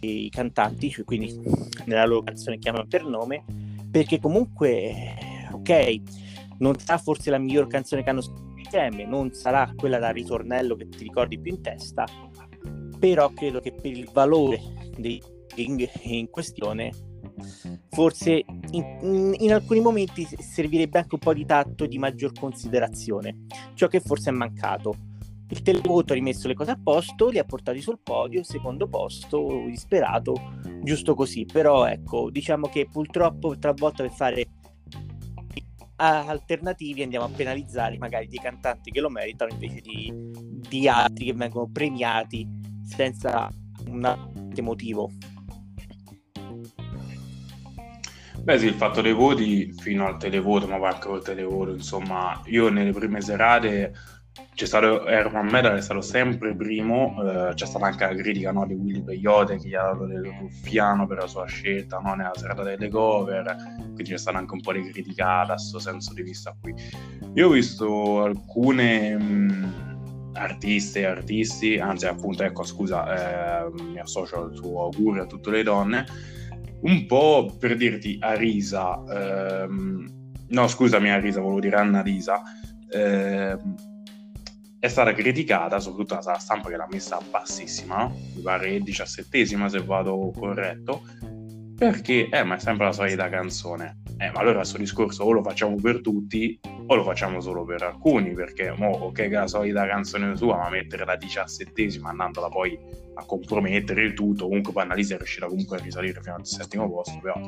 i 0.00 0.28
cantanti, 0.28 0.90
cioè 0.90 1.04
quindi 1.04 1.40
nella 1.84 2.04
loro 2.04 2.22
canzone 2.22 2.58
chiamano 2.58 2.86
per 2.86 3.04
nome, 3.04 3.44
perché 3.90 4.18
comunque, 4.18 5.48
ok, 5.52 6.00
non 6.58 6.76
sarà 6.78 6.98
forse 6.98 7.30
la 7.30 7.38
miglior 7.38 7.68
canzone 7.68 8.02
che 8.02 8.10
hanno 8.10 8.22
scritto 8.22 8.54
insieme, 8.56 9.04
non 9.04 9.32
sarà 9.32 9.72
quella 9.76 9.98
da 9.98 10.10
ritornello 10.10 10.74
che 10.74 10.88
ti 10.88 11.04
ricordi 11.04 11.38
più 11.38 11.52
in 11.52 11.62
testa, 11.62 12.06
però 12.98 13.30
credo 13.30 13.60
che 13.60 13.72
per 13.72 13.92
il 13.92 14.08
valore 14.12 14.60
dei 14.96 15.22
ring 15.54 15.88
in 16.02 16.28
questione 16.28 16.90
forse 17.90 18.44
in, 18.70 19.34
in, 19.38 19.52
alcuni 19.52 19.80
momenti 19.80 20.26
servirebbe 20.38 20.98
anche 20.98 21.14
un 21.14 21.20
po' 21.20 21.34
di 21.34 21.44
tatto 21.44 21.84
e 21.84 21.88
di 21.88 21.98
maggior 21.98 22.32
considerazione, 22.38 23.46
ciò 23.74 23.88
che 23.88 24.00
forse 24.00 24.30
è 24.30 24.32
mancato. 24.32 24.94
Il 25.48 25.62
televoto 25.62 26.12
ha 26.12 26.14
rimesso 26.14 26.46
le 26.46 26.54
cose 26.54 26.70
a 26.70 26.78
posto, 26.80 27.28
li 27.28 27.38
ha 27.38 27.44
portati 27.44 27.80
sul 27.80 27.98
podio, 28.00 28.44
secondo 28.44 28.86
posto, 28.86 29.64
disperato, 29.66 30.34
giusto 30.82 31.14
così. 31.14 31.44
Però 31.44 31.86
ecco, 31.86 32.30
diciamo 32.30 32.68
che 32.68 32.86
purtroppo 32.88 33.58
talvolta 33.58 34.04
per 34.04 34.12
fare 34.12 34.46
alternativi 35.96 37.02
andiamo 37.02 37.26
a 37.26 37.30
penalizzare 37.30 37.98
magari 37.98 38.26
dei 38.26 38.38
cantanti 38.38 38.90
che 38.90 39.00
lo 39.00 39.10
meritano 39.10 39.52
invece 39.52 39.80
di, 39.80 40.12
di 40.68 40.88
altri 40.88 41.26
che 41.26 41.34
vengono 41.34 41.68
premiati 41.70 42.48
senza 42.82 43.48
un 43.86 44.30
motivo. 44.62 45.10
Beh 48.42 48.58
sì, 48.58 48.66
il 48.66 48.74
fatto 48.74 49.00
dei 49.00 49.12
voti 49.12 49.72
fino 49.72 50.06
al 50.06 50.16
televoto, 50.16 50.66
ma 50.66 50.76
anche 50.88 51.06
col 51.06 51.22
televoto, 51.22 51.72
insomma, 51.72 52.40
io 52.46 52.68
nelle 52.68 52.92
prime 52.92 53.20
serate 53.20 53.92
c'è 54.54 54.64
stato 54.64 55.06
Herman 55.06 55.46
Medal 55.46 55.76
è 55.76 55.80
stato 55.80 56.00
sempre 56.00 56.54
primo, 56.54 57.16
eh, 57.22 57.54
c'è 57.54 57.66
stata 57.66 57.86
anche 57.86 58.04
la 58.04 58.14
critica 58.14 58.52
no, 58.52 58.66
di 58.66 58.74
Willy 58.74 59.02
Peyote 59.02 59.58
che 59.58 59.68
gli 59.68 59.74
ha 59.74 59.82
dato 59.82 60.06
del 60.06 60.24
ruffiano 60.24 61.06
per 61.06 61.18
la 61.18 61.26
sua 61.26 61.46
scelta 61.46 61.98
no, 61.98 62.14
nella 62.14 62.32
serata 62.34 62.62
delle 62.62 62.88
cover, 62.88 63.56
quindi 63.76 64.04
c'è 64.04 64.18
stata 64.18 64.38
anche 64.38 64.54
un 64.54 64.60
po' 64.60 64.72
di 64.72 64.82
critica 64.90 65.44
da 65.46 65.54
questo 65.54 65.78
senso 65.78 66.14
di 66.14 66.22
vista 66.22 66.54
qui. 66.60 66.74
Io 67.34 67.48
ho 67.48 67.50
visto 67.50 68.22
alcune... 68.22 69.16
Mh, 69.16 69.88
artiste 70.32 71.00
e 71.00 71.04
artisti, 71.06 71.78
anzi 71.78 72.06
appunto 72.06 72.44
ecco 72.44 72.62
scusa, 72.62 73.64
eh, 73.64 73.70
mi 73.82 73.98
associo 73.98 74.44
al 74.44 74.54
tuo 74.54 74.84
augurio 74.84 75.24
a 75.24 75.26
tutte 75.26 75.50
le 75.50 75.62
donne, 75.62 76.06
un 76.82 77.06
po' 77.06 77.56
per 77.58 77.76
dirti 77.76 78.16
a 78.20 78.34
Risa, 78.34 79.02
ehm, 79.64 80.32
no 80.48 80.68
scusami 80.68 81.10
a 81.10 81.18
Risa, 81.18 81.40
volevo 81.40 81.60
dire 81.60 81.76
Anna 81.76 82.02
Risa, 82.02 82.42
ehm, 82.90 83.74
è 84.78 84.88
stata 84.88 85.12
criticata, 85.12 85.78
soprattutto 85.78 86.14
la 86.14 86.22
sala 86.22 86.38
stampa 86.38 86.70
che 86.70 86.76
l'ha 86.76 86.88
messa 86.90 87.18
bassissima, 87.30 88.06
mi 88.06 88.40
pare 88.42 88.80
diciassettesima 88.80 89.68
se 89.68 89.82
vado 89.84 90.32
corretto, 90.34 91.02
perché 91.76 92.28
eh, 92.30 92.42
ma 92.44 92.56
è 92.56 92.58
sempre 92.58 92.86
la 92.86 92.92
solita 92.92 93.28
canzone. 93.28 93.99
Eh, 94.20 94.30
ma 94.32 94.40
allora 94.40 94.56
questo 94.56 94.76
discorso 94.76 95.24
o 95.24 95.32
lo 95.32 95.42
facciamo 95.42 95.76
per 95.76 96.02
tutti 96.02 96.60
o 96.86 96.94
lo 96.94 97.02
facciamo 97.04 97.40
solo 97.40 97.64
per 97.64 97.82
alcuni, 97.82 98.34
perché 98.34 98.70
mo, 98.76 98.90
ok 98.90 99.14
che 99.14 99.30
la 99.30 99.46
solita 99.46 99.86
canzone 99.86 100.36
sua, 100.36 100.58
ma 100.58 100.68
mettere 100.68 101.06
la 101.06 101.16
diciassettesima 101.16 102.10
andandola 102.10 102.50
poi 102.50 102.78
a 103.14 103.24
compromettere 103.24 104.02
il 104.02 104.12
tutto, 104.12 104.46
comunque 104.46 104.74
poi 104.74 104.82
Annalisa 104.82 105.14
è 105.14 105.16
riuscita 105.16 105.46
comunque 105.46 105.78
a 105.78 105.80
risalire 105.80 106.20
fino 106.20 106.34
al 106.34 106.46
settimo 106.46 106.86
posto, 106.90 107.18
però 107.22 107.40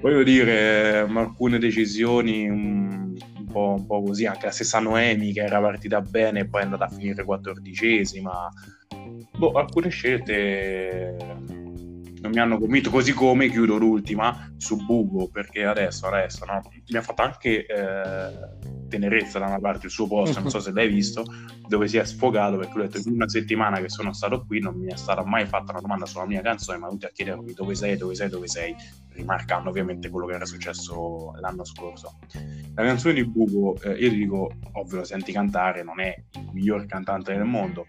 voglio 0.00 0.22
dire, 0.22 1.00
alcune 1.00 1.58
decisioni 1.58 2.48
un, 2.48 3.12
un, 3.38 3.46
po', 3.50 3.74
un 3.76 3.86
po' 3.86 4.00
così, 4.00 4.26
anche 4.26 4.46
la 4.46 4.52
stessa 4.52 4.78
Noemi 4.78 5.32
che 5.32 5.40
era 5.40 5.60
partita 5.60 6.00
bene 6.00 6.40
e 6.40 6.46
poi 6.46 6.60
è 6.60 6.64
andata 6.66 6.84
a 6.84 6.88
finire 6.88 7.24
quattordicesima, 7.24 8.48
boh, 9.36 9.52
alcune 9.54 9.88
scelte 9.88 11.16
non 12.20 12.30
mi 12.32 12.38
hanno 12.38 12.58
convinto, 12.58 12.90
così 12.90 13.12
come 13.12 13.48
chiudo 13.48 13.76
l'ultima 13.76 14.52
su 14.56 14.84
Bugo, 14.84 15.28
perché 15.28 15.64
adesso, 15.64 16.06
adesso 16.06 16.44
no? 16.44 16.60
mi 16.70 16.98
ha 16.98 17.02
fatto 17.02 17.22
anche 17.22 17.66
eh, 17.66 18.88
tenerezza 18.88 19.38
da 19.38 19.46
una 19.46 19.58
parte 19.58 19.86
il 19.86 19.92
suo 19.92 20.06
post, 20.06 20.38
non 20.38 20.50
so 20.50 20.60
se 20.60 20.72
l'hai 20.72 20.88
visto, 20.88 21.24
dove 21.66 21.88
si 21.88 21.96
è 21.96 22.04
sfogato 22.04 22.58
perché 22.58 22.72
lui 22.74 22.84
ha 22.84 22.88
detto 22.88 23.08
in 23.08 23.14
una 23.14 23.28
settimana 23.28 23.80
che 23.80 23.88
sono 23.88 24.12
stato 24.12 24.44
qui 24.44 24.60
non 24.60 24.74
mi 24.74 24.92
è 24.92 24.96
stata 24.96 25.24
mai 25.24 25.46
fatta 25.46 25.72
una 25.72 25.80
domanda 25.80 26.04
sulla 26.04 26.26
mia 26.26 26.42
canzone, 26.42 26.78
ma 26.78 26.88
tutti 26.88 27.06
a 27.06 27.10
chiedermi 27.10 27.52
dove 27.54 27.74
sei, 27.74 27.96
dove 27.96 28.14
sei, 28.14 28.28
dove 28.28 28.48
sei, 28.48 28.74
rimarcando 29.12 29.70
ovviamente 29.70 30.10
quello 30.10 30.26
che 30.26 30.34
era 30.34 30.44
successo 30.44 31.32
l'anno 31.40 31.64
scorso. 31.64 32.18
La 32.74 32.84
canzone 32.84 33.14
di 33.14 33.24
Bugo, 33.24 33.80
eh, 33.82 33.92
io 33.92 34.10
ti 34.10 34.16
dico, 34.16 34.50
ovvio, 34.72 35.04
senti 35.04 35.32
cantare, 35.32 35.82
non 35.82 36.00
è 36.00 36.14
il 36.34 36.50
miglior 36.52 36.86
cantante 36.86 37.32
del 37.32 37.44
mondo, 37.44 37.86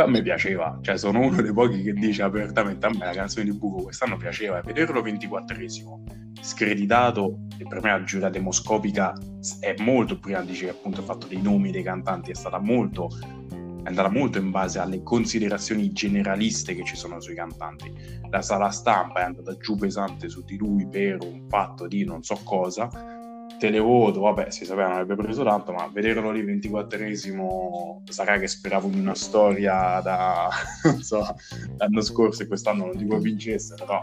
a 0.00 0.06
me 0.06 0.22
piaceva, 0.22 0.78
cioè 0.80 0.96
sono 0.96 1.20
uno 1.20 1.42
dei 1.42 1.52
pochi 1.52 1.82
che 1.82 1.92
dice 1.92 2.22
apertamente 2.22 2.86
a 2.86 2.90
me 2.90 3.04
la 3.04 3.12
canzone 3.12 3.44
di 3.44 3.52
Buco 3.52 3.82
quest'anno 3.82 4.16
piaceva 4.16 4.58
e 4.58 4.62
vederlo 4.62 5.02
24esimo 5.02 6.02
screditato 6.40 7.46
e 7.58 7.64
per 7.66 7.82
me 7.82 7.90
la 7.90 8.04
giura 8.04 8.30
demoscopica 8.30 9.12
è 9.58 9.74
molto 9.78 10.20
prima 10.20 10.40
dice 10.42 10.68
appunto 10.68 11.00
il 11.00 11.06
fatto 11.06 11.26
dei 11.26 11.42
nomi 11.42 11.72
dei 11.72 11.82
cantanti 11.82 12.30
è 12.30 12.34
stata 12.34 12.60
molto 12.60 13.08
è 13.82 13.88
andata 13.88 14.08
molto 14.08 14.38
in 14.38 14.50
base 14.50 14.78
alle 14.78 15.02
considerazioni 15.02 15.90
generaliste 15.90 16.74
che 16.74 16.84
ci 16.84 16.94
sono 16.94 17.20
sui 17.20 17.34
cantanti. 17.34 17.90
La 18.28 18.42
sala 18.42 18.70
stampa 18.70 19.20
è 19.20 19.22
andata 19.22 19.56
giù 19.56 19.76
pesante 19.76 20.28
su 20.28 20.44
di 20.44 20.58
lui 20.58 20.86
per 20.86 21.22
un 21.22 21.46
fatto 21.48 21.86
di 21.86 22.04
non 22.04 22.22
so 22.22 22.38
cosa 22.44 23.17
televoto, 23.58 24.20
vabbè, 24.20 24.50
si 24.50 24.64
sapeva 24.64 24.88
non 24.88 24.98
avrebbe 24.98 25.22
preso 25.22 25.44
tanto, 25.44 25.72
ma 25.72 25.88
vederlo 25.92 26.30
lì 26.30 26.42
24esimo 26.42 28.02
sarà 28.08 28.38
che 28.38 28.46
speravo 28.46 28.88
in 28.88 29.00
una 29.00 29.14
storia 29.14 30.00
da, 30.00 30.48
non 30.84 31.02
so, 31.02 31.26
l'anno 31.76 32.00
scorso 32.00 32.42
e 32.42 32.46
quest'anno 32.46 32.86
non 32.86 32.96
dico 32.96 33.18
vincesse, 33.18 33.74
però... 33.74 34.02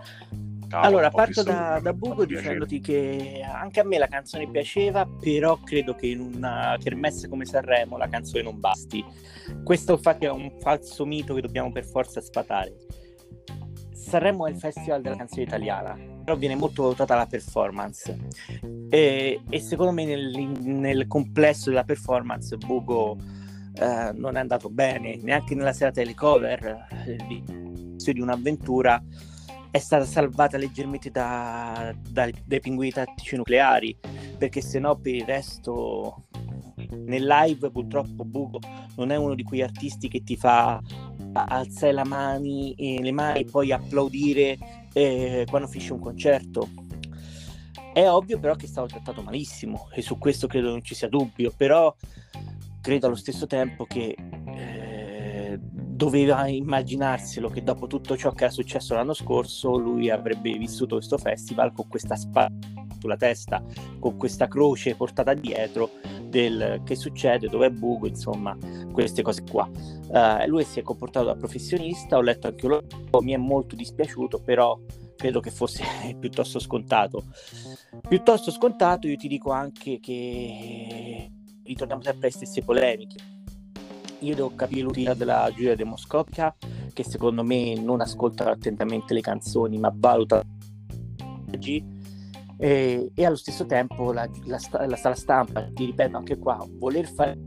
Cavolo, 0.68 0.88
allora, 0.88 1.12
parto 1.12 1.44
da, 1.44 1.80
da 1.82 1.94
Bugo 1.94 2.26
dicendoti 2.26 2.80
che 2.80 3.46
anche 3.48 3.80
a 3.80 3.84
me 3.84 4.00
la 4.00 4.08
canzone 4.08 4.50
piaceva, 4.50 5.06
però 5.06 5.60
credo 5.60 5.94
che 5.94 6.08
in 6.08 6.20
una 6.20 6.76
kermesse 6.82 7.30
come 7.30 7.46
Sanremo 7.46 7.98
la 7.98 8.10
canzone 8.10 8.42
non 8.42 8.60
basti. 8.60 9.06
Questo 9.64 9.94
infatti 9.94 10.26
è 10.26 10.32
un 10.32 10.52
falso 10.60 11.06
mito 11.06 11.36
che 11.36 11.42
dobbiamo 11.42 11.72
per 11.72 11.86
forza 11.86 12.20
sfatare. 12.20 12.74
Sanremo 13.94 14.48
è 14.48 14.50
il 14.50 14.58
festival 14.58 15.04
della 15.04 15.16
canzone 15.16 15.44
italiana, 15.44 16.15
però 16.26 16.36
viene 16.36 16.56
molto 16.56 16.82
valutata 16.82 17.16
la 17.16 17.28
performance. 17.28 18.18
E, 18.90 19.40
e 19.48 19.60
secondo 19.60 19.92
me 19.92 20.06
nel, 20.06 20.36
nel, 20.64 21.06
complesso 21.08 21.70
della 21.70 21.84
performance 21.84 22.58
Bugo 22.58 23.18
eh, 23.76 24.12
non 24.14 24.36
è 24.36 24.40
andato 24.40 24.70
bene 24.70 25.18
neanche 25.22 25.54
nella 25.54 25.74
serata 25.74 26.02
delle 26.02 26.16
cover 26.16 26.88
eh, 27.06 27.16
di, 27.28 27.44
di 28.14 28.20
un'avventura 28.20 29.02
è 29.70 29.80
stata 29.80 30.06
salvata 30.06 30.58
leggermente 30.58 31.12
da, 31.12 31.94
da, 32.10 32.30
dai 32.46 32.60
pinguini 32.60 32.92
tattici 32.92 33.36
nucleari 33.36 33.98
perché 34.38 34.62
se 34.62 34.80
no 34.80 34.96
per 34.96 35.14
il 35.14 35.26
resto 35.26 36.24
nel 37.06 37.26
live 37.26 37.70
purtroppo 37.72 38.24
Bugo 38.24 38.60
non 38.96 39.12
è 39.12 39.18
uno 39.18 39.36
di 39.36 39.44
quei 39.44 39.62
artisti 39.62 40.08
che 40.08 40.24
ti 40.24 40.38
fa 40.38 40.82
alzare 41.34 42.04
mani, 42.06 42.74
le 42.78 43.12
mani 43.12 43.42
e 43.42 43.46
poi 43.46 43.74
applaudire 43.74 44.85
eh, 44.96 45.46
quando 45.50 45.68
finisce 45.68 45.92
un 45.92 46.00
concerto. 46.00 46.70
È 47.94 48.10
ovvio 48.10 48.40
però 48.40 48.56
che 48.56 48.66
è 48.66 48.70
stato 48.70 48.88
trattato 48.88 49.22
malissimo 49.22 49.90
e 49.94 50.02
su 50.02 50.18
questo 50.18 50.48
credo 50.48 50.70
non 50.70 50.84
ci 50.84 50.96
sia 50.96 51.10
dubbio, 51.10 51.52
però 51.56 51.94
credo 52.82 53.08
allo 53.08 53.16
stesso 53.16 53.46
tempo 53.46 53.86
che 53.86 54.16
eh, 54.48 55.60
doveva 55.60 56.48
immaginarselo 56.48 57.50
che 57.50 57.64
dopo 57.64 57.88
tutto 57.88 58.16
ciò 58.16 58.32
che 58.32 58.44
era 58.46 58.54
successo 58.54 58.94
l'anno 58.96 59.14
scorso 59.14 59.78
lui 59.78 60.10
avrebbe 60.10 60.58
vissuto 60.58 60.96
questo 60.96 61.18
festival 61.18 61.72
con 61.72 61.88
questa 61.88 62.16
spada 62.16 62.54
sulla 63.00 63.18
testa, 63.18 63.64
con 64.00 64.18
questa 64.18 64.48
croce 64.48 64.96
portata 64.96 65.34
dietro 65.34 65.92
del 66.30 66.82
che 66.84 66.96
succede, 66.96 67.48
dove 67.48 67.68
è 67.68 67.72
buco, 67.72 68.08
insomma, 68.08 68.58
queste 68.92 69.22
cose 69.22 69.44
qua. 69.50 69.70
Uh, 70.08 70.48
lui 70.48 70.64
si 70.64 70.80
è 70.80 70.84
comportato 70.84 71.26
da 71.26 71.36
professionista, 71.36 72.18
ho 72.18 72.22
letto 72.22 72.48
anche 72.48 72.68
lo 72.68 72.84
mi 73.22 73.34
è 73.34 73.38
molto 73.38 73.76
dispiaciuto, 73.76 74.40
però 74.40 74.78
credo 75.16 75.40
che 75.40 75.52
fosse 75.52 75.84
piuttosto 76.20 76.60
scontato. 76.60 77.24
Piuttosto 78.08 78.52
scontato, 78.52 79.08
io 79.08 79.16
ti 79.16 79.28
dico 79.28 79.52
anche 79.52 80.00
che 80.00 81.32
ritorniamo 81.64 82.02
sempre 82.02 82.28
alle 82.28 82.36
stesse 82.36 82.62
polemiche. 82.62 83.18
Io 84.20 84.36
devo 84.36 84.54
capire 84.56 84.82
l'utilità 84.82 85.14
della 85.14 85.52
giuria 85.54 85.76
demoscopica, 85.76 86.56
che 86.94 87.04
secondo 87.04 87.44
me 87.44 87.76
non 87.76 88.02
ascolta 88.02 88.50
attentamente 88.50 89.14
le 89.14 89.22
canzoni, 89.22 89.78
ma 89.78 89.92
valuta 89.94 90.44
e, 92.58 93.12
e 93.14 93.26
allo 93.26 93.36
stesso 93.36 93.66
tempo 93.66 94.12
la, 94.12 94.30
la, 94.46 94.60
la, 94.86 94.96
sala 94.96 95.16
stampa, 95.16 95.70
ti 95.72 95.86
ripeto 95.86 96.18
anche 96.18 96.38
qua, 96.38 96.66
voler 96.78 97.08
fare 97.08 97.38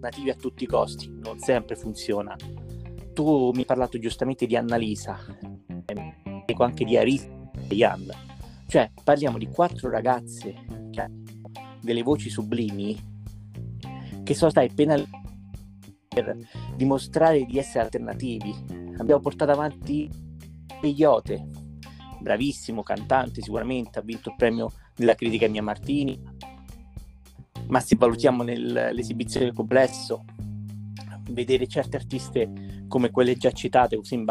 nativi 0.00 0.30
a 0.30 0.34
tutti 0.34 0.64
i 0.64 0.66
costi 0.66 1.10
non 1.22 1.38
sempre 1.38 1.76
funziona. 1.76 2.34
Tu 3.12 3.50
mi 3.52 3.58
hai 3.58 3.64
parlato 3.64 3.98
giustamente 3.98 4.46
di 4.46 4.56
Annalisa, 4.56 5.18
dico 6.46 6.64
anche 6.64 6.84
di 6.84 6.96
Arisa 6.96 7.28
e 7.68 7.74
Jan. 7.74 8.10
Cioè, 8.66 8.90
parliamo 9.04 9.36
di 9.36 9.48
quattro 9.48 9.90
ragazze 9.90 10.54
che 10.90 11.00
hanno 11.00 11.22
delle 11.82 12.02
voci 12.02 12.30
sublimi 12.30 13.10
che 14.22 14.34
sono 14.34 14.50
state 14.50 14.72
penalizzate 14.72 15.20
per 16.08 16.36
dimostrare 16.76 17.44
di 17.44 17.58
essere 17.58 17.84
alternativi. 17.84 18.54
Abbiamo 18.98 19.20
portato 19.20 19.50
avanti 19.50 20.08
Peyote, 20.80 21.48
bravissimo 22.22 22.82
cantante, 22.82 23.42
sicuramente 23.42 23.98
ha 23.98 24.02
vinto 24.02 24.30
il 24.30 24.36
premio 24.36 24.72
della 24.94 25.14
critica 25.14 25.48
Mia 25.48 25.62
Martini, 25.62 26.20
ma 27.66 27.80
se 27.80 27.96
valutiamo 27.96 28.42
nell'esibizione 28.42 29.46
del 29.46 29.54
complesso, 29.54 30.24
vedere 31.30 31.66
certe 31.66 31.96
artiste 31.96 32.84
come 32.88 33.10
quelle 33.10 33.36
già 33.36 33.50
citate, 33.50 33.96
così 33.96 34.22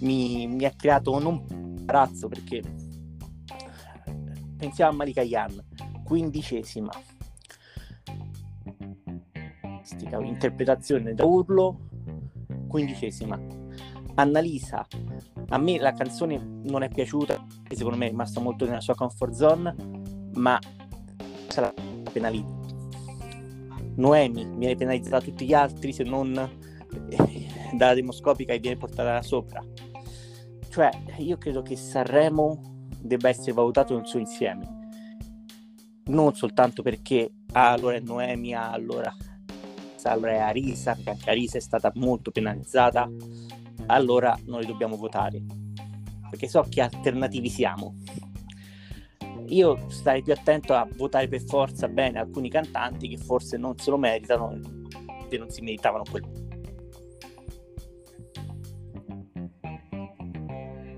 mi, 0.00 0.46
mi 0.46 0.64
ha 0.64 0.72
creato 0.76 1.18
non 1.18 1.44
imbarazzo 1.48 2.28
perché 2.28 2.62
pensiamo 4.56 4.92
a 4.92 4.94
Malika 4.94 5.22
Yan, 5.22 5.62
quindicesima, 6.02 6.90
interpretazione 10.22 11.14
da 11.14 11.24
urlo, 11.24 11.88
quindicesima. 12.68 13.53
Annalisa 14.14 14.86
a 15.48 15.58
me 15.58 15.78
la 15.78 15.92
canzone 15.92 16.38
non 16.64 16.82
è 16.82 16.88
piaciuta, 16.88 17.44
secondo 17.70 17.98
me 17.98 18.06
è 18.06 18.08
rimasta 18.08 18.40
molto 18.40 18.64
nella 18.64 18.80
sua 18.80 18.94
comfort 18.94 19.32
zone, 19.32 19.74
ma 20.34 20.58
sarà 21.48 21.72
penalizzata. 22.12 22.62
Noemi 23.96 24.44
viene 24.56 24.74
penalizzata 24.74 25.18
da 25.18 25.24
tutti 25.24 25.46
gli 25.46 25.54
altri 25.54 25.92
se 25.92 26.02
non 26.02 26.36
eh, 27.08 27.48
dalla 27.74 27.94
demoscopica 27.94 28.52
e 28.52 28.58
viene 28.58 28.76
portata 28.76 29.20
sopra. 29.22 29.62
Cioè, 30.68 30.90
io 31.18 31.36
credo 31.36 31.62
che 31.62 31.76
Sanremo 31.76 32.88
debba 32.98 33.28
essere 33.28 33.52
valutato 33.52 33.94
nel 33.94 34.06
suo 34.06 34.18
insieme, 34.18 34.88
non 36.06 36.34
soltanto 36.34 36.82
perché 36.82 37.30
ah, 37.52 37.70
allora 37.70 37.96
è 37.96 38.00
Noemi, 38.00 38.54
ah, 38.54 38.72
allora, 38.72 39.14
allora 40.02 40.32
è 40.32 40.38
Arisa, 40.38 40.94
perché 40.94 41.10
anche 41.10 41.30
Arisa 41.30 41.58
è 41.58 41.60
stata 41.60 41.92
molto 41.94 42.32
penalizzata 42.32 43.08
allora 43.86 44.38
noi 44.46 44.66
dobbiamo 44.66 44.96
votare, 44.96 45.42
perché 46.30 46.48
so 46.48 46.64
che 46.68 46.80
alternativi 46.80 47.48
siamo. 47.48 47.94
Io 49.48 49.88
starei 49.90 50.22
più 50.22 50.32
attento 50.32 50.74
a 50.74 50.88
votare 50.96 51.28
per 51.28 51.42
forza 51.42 51.86
bene 51.88 52.18
alcuni 52.18 52.48
cantanti 52.48 53.08
che 53.08 53.18
forse 53.18 53.56
non 53.56 53.76
se 53.76 53.90
lo 53.90 53.98
meritano 53.98 54.58
e 55.28 55.38
non 55.38 55.50
si 55.50 55.60
meritavano 55.60 56.04
quel 56.10 56.22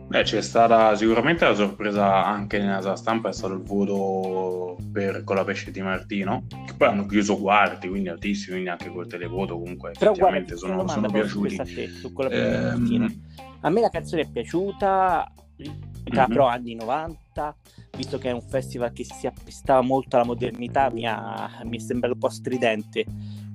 Beh, 0.09 0.23
c'è 0.23 0.41
stata 0.41 0.95
sicuramente 0.95 1.45
la 1.45 1.55
sorpresa 1.55 2.25
anche 2.25 2.59
nella 2.59 2.81
sala 2.81 2.95
stampa, 2.95 3.29
è 3.29 3.33
stato 3.33 3.55
il 3.55 3.63
voto 3.63 4.77
per 4.93 5.25
con 5.25 5.35
la 5.35 5.43
pesce 5.43 5.73
di 5.73 5.83
Martino, 5.83 6.45
che 6.65 6.75
poi 6.77 6.89
hanno 6.89 7.07
chiuso 7.07 7.37
quarti, 7.37 7.89
quindi 7.89 8.09
altissimi, 8.09 8.53
quindi 8.53 8.69
anche 8.69 8.89
col 8.91 9.09
televoto 9.09 9.59
comunque 9.59 9.93
Però 9.99 10.13
effettivamente 10.13 10.55
guarda, 10.55 10.77
sono, 10.77 10.89
sono 10.89 11.11
piaciuti. 11.11 11.57
Te, 11.57 11.89
su 11.89 12.13
ehm... 12.31 13.23
a 13.61 13.69
me 13.71 13.81
la 13.81 13.89
canzone 13.89 14.23
è 14.23 14.31
piaciuta, 14.31 15.33
mm-hmm. 15.61 16.29
però 16.29 16.47
anni 16.47 16.77
90, 16.77 17.57
visto 17.97 18.19
che 18.19 18.31
è 18.31 18.33
un 18.33 18.43
festival 18.43 18.93
che 18.93 19.03
si 19.03 19.27
appestava 19.27 19.81
molto 19.81 20.15
alla 20.15 20.25
modernità, 20.25 20.89
mi, 20.89 21.05
ha, 21.05 21.51
mi 21.65 21.79
è 21.79 21.81
sembrato 21.81 22.15
un 22.15 22.21
po' 22.21 22.29
stridente 22.29 23.05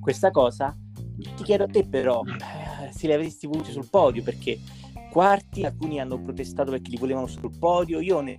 questa 0.01 0.31
cosa. 0.31 0.75
Ti 1.17 1.43
chiedo 1.43 1.63
a 1.63 1.67
te 1.67 1.85
però, 1.87 2.23
eh, 2.25 2.91
se 2.91 3.07
li 3.07 3.13
avresti 3.13 3.47
voluti 3.47 3.71
sul 3.71 3.87
podio, 3.89 4.21
perché 4.21 4.59
quarti, 5.11 5.63
alcuni 5.63 5.99
hanno 5.99 6.21
protestato 6.21 6.71
perché 6.71 6.89
li 6.89 6.97
volevano 6.97 7.27
sul 7.27 7.51
podio, 7.59 7.99
io 7.99 8.21
ne... 8.21 8.37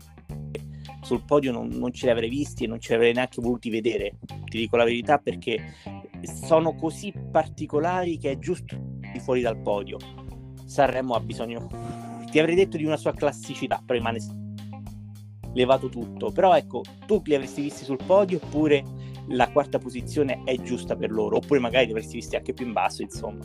sul 1.03 1.23
podio 1.25 1.53
non, 1.53 1.69
non, 1.69 1.93
ce 1.93 2.07
li 2.07 2.13
avrei 2.13 2.31
visti 2.31 2.65
e 2.65 2.67
non 2.67 2.81
ce 2.81 2.91
li 2.91 2.95
avrei 2.97 3.13
neanche 3.13 3.43
voluti 3.43 3.69
vedere, 3.69 4.17
ti 4.47 4.59
dico 4.59 4.77
la 4.77 4.85
verità 4.85 5.19
perché 5.19 5.75
sono 6.23 6.75
così 6.75 7.13
particolari 7.31 8.17
che 8.17 8.33
è 8.33 8.39
giusto 8.39 8.77
fuori 9.21 9.43
dal 9.43 9.61
podio. 9.61 9.99
Sanremo 10.65 11.15
ha 11.15 11.21
bisogno, 11.21 11.69
ti 12.31 12.39
avrei 12.39 12.55
detto 12.55 12.79
di 12.79 12.85
una 12.85 12.97
sua 12.97 13.13
classicità, 13.13 13.83
però 13.85 13.99
rimane 13.99 14.19
levato 15.53 15.91
tutto, 15.91 16.33
però 16.33 16.57
ecco, 16.57 16.81
tu 17.07 17.21
li 17.25 17.35
avresti 17.35 17.61
visti 17.61 17.85
sul 17.85 17.99
podio 18.05 18.41
oppure 18.43 18.83
la 19.29 19.51
quarta 19.51 19.79
posizione 19.79 20.43
è 20.45 20.57
giusta 20.57 20.97
per 20.97 21.11
loro, 21.11 21.37
oppure 21.37 21.61
magari 21.61 21.87
li 21.87 21.93
avresti 21.93 22.15
visti 22.15 22.37
anche 22.37 22.55
più 22.55 22.67
in 22.67 22.73
basso, 22.73 23.03
insomma. 23.03 23.45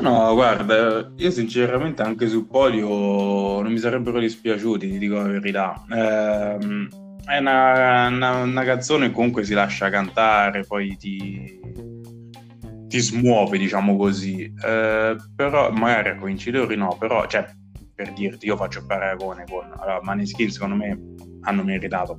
No, 0.00 0.34
guarda, 0.34 1.12
io 1.16 1.30
sinceramente 1.30 2.02
anche 2.02 2.28
sul 2.28 2.46
podio 2.46 3.62
non 3.62 3.72
mi 3.72 3.78
sarebbero 3.78 4.18
dispiaciuti, 4.18 4.90
ti 4.90 4.98
dico 4.98 5.16
la 5.16 5.28
verità. 5.28 5.84
Eh, 5.90 6.88
è 7.26 7.38
una, 7.38 8.08
una, 8.08 8.42
una, 8.42 8.64
canzone 8.64 9.06
che 9.06 9.12
comunque 9.12 9.44
si 9.44 9.54
lascia 9.54 9.88
cantare, 9.90 10.64
poi 10.64 10.96
ti, 10.96 11.60
ti 12.88 12.98
smuove, 12.98 13.56
diciamo 13.56 13.96
così. 13.96 14.42
Eh, 14.44 15.16
però 15.34 15.70
magari 15.70 16.10
a 16.10 16.16
coincitori 16.16 16.76
no, 16.76 16.96
però, 16.98 17.26
cioè, 17.26 17.46
per 17.94 18.12
dirti, 18.12 18.46
io 18.46 18.56
faccio 18.56 18.84
paragone 18.84 19.44
con... 19.48 19.72
Allora, 19.78 20.00
Maneskin 20.02 20.50
secondo 20.50 20.74
me 20.74 20.98
hanno 21.42 21.62
meritato 21.62 22.18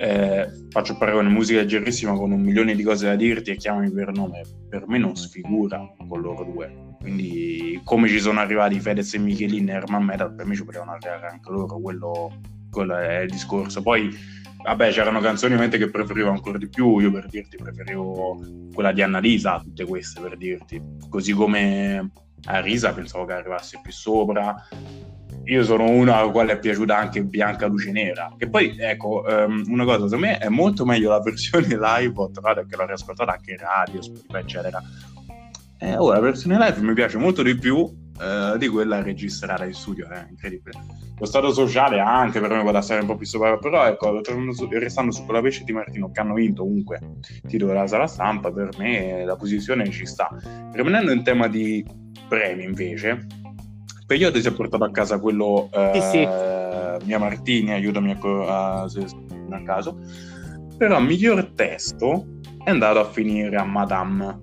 eh, 0.00 0.48
faccio 0.70 0.96
paragone 0.96 1.28
musica 1.28 1.60
leggerissima 1.60 2.14
con 2.14 2.32
un 2.32 2.40
milione 2.40 2.74
di 2.74 2.82
cose 2.82 3.04
da 3.04 3.16
dirti 3.16 3.50
e 3.50 3.56
chiamami 3.56 3.92
per 3.92 4.12
nome, 4.12 4.40
per 4.66 4.88
me 4.88 4.96
non 4.96 5.14
sfigura 5.14 5.78
con 6.08 6.20
loro 6.22 6.42
due. 6.42 6.94
Quindi 6.98 7.78
come 7.84 8.08
ci 8.08 8.18
sono 8.18 8.40
arrivati 8.40 8.80
Fedez 8.80 9.12
e 9.12 9.18
Michelin 9.18 9.68
e 9.68 9.72
Herman 9.72 10.02
Metal, 10.02 10.34
per 10.34 10.46
me 10.46 10.54
ci 10.54 10.64
potevano 10.64 10.92
arrivare 10.92 11.26
anche 11.26 11.50
loro, 11.50 11.78
quello, 11.78 12.32
quello 12.70 12.96
è 12.96 13.20
il 13.20 13.30
discorso. 13.30 13.82
Poi 13.82 14.08
vabbè 14.64 14.90
c'erano 14.90 15.20
canzoni 15.20 15.52
ovviamente 15.52 15.76
che 15.76 15.90
preferivo 15.90 16.30
ancora 16.30 16.56
di 16.56 16.70
più, 16.70 16.98
io 16.98 17.12
per 17.12 17.26
dirti 17.26 17.58
preferivo 17.58 18.40
quella 18.72 18.92
di 18.92 19.02
Annalisa, 19.02 19.60
tutte 19.62 19.84
queste 19.84 20.18
per 20.18 20.38
dirti, 20.38 20.82
così 21.10 21.32
come 21.32 22.10
a 22.44 22.60
Risa 22.60 22.94
pensavo 22.94 23.26
che 23.26 23.34
arrivasse 23.34 23.78
più 23.82 23.92
sopra, 23.92 24.66
io 25.44 25.64
sono 25.64 25.88
uno 25.88 26.14
al 26.14 26.30
quale 26.30 26.52
è 26.52 26.58
piaciuta 26.58 26.96
anche 26.96 27.22
Bianca 27.22 27.66
Luce 27.66 27.92
Nera. 27.92 28.32
Che 28.36 28.48
poi, 28.48 28.76
ecco, 28.78 29.24
um, 29.26 29.64
una 29.68 29.84
cosa, 29.84 30.04
secondo 30.04 30.26
me 30.26 30.38
è 30.38 30.48
molto 30.48 30.84
meglio 30.84 31.10
la 31.10 31.20
versione 31.20 31.66
live, 31.68 32.12
ho 32.14 32.30
trovato 32.30 32.64
che 32.66 32.76
l'ho 32.76 32.86
riascoltata 32.86 33.32
anche 33.32 33.52
in 33.52 33.58
radio, 33.58 34.02
Spotify, 34.02 34.38
eccetera. 34.38 34.82
Eh, 35.78 35.96
ora, 35.96 36.16
la 36.16 36.22
versione 36.22 36.58
live 36.58 36.80
mi 36.80 36.92
piace 36.92 37.16
molto 37.16 37.42
di 37.42 37.56
più 37.56 37.76
uh, 37.76 38.56
di 38.58 38.68
quella 38.68 39.02
registrata 39.02 39.64
in 39.64 39.72
studio, 39.72 40.08
è 40.08 40.18
eh, 40.18 40.26
incredibile. 40.28 40.78
Lo 41.18 41.26
stato 41.26 41.52
sociale 41.52 42.00
anche 42.00 42.40
per 42.40 42.50
me 42.50 42.62
vado 42.62 42.80
stare 42.80 43.00
un 43.00 43.06
po' 43.06 43.16
più 43.16 43.26
sopra, 43.26 43.58
però 43.58 43.86
ecco, 43.86 44.22
restando 44.70 45.10
su 45.10 45.24
quella 45.24 45.42
pesce 45.42 45.64
di 45.64 45.72
Martino 45.72 46.10
che 46.10 46.20
hanno 46.20 46.34
vinto 46.34 46.62
comunque 46.62 46.98
il 47.42 47.48
titolo 47.48 47.72
della 47.72 47.86
sala 47.86 48.06
stampa, 48.06 48.50
per 48.50 48.70
me 48.78 49.24
la 49.24 49.36
posizione 49.36 49.90
ci 49.90 50.06
sta. 50.06 50.30
Rimanendo 50.72 51.12
in 51.12 51.22
tema 51.22 51.46
di 51.46 51.84
premi 52.26 52.64
invece, 52.64 53.26
periodo 54.10 54.40
si 54.40 54.48
è 54.48 54.52
portato 54.52 54.82
a 54.82 54.90
casa 54.90 55.20
quello 55.20 55.70
eh, 55.72 55.90
sì, 55.94 56.00
sì. 56.00 57.06
Mia 57.06 57.18
Martini, 57.20 57.70
aiutami 57.70 58.10
a, 58.10 58.82
a, 58.82 58.82
a 58.82 59.62
caso. 59.62 60.00
Però 60.76 60.98
miglior 60.98 61.52
testo 61.54 62.26
è 62.64 62.70
andato 62.70 62.98
a 62.98 63.04
finire 63.04 63.56
a 63.56 63.62
Madame. 63.62 64.40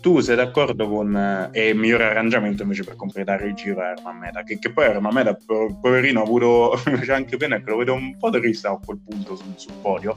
Tu 0.00 0.20
sei 0.20 0.36
d'accordo 0.36 0.88
con 0.88 1.16
eh, 1.16 1.48
e 1.50 1.68
il 1.70 1.76
migliore 1.76 2.04
arrangiamento 2.04 2.62
invece 2.62 2.84
per 2.84 2.94
completare 2.94 3.48
il 3.48 3.54
giro 3.54 3.82
è 3.82 3.86
Herman 3.96 4.16
Meta 4.16 4.44
che, 4.44 4.60
che 4.60 4.70
poi 4.70 4.84
Herman 4.84 5.12
Meta 5.12 5.36
poverino 5.80 6.20
ha 6.20 6.22
avuto 6.22 6.78
c'è 7.02 7.14
anche 7.14 7.36
pena 7.36 7.60
che 7.60 7.70
lo 7.70 7.78
vedo 7.78 7.94
un 7.94 8.16
po' 8.16 8.30
triste 8.30 8.68
a 8.68 8.78
quel 8.78 9.00
punto 9.04 9.34
sul, 9.34 9.54
sul 9.56 9.72
podio 9.82 10.16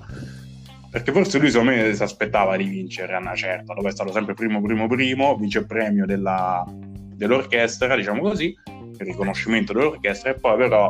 perché 0.91 1.12
forse 1.12 1.39
lui 1.39 1.49
secondo 1.49 1.72
me 1.72 1.93
si 1.95 2.03
aspettava 2.03 2.55
di 2.57 2.66
vincere 2.66 3.16
a 3.16 3.20
una 3.20 3.34
certa 3.34 3.74
dove 3.74 3.89
è 3.89 3.91
stato 3.91 4.12
sempre 4.12 4.36
primo 4.36 4.62
primo 4.62 4.88
primo 4.88 5.36
vice 5.36 5.66
premio 5.66 6.05
della, 6.05 6.64
dell'orchestra 7.22 7.95
diciamo 7.95 8.19
così 8.19 8.57
il 8.65 9.05
riconoscimento 9.05 9.74
dell'orchestra 9.74 10.32
e 10.32 10.34
poi 10.36 10.57
però 10.57 10.88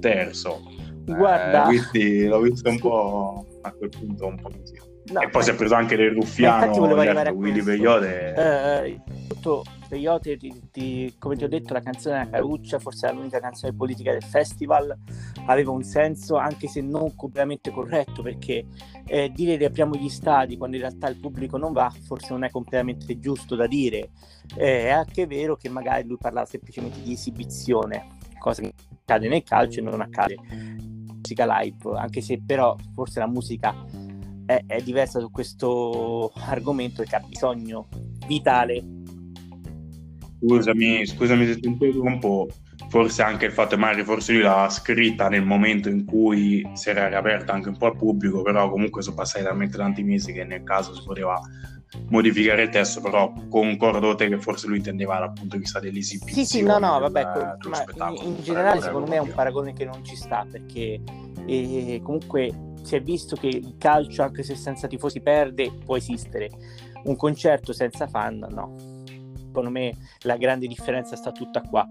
terzo. 0.00 0.60
Guarda, 1.04 1.68
eh, 1.68 1.80
quindi 1.88 2.26
l'ho 2.26 2.40
visto 2.40 2.68
un 2.68 2.78
po' 2.78 3.46
a 3.62 3.70
quel 3.72 3.88
punto 3.88 4.26
un 4.26 4.40
po' 4.40 4.50
così. 4.56 4.74
No, 5.12 5.20
e 5.20 5.28
poi 5.28 5.42
si 5.42 5.50
è 5.50 5.54
preso 5.54 5.74
anche 5.74 5.96
del 5.96 6.14
ruffiano 6.14 6.72
Willy 7.32 7.62
Peyote. 7.62 8.34
Eh, 8.36 9.00
tutto 9.28 9.64
Peyote 9.92 10.38
ti, 10.38 10.50
ti, 10.70 11.14
come 11.18 11.36
ti 11.36 11.44
ho 11.44 11.48
detto 11.48 11.74
la 11.74 11.82
canzone 11.82 12.16
della 12.16 12.30
Caruccia 12.30 12.78
forse 12.78 13.10
è 13.10 13.12
l'unica 13.12 13.40
canzone 13.40 13.74
politica 13.74 14.10
del 14.10 14.22
festival 14.22 14.96
aveva 15.44 15.70
un 15.70 15.82
senso 15.82 16.36
anche 16.36 16.66
se 16.66 16.80
non 16.80 17.14
completamente 17.14 17.70
corretto 17.70 18.22
perché 18.22 18.64
eh, 19.04 19.30
dire 19.34 19.56
riapriamo 19.56 19.94
gli 19.94 20.08
stadi 20.08 20.56
quando 20.56 20.76
in 20.76 20.82
realtà 20.82 21.08
il 21.08 21.20
pubblico 21.20 21.58
non 21.58 21.74
va 21.74 21.92
forse 22.06 22.28
non 22.30 22.42
è 22.42 22.50
completamente 22.50 23.18
giusto 23.18 23.54
da 23.54 23.66
dire 23.66 24.12
eh, 24.56 24.84
è 24.84 24.88
anche 24.88 25.26
vero 25.26 25.56
che 25.56 25.68
magari 25.68 26.08
lui 26.08 26.16
parlava 26.16 26.46
semplicemente 26.46 27.02
di 27.02 27.12
esibizione 27.12 28.16
cosa 28.38 28.62
che 28.62 28.72
accade 29.02 29.28
nel 29.28 29.42
calcio 29.42 29.80
e 29.80 29.82
non 29.82 30.00
accade 30.00 30.36
musica 31.20 31.60
live 31.60 31.98
anche 31.98 32.22
se 32.22 32.40
però 32.42 32.74
forse 32.94 33.18
la 33.18 33.28
musica 33.28 33.74
è, 34.46 34.64
è 34.66 34.80
diversa 34.80 35.20
su 35.20 35.30
questo 35.30 36.32
argomento 36.34 37.02
che 37.02 37.14
ha 37.14 37.20
bisogno 37.20 37.88
vitale. 38.26 39.01
Scusami, 40.44 41.06
scusami 41.06 41.46
se 41.46 41.60
ti 41.60 41.68
interrompo, 41.68 42.48
forse 42.88 43.22
anche 43.22 43.46
il 43.46 43.52
fatto 43.52 43.76
che 43.76 43.80
magari 43.80 44.02
forse 44.02 44.32
lui 44.32 44.42
l'ha 44.42 44.68
scritta 44.68 45.28
nel 45.28 45.44
momento 45.44 45.88
in 45.88 46.04
cui 46.04 46.68
si 46.72 46.90
era 46.90 47.06
riaperta 47.06 47.52
anche 47.52 47.68
un 47.68 47.76
po' 47.76 47.86
al 47.86 47.96
pubblico, 47.96 48.42
però 48.42 48.68
comunque 48.68 49.02
sono 49.02 49.14
passati 49.14 49.44
talmente 49.44 49.76
tanti 49.76 50.02
mesi 50.02 50.32
che 50.32 50.42
nel 50.42 50.64
caso 50.64 50.94
si 50.94 51.02
poteva 51.04 51.40
modificare 52.08 52.64
il 52.64 52.70
testo, 52.70 53.00
però 53.00 53.32
concordo 53.48 54.16
te 54.16 54.28
che 54.28 54.38
forse 54.38 54.66
lui 54.66 54.78
intendeva 54.78 55.20
dal 55.20 55.32
punto 55.32 55.54
di 55.54 55.62
vista 55.62 55.78
dell'esibizione. 55.78 56.44
Sì, 56.44 56.58
sì, 56.58 56.62
no, 56.64 56.78
no, 56.78 56.98
vabbè, 56.98 57.22
del, 57.22 57.70
ma 57.96 58.08
in, 58.08 58.16
in 58.22 58.42
generale 58.42 58.80
secondo 58.80 59.08
me 59.08 59.16
è 59.16 59.20
un 59.20 59.32
paragone 59.32 59.72
che 59.72 59.84
non 59.84 60.04
ci 60.04 60.16
sta 60.16 60.44
perché 60.50 61.00
eh, 61.46 62.00
comunque 62.02 62.72
si 62.82 62.96
è 62.96 63.00
visto 63.00 63.36
che 63.36 63.46
il 63.46 63.76
calcio, 63.78 64.22
anche 64.22 64.42
se 64.42 64.56
senza 64.56 64.88
tifosi 64.88 65.20
perde, 65.20 65.70
può 65.84 65.96
esistere. 65.96 66.50
Un 67.04 67.14
concerto 67.14 67.72
senza 67.72 68.08
fan, 68.08 68.44
no. 68.50 68.91
Secondo 69.52 69.70
me 69.70 69.94
la 70.22 70.38
grande 70.38 70.66
differenza 70.66 71.14
sta 71.14 71.30
tutta 71.30 71.60
qua. 71.60 71.86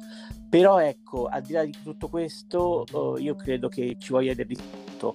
Però 0.49 0.79
ecco, 0.79 1.27
al 1.27 1.43
di 1.43 1.53
là 1.53 1.63
di 1.63 1.75
tutto 1.83 2.09
questo, 2.09 2.85
uh, 2.91 3.17
io 3.17 3.35
credo 3.35 3.69
che 3.69 3.97
ci 3.99 4.11
voglia 4.11 4.33
del 4.33 4.47
rispetto. 4.47 5.13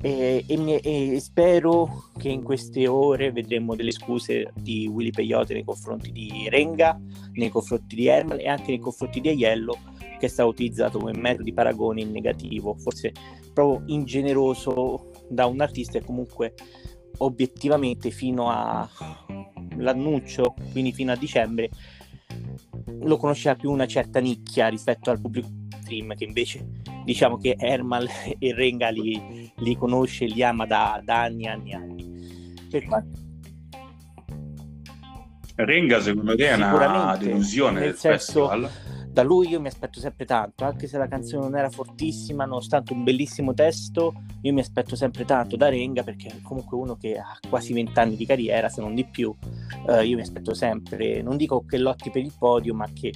E, 0.00 0.44
e, 0.46 0.80
e, 0.84 1.18
spero 1.18 2.10
che 2.18 2.28
in 2.28 2.42
queste 2.42 2.86
ore 2.86 3.32
vedremo 3.32 3.74
delle 3.74 3.90
scuse 3.90 4.52
di 4.54 4.86
Willy 4.86 5.10
Peyote 5.10 5.54
nei 5.54 5.64
confronti 5.64 6.12
di 6.12 6.46
Renga, 6.48 7.00
nei 7.32 7.48
confronti 7.48 7.96
di 7.96 8.06
Herman 8.06 8.38
e 8.38 8.46
anche 8.48 8.68
nei 8.68 8.78
confronti 8.78 9.20
di 9.20 9.30
Aiello 9.30 9.76
che 10.18 10.26
è 10.26 10.28
stato 10.28 10.48
utilizzato 10.50 10.98
come 10.98 11.16
metodo 11.16 11.44
di 11.44 11.52
paragone 11.52 12.02
in 12.02 12.10
negativo, 12.10 12.74
forse 12.74 13.12
proprio 13.54 13.82
ingeneroso 13.86 15.10
da 15.28 15.46
un 15.46 15.60
artista 15.60 15.98
e 15.98 16.04
comunque 16.04 16.54
obiettivamente 17.18 18.10
fino 18.10 18.50
all'annuncio, 19.78 20.54
quindi 20.72 20.92
fino 20.92 21.12
a 21.12 21.16
dicembre, 21.16 21.70
lo 23.00 23.16
conosceva 23.16 23.54
più 23.54 23.70
una 23.70 23.86
certa 23.86 24.20
nicchia 24.20 24.68
rispetto 24.68 25.10
al 25.10 25.20
pubblico 25.20 25.48
stream 25.88 26.14
che 26.14 26.24
invece 26.24 26.66
diciamo 27.04 27.38
che 27.38 27.56
Ermal 27.58 28.06
e 28.38 28.54
Renga 28.54 28.90
li, 28.90 29.50
li 29.56 29.76
conosce 29.76 30.24
e 30.24 30.28
li 30.28 30.42
ama 30.42 30.66
da, 30.66 31.00
da 31.02 31.22
anni 31.22 31.44
e 31.44 31.48
anni 31.48 31.70
e 31.70 31.74
anni. 31.74 32.54
Per 32.70 32.84
quanto... 32.84 33.26
Renga 35.56 36.00
secondo 36.00 36.36
te 36.36 36.50
è 36.50 36.54
una 36.54 37.16
delusione 37.18 37.80
del 37.80 37.96
senso, 37.96 38.48
festival? 38.48 38.70
Da 39.12 39.22
lui 39.22 39.48
io 39.48 39.60
mi 39.60 39.68
aspetto 39.68 40.00
sempre 40.00 40.24
tanto, 40.24 40.64
anche 40.64 40.86
se 40.86 40.98
la 40.98 41.08
canzone 41.08 41.42
non 41.42 41.56
era 41.56 41.70
fortissima, 41.70 42.44
nonostante 42.44 42.92
un 42.92 43.04
bellissimo 43.04 43.54
testo, 43.54 44.12
io 44.42 44.52
mi 44.52 44.60
aspetto 44.60 44.96
sempre 44.96 45.24
tanto 45.24 45.56
da 45.56 45.68
Renga 45.68 46.02
perché 46.02 46.28
è 46.28 46.40
comunque 46.42 46.76
uno 46.76 46.96
che 46.96 47.18
ha 47.18 47.38
quasi 47.48 47.72
vent'anni 47.72 48.16
di 48.16 48.26
carriera, 48.26 48.68
se 48.68 48.80
non 48.80 48.94
di 48.94 49.04
più, 49.04 49.34
uh, 49.86 50.00
io 50.00 50.16
mi 50.16 50.22
aspetto 50.22 50.54
sempre, 50.54 51.22
non 51.22 51.36
dico 51.36 51.64
che 51.64 51.78
lotti 51.78 52.10
per 52.10 52.22
il 52.22 52.32
podio, 52.38 52.74
ma 52.74 52.86
che 52.92 53.12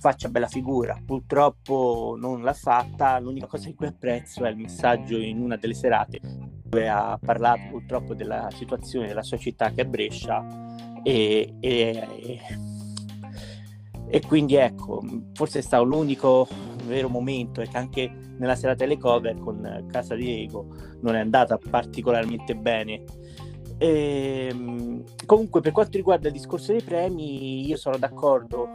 faccia 0.00 0.28
bella 0.28 0.48
figura. 0.48 0.98
Purtroppo 1.04 2.16
non 2.18 2.42
l'ha 2.42 2.54
fatta, 2.54 3.18
l'unica 3.18 3.46
cosa 3.46 3.66
di 3.66 3.74
cui 3.74 3.86
apprezzo 3.86 4.44
è 4.44 4.50
il 4.50 4.56
messaggio 4.56 5.18
in 5.18 5.40
una 5.40 5.56
delle 5.56 5.74
serate 5.74 6.20
dove 6.70 6.88
ha 6.88 7.18
parlato 7.22 7.62
purtroppo 7.68 8.14
della 8.14 8.48
situazione 8.54 9.08
della 9.08 9.24
sua 9.24 9.36
città 9.36 9.72
che 9.72 9.82
è 9.82 9.84
Brescia 9.84 10.46
e, 11.02 11.54
e, 11.58 12.08
e 12.22 12.40
e 14.10 14.20
quindi 14.26 14.56
ecco, 14.56 15.00
forse 15.34 15.60
è 15.60 15.62
stato 15.62 15.84
l'unico 15.84 16.48
vero 16.84 17.08
momento 17.08 17.62
che 17.62 17.76
anche 17.76 18.10
nella 18.38 18.56
serata 18.56 18.84
delle 18.84 18.98
cover 18.98 19.38
con 19.38 19.86
Casa 19.88 20.16
Diego 20.16 20.66
non 21.02 21.14
è 21.14 21.20
andata 21.20 21.58
particolarmente 21.58 22.56
bene. 22.56 23.04
E, 23.78 24.48
ehm, 24.50 25.04
comunque 25.24 25.60
per 25.60 25.70
quanto 25.70 25.96
riguarda 25.96 26.26
il 26.26 26.34
discorso 26.34 26.72
dei 26.72 26.82
premi 26.82 27.66
io 27.66 27.76
sono 27.76 27.96
d'accordo 27.96 28.68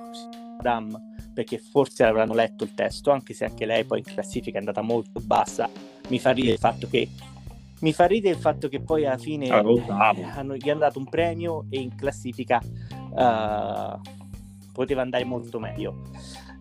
Madame 0.56 1.14
perché 1.34 1.60
forse 1.60 2.04
avranno 2.04 2.34
letto 2.34 2.64
il 2.64 2.74
testo 2.74 3.12
anche 3.12 3.34
se 3.34 3.46
anche 3.46 3.66
lei 3.66 3.84
poi 3.84 4.00
in 4.00 4.06
classifica 4.06 4.56
è 4.56 4.60
andata 4.60 4.82
molto 4.82 5.20
bassa 5.22 5.70
mi 6.08 6.18
fa 6.18 6.32
ridere 6.32 6.54
il 6.54 6.60
fatto 6.60 6.88
che 6.88 7.08
mi 7.82 7.94
fa 7.94 8.06
ridere 8.06 8.34
il 8.34 8.42
fatto 8.42 8.68
che 8.68 8.80
poi 8.80 9.06
alla 9.06 9.18
fine 9.18 9.50
ah, 9.50 9.62
hanno, 10.34 10.56
gli 10.56 10.70
hanno 10.70 10.80
dato 10.80 10.98
un 10.98 11.08
premio 11.08 11.66
e 11.70 11.82
in 11.82 11.94
classifica 11.94 12.60
uh, 12.64 14.00
poteva 14.76 15.02
andare 15.02 15.24
molto 15.24 15.60
meglio. 15.60 16.02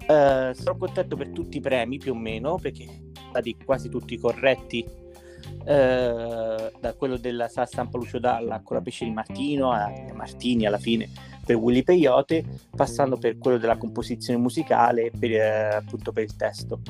Uh, 0.07 0.53
sono 0.53 0.77
contento 0.79 1.17
per 1.17 1.31
tutti 1.31 1.57
i 1.57 1.61
premi 1.61 1.99
più 1.99 2.13
o 2.13 2.15
meno 2.15 2.57
perché 2.57 2.85
sono 2.85 3.29
stati 3.31 3.57
quasi 3.65 3.89
tutti 3.89 4.19
corretti 4.19 4.85
uh, 4.87 5.65
da 5.65 6.95
quello 6.95 7.17
della 7.17 7.49
stampa 7.49 7.97
Lucio 7.97 8.19
Dalla 8.19 8.61
con 8.61 8.77
la 8.77 8.83
pesce 8.83 9.07
di 9.07 9.13
Martino 9.13 9.71
a 9.73 9.91
Martini 10.13 10.67
alla 10.67 10.77
fine 10.77 11.09
per 11.47 11.57
Willy 11.57 11.83
Peyote 11.83 12.45
passando 12.77 13.17
per 13.17 13.39
quello 13.39 13.57
della 13.57 13.79
composizione 13.79 14.39
musicale 14.39 15.11
per, 15.19 15.31
uh, 15.31 15.77
appunto 15.77 16.13
per 16.13 16.25
il 16.25 16.37
testo 16.37 16.81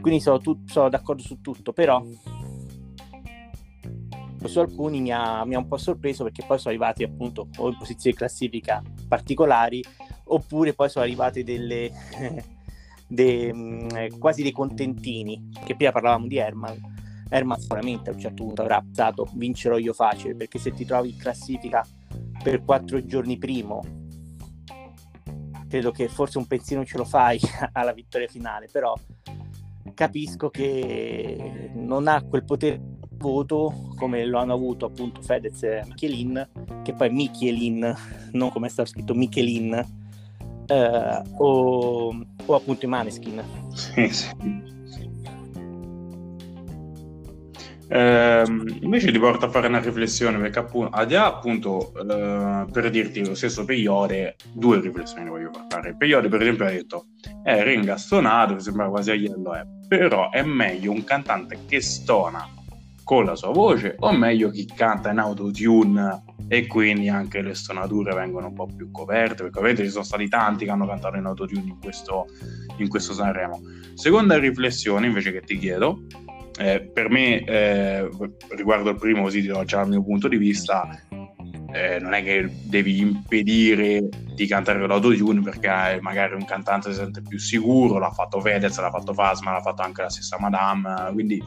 quindi 0.00 0.20
sono, 0.20 0.38
tu- 0.38 0.62
sono 0.64 0.88
d'accordo 0.88 1.20
su 1.20 1.42
tutto 1.42 1.74
però 1.74 2.02
su 4.48 4.58
alcuni 4.58 5.00
mi 5.00 5.12
ha, 5.12 5.44
mi 5.44 5.54
ha, 5.54 5.58
un 5.58 5.68
po' 5.68 5.76
sorpreso 5.76 6.24
perché 6.24 6.44
poi 6.46 6.58
sono 6.58 6.70
arrivati 6.70 7.02
appunto 7.02 7.48
o 7.56 7.68
in 7.68 7.76
posizioni 7.76 8.16
classifica 8.16 8.82
particolari 9.06 9.82
oppure 10.32 10.74
poi 10.74 10.88
sono 10.88 11.04
arrivate 11.04 11.44
delle 11.44 11.90
de, 13.06 13.52
mm, 13.52 13.88
quasi 14.18 14.42
dei 14.42 14.52
contentini 14.52 15.50
che 15.64 15.76
prima 15.76 15.92
parlavamo 15.92 16.26
di 16.26 16.36
Herman. 16.36 16.90
Herman 17.28 17.58
sicuramente 17.58 18.10
a 18.10 18.12
un 18.12 18.18
certo 18.18 18.44
punto 18.44 18.62
avrà 18.62 18.80
pensato 18.80 19.26
vincerò 19.32 19.78
io 19.78 19.94
facile 19.94 20.34
perché 20.34 20.58
se 20.58 20.72
ti 20.72 20.84
trovi 20.84 21.10
in 21.10 21.16
classifica 21.16 21.86
per 22.42 22.62
quattro 22.62 23.04
giorni 23.06 23.38
primo 23.38 23.80
credo 25.66 25.92
che 25.92 26.08
forse 26.08 26.36
un 26.36 26.46
pensiero 26.46 26.84
ce 26.84 26.98
lo 26.98 27.04
fai 27.04 27.40
alla 27.72 27.94
vittoria 27.94 28.28
finale 28.28 28.68
però 28.70 28.94
capisco 29.94 30.50
che 30.50 31.70
non 31.74 32.06
ha 32.06 32.22
quel 32.22 32.44
potere 32.44 32.78
di 32.78 33.16
voto 33.16 33.94
come 33.96 34.26
lo 34.26 34.38
hanno 34.38 34.52
avuto 34.52 34.84
appunto 34.84 35.22
Fedez 35.22 35.62
e 35.62 35.84
Michelin 35.86 36.50
che 36.82 36.92
poi 36.92 37.08
Michelin 37.08 37.94
non 38.32 38.50
come 38.50 38.66
è 38.66 38.70
stato 38.70 38.90
scritto 38.90 39.14
Michelin 39.14 40.00
eh, 40.72 41.22
o, 41.36 42.24
o, 42.46 42.54
appunto 42.54 42.84
i 42.84 42.88
Maneskin. 42.88 43.42
Sì, 43.74 44.08
sì. 44.08 44.70
Eh, 47.88 48.44
invece 48.80 49.12
ti 49.12 49.18
porto 49.18 49.44
a 49.44 49.50
fare 49.50 49.66
una 49.66 49.80
riflessione 49.80 50.38
perché 50.38 50.60
appunto, 50.60 50.96
ad 50.96 51.12
appunto 51.12 51.92
eh, 51.94 52.64
per 52.72 52.88
dirti 52.88 53.26
lo 53.26 53.34
stesso 53.34 53.66
Peyote 53.66 54.36
due 54.50 54.80
riflessioni 54.80 55.28
voglio 55.28 55.50
fare 55.68 55.94
Peyote 55.94 56.28
per 56.28 56.40
esempio 56.40 56.64
ha 56.64 56.70
detto 56.70 57.08
è 57.42 57.62
ringa 57.62 57.98
stonato 57.98 58.54
mi 58.54 58.60
sembra 58.60 58.88
quasi 58.88 59.10
a 59.10 59.14
Yellow 59.14 59.52
è 59.52 59.66
però 59.86 60.30
è 60.30 60.40
meglio 60.42 60.90
un 60.90 61.04
cantante 61.04 61.58
che 61.66 61.82
stona 61.82 62.48
con 63.04 63.24
la 63.24 63.36
sua 63.36 63.50
voce 63.50 63.96
o 63.98 64.12
meglio 64.12 64.50
chi 64.50 64.66
canta 64.66 65.10
in 65.10 65.18
autotune 65.18 66.22
e 66.48 66.66
quindi 66.66 67.08
anche 67.08 67.40
le 67.40 67.54
stonature 67.54 68.14
vengono 68.14 68.48
un 68.48 68.54
po' 68.54 68.66
più 68.66 68.90
coperte 68.90 69.42
perché 69.42 69.58
ovviamente 69.58 69.84
ci 69.84 69.90
sono 69.90 70.04
stati 70.04 70.28
tanti 70.28 70.64
che 70.64 70.70
hanno 70.70 70.86
cantato 70.86 71.16
in 71.16 71.24
autotune 71.24 71.68
in 71.68 71.78
questo, 71.80 72.26
in 72.76 72.88
questo 72.88 73.12
Sanremo. 73.12 73.60
Seconda 73.94 74.38
riflessione 74.38 75.06
invece 75.06 75.32
che 75.32 75.40
ti 75.40 75.58
chiedo 75.58 76.04
eh, 76.58 76.82
per 76.82 77.08
me 77.08 77.42
eh, 77.44 78.08
riguardo 78.50 78.90
il 78.90 78.96
primo 78.96 79.22
così 79.22 79.42
do 79.42 79.64
già 79.64 79.80
il 79.80 79.88
mio 79.88 80.02
punto 80.02 80.28
di 80.28 80.36
vista 80.36 80.86
eh, 81.72 81.98
non 81.98 82.12
è 82.12 82.22
che 82.22 82.46
devi 82.64 83.00
impedire 83.00 84.08
di 84.34 84.46
cantare 84.46 84.78
con 84.78 84.88
l'autotune 84.88 85.40
perché 85.40 85.98
magari 86.02 86.34
un 86.34 86.44
cantante 86.44 86.90
si 86.90 86.96
sente 86.96 87.22
più 87.22 87.38
sicuro, 87.38 87.98
l'ha 87.98 88.10
fatto 88.10 88.40
Fedez, 88.40 88.78
l'ha 88.78 88.90
fatto 88.90 89.14
Fasma, 89.14 89.52
l'ha 89.52 89.62
fatto 89.62 89.80
anche 89.80 90.02
la 90.02 90.10
stessa 90.10 90.38
Madame, 90.38 91.10
quindi 91.12 91.42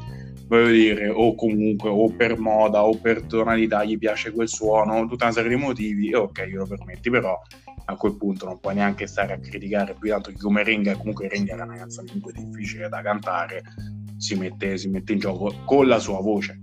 voglio 0.47 0.71
dire, 0.71 1.09
o 1.09 1.35
comunque 1.35 1.89
o 1.89 2.09
per 2.09 2.37
moda 2.37 2.83
o 2.83 2.97
per 2.97 3.23
tonalità 3.23 3.83
gli 3.83 3.97
piace 3.97 4.31
quel 4.31 4.47
suono, 4.47 5.07
tutta 5.07 5.25
una 5.25 5.33
serie 5.33 5.49
di 5.49 5.61
motivi, 5.61 6.11
e 6.11 6.15
ok, 6.15 6.45
glielo 6.45 6.67
permetti, 6.67 7.09
però 7.09 7.39
a 7.85 7.95
quel 7.95 8.15
punto 8.15 8.45
non 8.45 8.59
puoi 8.59 8.75
neanche 8.75 9.07
stare 9.07 9.33
a 9.33 9.39
criticare 9.39 9.95
più 9.99 10.09
tanto 10.09 10.31
che 10.31 10.37
come 10.37 10.63
Ringa, 10.63 10.95
comunque 10.97 11.27
Ringa 11.27 11.55
è 11.55 11.61
una 11.61 11.75
canzone 11.77 12.07
comunque 12.07 12.33
difficile 12.33 12.89
da 12.89 13.01
cantare, 13.01 13.63
si 14.17 14.35
mette, 14.35 14.77
si 14.77 14.89
mette 14.89 15.13
in 15.13 15.19
gioco 15.19 15.53
con 15.65 15.87
la 15.87 15.99
sua 15.99 16.19
voce. 16.19 16.61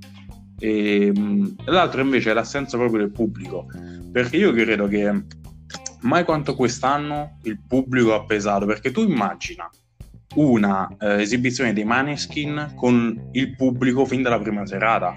E, 0.59 1.07
ehm, 1.07 1.55
l'altro 1.67 2.01
invece 2.01 2.31
è 2.31 2.35
l'assenza 2.35 2.77
proprio 2.77 3.01
del 3.01 3.11
pubblico, 3.11 3.67
perché 4.11 4.37
io 4.37 4.53
credo 4.53 4.87
che 4.87 5.25
mai 6.03 6.25
quanto 6.25 6.55
quest'anno 6.55 7.39
il 7.43 7.61
pubblico 7.67 8.15
ha 8.15 8.25
pesato, 8.25 8.67
perché 8.67 8.91
tu 8.91 9.03
immagina 9.03 9.69
una 10.35 10.89
eh, 10.99 11.21
esibizione 11.21 11.73
dei 11.73 11.85
Maneskin 11.85 12.73
con 12.77 13.29
il 13.33 13.55
pubblico 13.55 14.05
fin 14.05 14.23
dalla 14.23 14.39
prima 14.39 14.67
serata. 14.67 15.15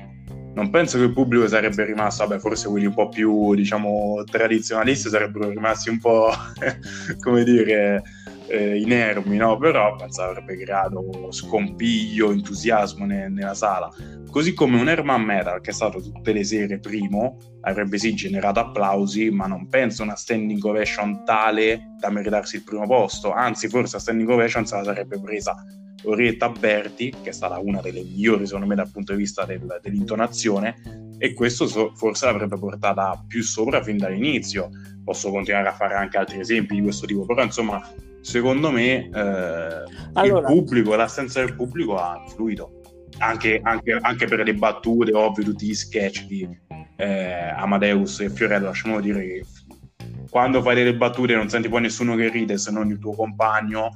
Non 0.54 0.70
penso 0.70 0.98
che 0.98 1.04
il 1.04 1.14
pubblico 1.14 1.48
sarebbe 1.48 1.84
rimasto, 1.84 2.26
vabbè, 2.26 2.40
forse 2.40 2.70
quelli 2.70 2.86
un 2.86 2.94
po' 2.94 3.10
più, 3.10 3.54
diciamo, 3.56 4.24
tradizionalisti 4.24 5.10
sarebbero 5.10 5.50
rimasti 5.50 5.90
un 5.90 6.00
po', 6.00 6.32
come 7.20 7.44
dire, 7.44 8.02
eh, 8.48 8.80
inermi, 8.80 9.38
no? 9.38 9.58
però 9.58 9.96
avrebbe 9.96 10.58
creato 10.58 11.32
scompiglio, 11.32 12.32
entusiasmo 12.32 13.06
ne- 13.06 13.30
nella 13.30 13.54
sala. 13.54 13.92
Così 14.30 14.54
come 14.54 14.80
un 14.80 14.90
Herman 14.90 15.22
Metal, 15.22 15.62
che 15.62 15.70
è 15.70 15.74
stato 15.74 16.02
tutte 16.02 16.34
le 16.34 16.44
sere 16.44 16.80
primo, 16.80 17.38
avrebbe 17.62 17.98
sì 17.98 18.14
generato 18.14 18.60
applausi, 18.60 19.30
ma 19.30 19.48
non 19.48 19.70
penso 19.70 20.04
una 20.04 20.16
standing 20.16 20.62
ovation 20.64 21.24
tale 21.24 21.94
da 21.98 22.10
meritarsi 22.10 22.58
il 22.58 22.64
primo 22.64 22.86
posto. 22.86 23.32
Anzi, 23.32 23.70
forse 23.70 23.96
a 23.96 24.00
standing 24.00 24.30
ovation 24.30 24.66
se 24.66 24.76
la 24.76 24.84
sarebbe 24.84 25.20
presa 25.22 25.56
Orietta 26.04 26.50
Berti, 26.50 27.14
che 27.24 27.30
è 27.30 27.34
stata 27.34 27.58
una 27.60 27.80
delle 27.82 28.02
migliori, 28.02 28.46
secondo 28.46 28.68
me, 28.68 28.76
dal 28.76 28.92
punto 28.92 29.14
di 29.14 29.20
vista 29.20 29.46
del, 29.46 29.80
dell'intonazione, 29.82 30.76
e 31.18 31.34
questo 31.34 31.66
so- 31.66 31.94
forse 31.96 32.26
l'avrebbe 32.26 32.58
portata 32.58 33.24
più 33.26 33.42
sopra 33.42 33.82
fin 33.82 33.98
dall'inizio. 33.98 34.70
Posso 35.04 35.32
continuare 35.32 35.70
a 35.70 35.74
fare 35.74 35.96
anche 35.96 36.18
altri 36.18 36.40
esempi 36.40 36.76
di 36.76 36.82
questo 36.82 37.06
tipo, 37.06 37.26
però 37.26 37.42
insomma 37.44 37.82
secondo 38.26 38.72
me 38.72 39.08
eh, 39.08 39.84
allora, 40.14 40.40
il 40.40 40.46
pubblico, 40.46 40.96
l'assenza 40.96 41.46
del 41.46 41.56
pubblico 41.56 41.96
ha 41.96 42.20
influito. 42.26 42.82
Anche, 43.20 43.62
anche, 43.64 43.98
anche, 44.02 44.26
per 44.26 44.44
le 44.44 44.54
battute, 44.56 45.14
ovvio, 45.14 45.44
tutti 45.44 45.68
gli 45.68 45.74
sketch 45.74 46.26
di 46.26 46.50
eh, 46.98 47.54
Amadeus 47.56 48.20
e 48.20 48.30
Fiorello, 48.30 48.66
lasciamo 48.66 49.00
dire 49.00 49.22
che 49.22 49.46
quando 50.30 50.62
fai 50.62 50.76
delle 50.76 50.96
battute 50.96 51.36
non 51.36 51.48
senti 51.48 51.70
poi 51.70 51.82
nessuno 51.82 52.16
che 52.16 52.30
ride 52.30 52.58
se 52.58 52.72
non 52.72 52.90
il 52.90 53.00
tuo 53.00 53.14
compagno, 53.14 53.92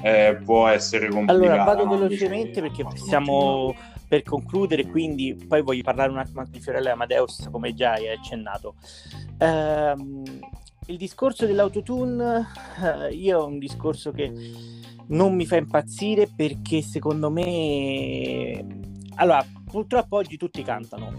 eh, 0.00 0.38
può 0.42 0.68
essere 0.68 1.08
complicato. 1.08 1.44
Allora 1.44 1.64
vado 1.64 1.88
velocemente 1.88 2.62
perché 2.62 2.86
siamo 2.94 3.74
per 4.08 4.22
concludere, 4.22 4.86
quindi 4.86 5.36
poi 5.46 5.60
voglio 5.60 5.82
parlare 5.82 6.10
un 6.12 6.18
attimo 6.18 6.38
anche 6.38 6.52
di 6.52 6.60
Fiorello 6.60 6.86
e 6.86 6.92
Amadeus, 6.92 7.48
come 7.50 7.74
già 7.74 7.92
hai 7.92 8.08
accennato. 8.08 8.76
Ehm, 9.38 10.22
il 10.86 10.96
discorso 10.96 11.46
dell'autotune, 11.46 12.46
eh, 12.82 13.14
io 13.14 13.40
è 13.40 13.44
un 13.44 13.58
discorso 13.58 14.12
che 14.12 14.32
non 15.08 15.34
mi 15.34 15.46
fa 15.46 15.56
impazzire 15.56 16.28
perché 16.34 16.82
secondo 16.82 17.30
me... 17.30 18.64
Allora, 19.16 19.44
purtroppo 19.64 20.16
oggi 20.16 20.36
tutti 20.36 20.62
cantano. 20.62 21.12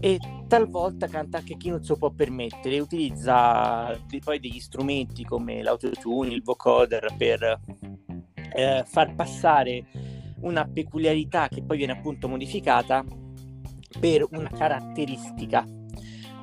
E 0.00 0.18
talvolta 0.46 1.06
canta 1.06 1.38
anche 1.38 1.56
chi 1.56 1.70
non 1.70 1.82
se 1.82 1.90
lo 1.90 1.96
può 1.96 2.10
permettere, 2.10 2.78
utilizza 2.80 3.98
poi 4.22 4.40
degli 4.40 4.60
strumenti 4.60 5.24
come 5.24 5.62
l'autotune, 5.62 6.34
il 6.34 6.42
vocoder 6.42 7.14
per 7.16 7.60
eh, 8.52 8.84
far 8.86 9.14
passare 9.14 9.86
una 10.40 10.66
peculiarità 10.66 11.48
che 11.48 11.62
poi 11.62 11.78
viene 11.78 11.92
appunto 11.92 12.28
modificata 12.28 13.04
per 13.98 14.26
una 14.30 14.50
caratteristica 14.50 15.75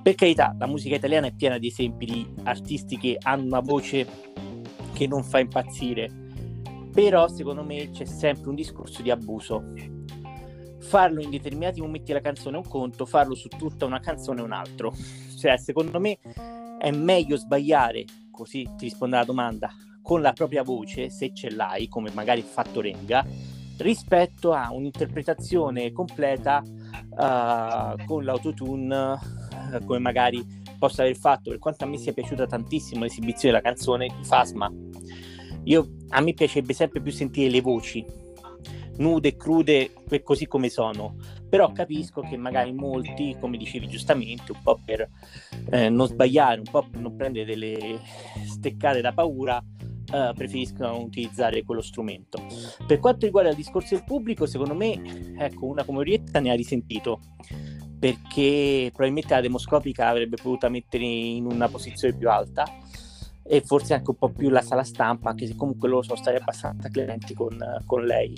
per 0.03 0.15
carità, 0.15 0.53
la 0.59 0.67
musica 0.67 0.97
italiana 0.97 1.27
è 1.27 1.33
piena 1.33 1.57
di 1.57 1.67
esempi 1.67 2.05
di 2.05 2.33
artisti 2.43 2.97
che 2.97 3.17
hanno 3.21 3.45
una 3.45 3.61
voce 3.61 4.05
che 4.91 5.07
non 5.07 5.23
fa 5.23 5.39
impazzire, 5.39 6.11
però 6.91 7.29
secondo 7.29 7.63
me 7.63 7.89
c'è 7.89 8.03
sempre 8.03 8.49
un 8.49 8.55
discorso 8.55 9.01
di 9.01 9.09
abuso. 9.09 9.63
Farlo 10.79 11.21
in 11.21 11.29
determinati 11.29 11.79
momenti 11.79 12.07
della 12.07 12.19
canzone 12.19 12.57
è 12.57 12.59
un 12.59 12.67
conto, 12.67 13.05
farlo 13.05 13.33
su 13.33 13.47
tutta 13.47 13.85
una 13.85 14.01
canzone 14.01 14.41
è 14.41 14.43
un 14.43 14.51
altro. 14.51 14.93
Cioè, 15.39 15.57
secondo 15.57 16.01
me 16.01 16.17
è 16.77 16.91
meglio 16.91 17.37
sbagliare, 17.37 18.03
così 18.29 18.63
ti 18.75 18.85
rispondo 18.85 19.15
alla 19.15 19.23
domanda, 19.23 19.71
con 20.01 20.21
la 20.21 20.33
propria 20.33 20.63
voce, 20.63 21.09
se 21.09 21.33
ce 21.33 21.49
l'hai, 21.49 21.87
come 21.87 22.11
magari 22.13 22.41
fatto 22.41 22.81
Renga, 22.81 23.25
rispetto 23.77 24.51
a 24.51 24.73
un'interpretazione 24.73 25.93
completa 25.93 26.61
uh, 26.61 28.05
con 28.05 28.25
l'autotune 28.25 29.41
come 29.81 29.99
magari 29.99 30.45
possa 30.77 31.03
aver 31.03 31.15
fatto, 31.15 31.49
per 31.49 31.59
quanto 31.59 31.83
a 31.83 31.87
me 31.87 31.97
sia 31.97 32.13
piaciuta 32.13 32.45
tantissimo 32.45 33.03
l'esibizione 33.03 33.55
della 33.55 33.61
canzone 33.61 34.07
di 34.07 34.23
Fasma. 34.23 34.71
Io, 35.65 35.95
a 36.09 36.21
me 36.21 36.33
piacerebbe 36.33 36.73
sempre 36.73 37.01
più 37.01 37.11
sentire 37.11 37.49
le 37.49 37.61
voci 37.61 38.05
nude 38.97 39.29
e 39.29 39.37
crude 39.37 39.91
così 40.23 40.45
come 40.47 40.69
sono. 40.69 41.15
Però 41.49 41.71
capisco 41.71 42.21
che 42.21 42.37
magari 42.37 42.73
molti 42.73 43.35
come 43.39 43.57
dicevi 43.57 43.87
giustamente 43.87 44.51
un 44.51 44.59
po' 44.61 44.79
per 44.83 45.07
eh, 45.71 45.89
non 45.89 46.07
sbagliare 46.07 46.59
un 46.59 46.69
po' 46.69 46.87
per 46.89 46.99
non 46.99 47.15
prendere 47.15 47.45
delle 47.45 47.99
steccate 48.45 49.01
da 49.01 49.13
paura 49.13 49.63
eh, 50.11 50.31
preferiscono 50.35 50.99
utilizzare 50.99 51.63
quello 51.63 51.81
strumento. 51.81 52.43
Per 52.85 52.99
quanto 52.99 53.25
riguarda 53.25 53.51
il 53.51 53.55
discorso 53.55 53.95
del 53.95 54.03
pubblico 54.03 54.45
secondo 54.45 54.73
me 54.73 55.35
ecco 55.37 55.65
una 55.65 55.83
come 55.83 55.99
Orietta 55.99 56.39
ne 56.39 56.51
ha 56.51 56.55
risentito 56.55 57.19
perché 58.03 58.89
probabilmente 58.89 59.33
la 59.33 59.39
demoscopica 59.39 60.09
avrebbe 60.09 60.35
potuto 60.35 60.69
mettere 60.69 61.05
in 61.05 61.45
una 61.45 61.69
posizione 61.69 62.13
più 62.13 62.29
alta 62.29 62.65
e 63.41 63.61
forse 63.61 63.93
anche 63.93 64.09
un 64.09 64.17
po' 64.17 64.27
più 64.27 64.49
la 64.49 64.61
sala 64.61 64.83
stampa, 64.83 65.29
anche 65.29 65.47
se 65.47 65.55
comunque 65.55 65.87
loro 65.87 66.01
sono 66.01 66.17
stati 66.17 66.35
abbastanza 66.35 66.89
clementi 66.89 67.33
con, 67.33 67.57
con 67.85 68.03
lei. 68.03 68.35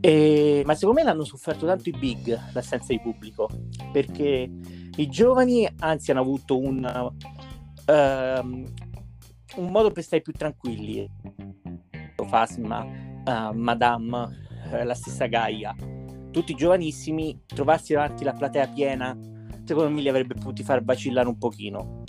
E, 0.00 0.62
ma 0.64 0.72
secondo 0.72 1.00
me 1.00 1.04
l'hanno 1.04 1.24
sofferto 1.24 1.66
tanto 1.66 1.90
i 1.90 1.92
big 1.92 2.34
l'assenza 2.54 2.94
di 2.94 3.00
pubblico 3.00 3.50
perché 3.92 4.50
i 4.96 5.06
giovani 5.08 5.68
anzi 5.80 6.10
hanno 6.10 6.20
avuto 6.20 6.58
un, 6.58 7.10
uh, 7.86 7.92
un 9.60 9.70
modo 9.70 9.90
per 9.90 10.02
stare 10.02 10.22
più 10.22 10.32
tranquilli 10.32 11.06
Fasma, 12.26 12.84
uh, 12.84 13.52
Madame, 13.52 14.16
uh, 14.70 14.82
la 14.82 14.94
stessa 14.94 15.26
Gaia 15.26 15.74
tutti 16.38 16.54
giovanissimi, 16.54 17.42
trovarsi 17.46 17.94
davanti 17.94 18.22
alla 18.22 18.32
platea 18.32 18.68
piena, 18.68 19.18
secondo 19.64 19.90
me 19.90 20.00
li 20.00 20.08
avrebbe 20.08 20.34
potuti 20.34 20.62
far 20.62 20.84
vacillare 20.84 21.26
un 21.26 21.36
pochino. 21.36 22.04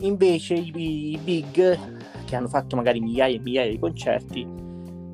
Invece 0.00 0.54
i, 0.54 1.18
big, 1.20 1.78
che 2.24 2.36
hanno 2.36 2.46
fatto 2.46 2.76
magari 2.76 3.00
migliaia 3.00 3.34
e 3.34 3.40
migliaia 3.40 3.70
di 3.72 3.78
concerti, 3.80 4.46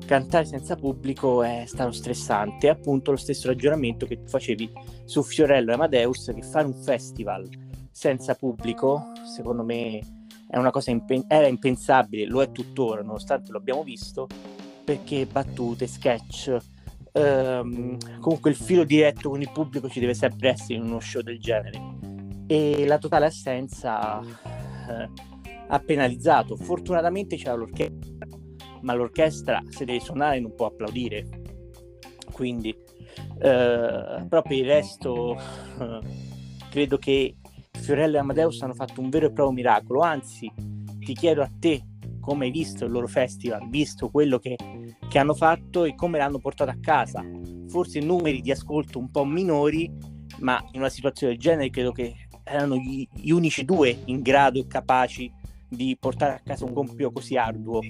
cantare 0.05 0.45
senza 0.45 0.75
pubblico 0.75 1.41
è 1.41 1.63
stato 1.65 1.91
stressante. 1.91 2.67
È 2.67 2.69
appunto 2.69 3.09
lo 3.09 3.17
stesso 3.17 3.47
ragionamento 3.47 4.05
che 4.05 4.21
tu 4.21 4.27
facevi 4.27 4.71
su 5.05 5.23
Fiorello 5.23 5.71
e 5.71 5.73
Amadeus, 5.73 6.31
che 6.31 6.43
fare 6.43 6.67
un 6.67 6.75
festival 6.75 7.49
senza 7.89 8.35
pubblico, 8.35 9.11
secondo 9.23 9.63
me 9.63 9.99
è 10.47 10.57
una 10.57 10.69
cosa 10.69 10.91
impen- 10.91 11.25
era 11.27 11.47
impensabile, 11.47 12.27
lo 12.27 12.43
è 12.43 12.51
tuttora, 12.51 13.01
nonostante 13.01 13.51
lo 13.51 13.57
abbiamo 13.57 13.81
visto, 13.83 14.27
perché 14.83 15.25
battute, 15.25 15.87
sketch, 15.87 16.57
ehm, 17.11 18.19
comunque 18.19 18.49
il 18.49 18.55
filo 18.55 18.83
diretto 18.83 19.29
con 19.29 19.41
il 19.41 19.51
pubblico 19.51 19.89
ci 19.89 19.99
deve 19.99 20.13
sempre 20.13 20.49
essere 20.49 20.75
in 20.75 20.83
uno 20.83 20.99
show 20.99 21.21
del 21.21 21.39
genere. 21.39 21.79
E 22.47 22.85
la 22.85 22.97
totale 22.97 23.25
assenza 23.25 24.21
eh, 24.21 25.09
ha 25.67 25.79
penalizzato. 25.79 26.55
Fortunatamente 26.55 27.37
c'era 27.37 27.55
l'orchestra 27.55 28.39
ma 28.81 28.93
l'orchestra 28.93 29.61
se 29.69 29.85
deve 29.85 29.99
suonare 29.99 30.39
non 30.39 30.53
può 30.55 30.67
applaudire. 30.67 31.27
Quindi 32.31 32.69
eh, 32.69 34.25
proprio 34.27 34.57
il 34.57 34.65
resto 34.65 35.35
eh, 35.35 35.99
credo 36.69 36.97
che 36.97 37.35
Fiorello 37.71 38.17
e 38.17 38.19
Amadeus 38.19 38.61
hanno 38.61 38.73
fatto 38.73 39.01
un 39.01 39.09
vero 39.09 39.27
e 39.27 39.31
proprio 39.31 39.55
miracolo. 39.55 40.01
Anzi 40.01 40.51
ti 40.99 41.13
chiedo 41.13 41.41
a 41.41 41.49
te 41.59 41.83
come 42.21 42.45
hai 42.45 42.51
visto 42.51 42.85
il 42.85 42.91
loro 42.91 43.07
festival 43.07 43.67
visto 43.67 44.09
quello 44.09 44.39
che 44.39 44.55
che 45.11 45.19
hanno 45.19 45.33
fatto 45.33 45.83
e 45.83 45.93
come 45.93 46.17
l'hanno 46.17 46.39
portato 46.39 46.71
a 46.71 46.77
casa. 46.79 47.21
Forse 47.67 47.99
numeri 47.99 48.39
di 48.39 48.49
ascolto 48.49 48.97
un 48.97 49.11
po' 49.11 49.25
minori, 49.25 49.91
ma 50.39 50.57
in 50.71 50.79
una 50.79 50.87
situazione 50.87 51.33
del 51.33 51.41
genere 51.41 51.69
credo 51.69 51.91
che 51.91 52.15
erano 52.45 52.77
gli, 52.77 53.05
gli 53.13 53.31
unici 53.31 53.65
due 53.65 54.03
in 54.05 54.21
grado 54.21 54.57
e 54.57 54.67
capaci 54.67 55.29
di 55.67 55.97
portare 55.99 56.35
a 56.35 56.41
casa 56.45 56.63
un 56.63 56.73
compito 56.73 57.11
così 57.11 57.35
arduo. 57.35 57.81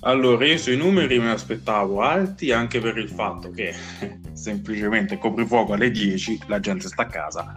Allora, 0.00 0.46
io 0.46 0.58
sui 0.58 0.76
numeri 0.76 1.18
mi 1.18 1.28
aspettavo 1.28 2.02
alti 2.02 2.52
anche 2.52 2.78
per 2.78 2.98
il 2.98 3.08
fatto 3.08 3.48
che 3.48 3.74
semplicemente 4.34 5.16
coprifuoco 5.16 5.72
alle 5.72 5.90
10, 5.90 6.40
la 6.46 6.60
gente 6.60 6.88
sta 6.88 7.04
a 7.04 7.06
casa 7.06 7.54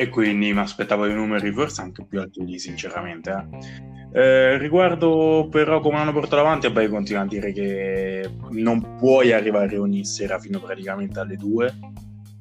e 0.00 0.08
quindi 0.08 0.52
mi 0.52 0.60
aspettavo 0.60 1.06
dei 1.06 1.14
numeri 1.14 1.50
forse 1.50 1.80
anche 1.80 2.04
più 2.04 2.20
alti 2.20 2.44
lì, 2.44 2.56
sinceramente. 2.60 3.48
Eh. 4.12 4.20
Eh, 4.20 4.58
riguardo 4.58 5.48
però 5.50 5.80
come 5.80 5.96
hanno 5.96 6.12
portato 6.12 6.38
avanti, 6.38 6.70
beh, 6.70 6.88
continuo 6.88 7.22
a 7.22 7.26
dire 7.26 7.52
che 7.52 8.30
non 8.50 8.96
puoi 8.96 9.32
arrivare 9.32 9.76
ogni 9.76 10.04
sera 10.04 10.38
fino 10.38 10.60
praticamente 10.60 11.18
alle 11.18 11.36
2 11.36 11.74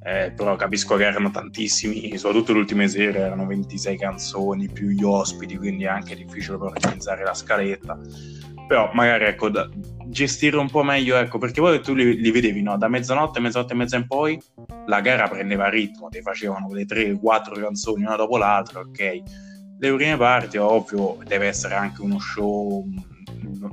eh, 0.08 0.32
però 0.32 0.56
capisco 0.56 0.96
che 0.96 1.04
erano 1.04 1.32
tantissimi, 1.32 2.18
soprattutto 2.18 2.54
le 2.54 2.60
ultime 2.60 2.88
sere 2.88 3.20
erano 3.20 3.46
26 3.46 3.98
canzoni 3.98 4.70
più 4.70 4.88
gli 4.88 5.04
ospiti, 5.04 5.58
quindi 5.58 5.84
è 5.84 5.88
anche 5.88 6.16
difficile 6.16 6.58
per 6.58 6.68
organizzare 6.68 7.24
la 7.26 7.34
scaletta. 7.34 8.00
Però 8.68 8.92
magari 8.94 9.26
ecco, 9.26 9.50
da, 9.50 9.70
gestire 10.08 10.58
un 10.58 10.70
po' 10.70 10.84
meglio, 10.84 11.18
ecco, 11.18 11.38
perché 11.38 11.62
poi 11.62 11.82
tu 11.82 11.94
li, 11.94 12.20
li, 12.20 12.32
vedevi, 12.32 12.62
no? 12.62 12.78
Da 12.78 12.88
mezzanotte, 12.88 13.40
mezzanotte 13.40 13.74
e 13.74 13.76
mezza 13.76 13.98
in 13.98 14.08
poi 14.08 14.40
la 14.86 15.02
gara 15.02 15.28
prendeva 15.28 15.70
ritmo, 15.70 16.10
ti 16.10 16.22
facevano 16.22 16.72
le 16.74 16.86
3-4 16.86 17.60
canzoni 17.60 18.04
una 18.04 18.16
dopo 18.16 18.38
l'altra, 18.38 18.80
ok. 18.80 19.22
Le 19.80 19.94
prime 19.94 20.18
parti, 20.18 20.58
ovvio, 20.58 21.18
deve 21.24 21.48
essere 21.48 21.76
anche 21.76 22.02
uno 22.02 22.20
show 22.20 22.86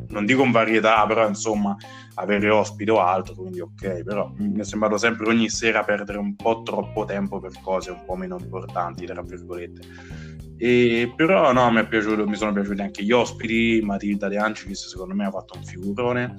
non 0.08 0.24
dico 0.26 0.42
in 0.42 0.50
varietà, 0.50 1.04
però 1.06 1.26
insomma 1.26 1.76
avere 2.14 2.50
ospite 2.50 2.90
o 2.90 3.00
altro, 3.00 3.34
quindi 3.34 3.60
ok, 3.60 4.02
però 4.02 4.32
mi 4.36 4.60
è 4.60 4.64
sembrato 4.64 4.96
sempre 4.96 5.28
ogni 5.28 5.48
sera 5.48 5.82
perdere 5.82 6.18
un 6.18 6.36
po' 6.36 6.62
troppo 6.62 7.04
tempo 7.04 7.40
per 7.40 7.52
cose 7.60 7.90
un 7.90 8.04
po' 8.04 8.16
meno 8.16 8.38
importanti, 8.38 9.04
tra 9.06 9.22
virgolette. 9.22 10.22
E, 10.56 11.12
però 11.16 11.52
no, 11.52 11.70
mi, 11.70 11.84
piaciuto, 11.86 12.26
mi 12.26 12.36
sono 12.36 12.52
piaciuti 12.52 12.80
anche 12.80 13.02
gli 13.02 13.10
ospiti, 13.10 13.80
Matilda 13.82 14.28
De 14.28 14.38
Angelis 14.38 14.88
secondo 14.88 15.14
me 15.14 15.26
ha 15.26 15.30
fatto 15.30 15.56
un 15.56 15.64
figurone. 15.64 16.36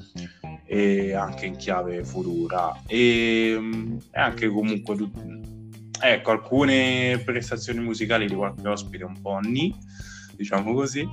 E 0.67 1.13
anche 1.13 1.45
in 1.45 1.57
chiave 1.57 2.03
futura. 2.03 2.81
E, 2.87 3.59
e 4.11 4.19
anche 4.19 4.47
comunque 4.47 4.95
ecco 6.01 6.31
alcune 6.31 7.21
prestazioni 7.23 7.79
musicali 7.79 8.27
di 8.27 8.35
qualche 8.35 8.67
ospite 8.67 9.03
un 9.05 9.19
po' 9.21 9.39
ni 9.39 9.73
diciamo 10.35 10.73
così 10.73 11.07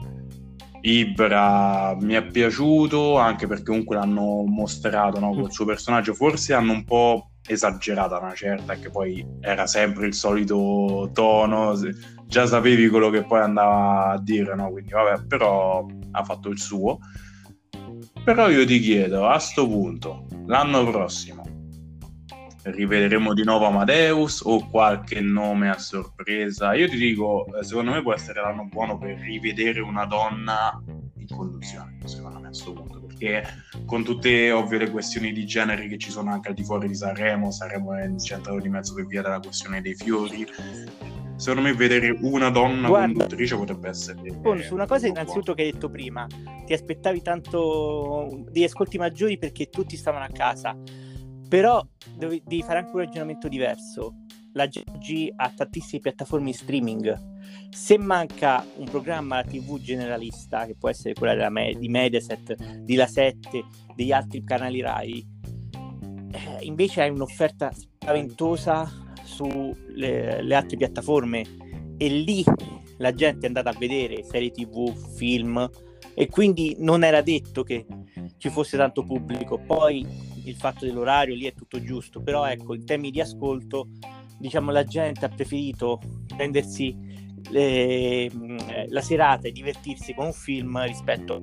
Ibra 0.82 1.96
mi 2.00 2.14
è 2.14 2.26
piaciuto 2.26 3.16
anche 3.16 3.46
perché 3.46 3.64
comunque 3.64 3.96
l'hanno 3.96 4.44
mostrato 4.46 5.20
no, 5.20 5.32
col 5.32 5.52
suo 5.52 5.64
personaggio. 5.64 6.14
Forse 6.14 6.54
hanno 6.54 6.72
un 6.72 6.84
po' 6.84 7.30
esagerata 7.46 8.18
una 8.18 8.34
certa, 8.34 8.74
che 8.74 8.90
poi 8.90 9.24
era 9.40 9.66
sempre 9.66 10.06
il 10.06 10.14
solito 10.14 11.10
tono, 11.12 11.78
già 12.26 12.46
sapevi 12.46 12.88
quello 12.88 13.10
che 13.10 13.24
poi 13.24 13.40
andava 13.40 14.10
a 14.10 14.20
dire, 14.20 14.54
no? 14.54 14.70
Quindi 14.70 14.92
vabbè, 14.92 15.24
però 15.26 15.86
ha 16.12 16.24
fatto 16.24 16.48
il 16.48 16.58
suo. 16.58 16.98
Però 18.24 18.48
io 18.48 18.64
ti 18.64 18.80
chiedo, 18.80 19.26
a 19.26 19.38
sto 19.38 19.66
punto, 19.66 20.26
l'anno 20.46 20.84
prossimo, 20.88 21.41
rivedremo 22.64 23.34
di 23.34 23.44
nuovo 23.44 23.66
Amadeus 23.66 24.42
o 24.44 24.68
qualche 24.68 25.20
nome 25.20 25.68
a 25.68 25.78
sorpresa? 25.78 26.74
Io 26.74 26.88
ti 26.88 26.96
dico, 26.96 27.46
eh, 27.58 27.64
secondo 27.64 27.90
me 27.90 28.02
può 28.02 28.14
essere 28.14 28.40
l'anno 28.40 28.64
buono 28.64 28.98
per 28.98 29.18
rivedere 29.18 29.80
una 29.80 30.04
donna 30.04 30.80
in 30.86 31.26
conduzione, 31.28 31.98
secondo 32.04 32.38
me 32.38 32.46
a 32.46 32.48
questo 32.48 32.72
punto, 32.72 33.00
perché 33.00 33.44
con 33.84 34.04
tutte 34.04 34.50
ovvie 34.52 34.78
le 34.78 34.90
questioni 34.90 35.32
di 35.32 35.44
genere 35.46 35.88
che 35.88 35.98
ci 35.98 36.10
sono 36.10 36.30
anche 36.30 36.48
al 36.48 36.54
di 36.54 36.64
fuori 36.64 36.88
di 36.88 36.94
Sanremo, 36.94 37.50
Sanremo 37.50 37.94
è 37.94 38.04
incentrato 38.06 38.58
di 38.60 38.68
mezzo 38.68 38.94
per 38.94 39.06
via 39.06 39.22
della 39.22 39.40
questione 39.40 39.80
dei 39.80 39.94
fiori, 39.94 40.46
secondo 41.36 41.68
me 41.68 41.74
vedere 41.74 42.16
una 42.20 42.50
donna 42.50 42.88
Guarda, 42.88 43.06
conduttrice 43.06 43.56
potrebbe 43.56 43.88
essere 43.88 44.20
eh, 44.22 44.62
su 44.62 44.74
una 44.74 44.86
cosa 44.86 45.08
innanzitutto 45.08 45.54
che 45.54 45.62
hai 45.62 45.72
detto 45.72 45.90
prima 45.90 46.26
ti 46.64 46.72
aspettavi 46.72 47.22
tanto 47.22 48.44
di 48.48 48.62
ascolti 48.62 48.96
maggiori 48.98 49.38
perché 49.38 49.68
tutti 49.68 49.96
stavano 49.96 50.24
a 50.24 50.28
casa 50.28 50.76
però 51.52 51.86
devi, 52.16 52.42
devi 52.46 52.62
fare 52.62 52.78
anche 52.78 52.92
un 52.92 53.00
ragionamento 53.00 53.46
diverso. 53.46 54.14
La 54.54 54.64
GG 54.64 55.34
ha 55.36 55.52
tantissime 55.54 56.00
piattaforme 56.00 56.48
in 56.48 56.54
streaming. 56.54 57.14
Se 57.68 57.98
manca 57.98 58.64
un 58.76 58.86
programma 58.86 59.42
TV 59.42 59.78
generalista, 59.78 60.64
che 60.64 60.74
può 60.74 60.88
essere 60.88 61.12
quella 61.12 61.50
Me- 61.50 61.74
di 61.78 61.90
Mediaset, 61.90 62.78
di 62.78 62.94
La 62.94 63.06
7, 63.06 63.64
degli 63.94 64.12
altri 64.12 64.42
canali 64.44 64.80
Rai, 64.80 65.26
eh, 66.30 66.64
invece 66.64 67.02
hai 67.02 67.10
un'offerta 67.10 67.70
spaventosa 67.70 68.90
sulle 69.22 70.54
altre 70.54 70.78
piattaforme 70.78 71.44
e 71.98 72.08
lì 72.08 72.42
la 72.96 73.12
gente 73.12 73.44
è 73.44 73.48
andata 73.48 73.68
a 73.68 73.76
vedere 73.78 74.24
serie 74.24 74.50
tv, 74.50 74.90
film 75.16 75.68
e 76.14 76.28
quindi 76.28 76.76
non 76.78 77.04
era 77.04 77.20
detto 77.20 77.62
che 77.62 77.84
ci 78.38 78.48
fosse 78.48 78.78
tanto 78.78 79.04
pubblico. 79.04 79.58
Poi 79.58 80.31
il 80.44 80.56
fatto 80.56 80.84
dell'orario 80.84 81.34
lì 81.34 81.46
è 81.46 81.54
tutto 81.54 81.82
giusto, 81.82 82.20
però 82.20 82.46
ecco, 82.46 82.74
in 82.74 82.84
termini 82.84 83.10
di 83.10 83.20
ascolto, 83.20 83.88
diciamo 84.38 84.70
la 84.70 84.84
gente 84.84 85.24
ha 85.24 85.28
preferito 85.28 86.00
prendersi 86.26 86.96
le, 87.50 88.30
la 88.88 89.00
serata 89.00 89.48
e 89.48 89.52
divertirsi 89.52 90.14
con 90.14 90.26
un 90.26 90.32
film 90.32 90.82
rispetto 90.84 91.40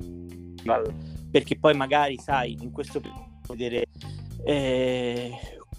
al, 0.66 0.94
perché 1.30 1.58
poi 1.58 1.76
magari 1.76 2.18
sai 2.18 2.58
in 2.62 2.72
questo 2.72 3.02
vedere 3.48 3.86
eh, 4.46 5.32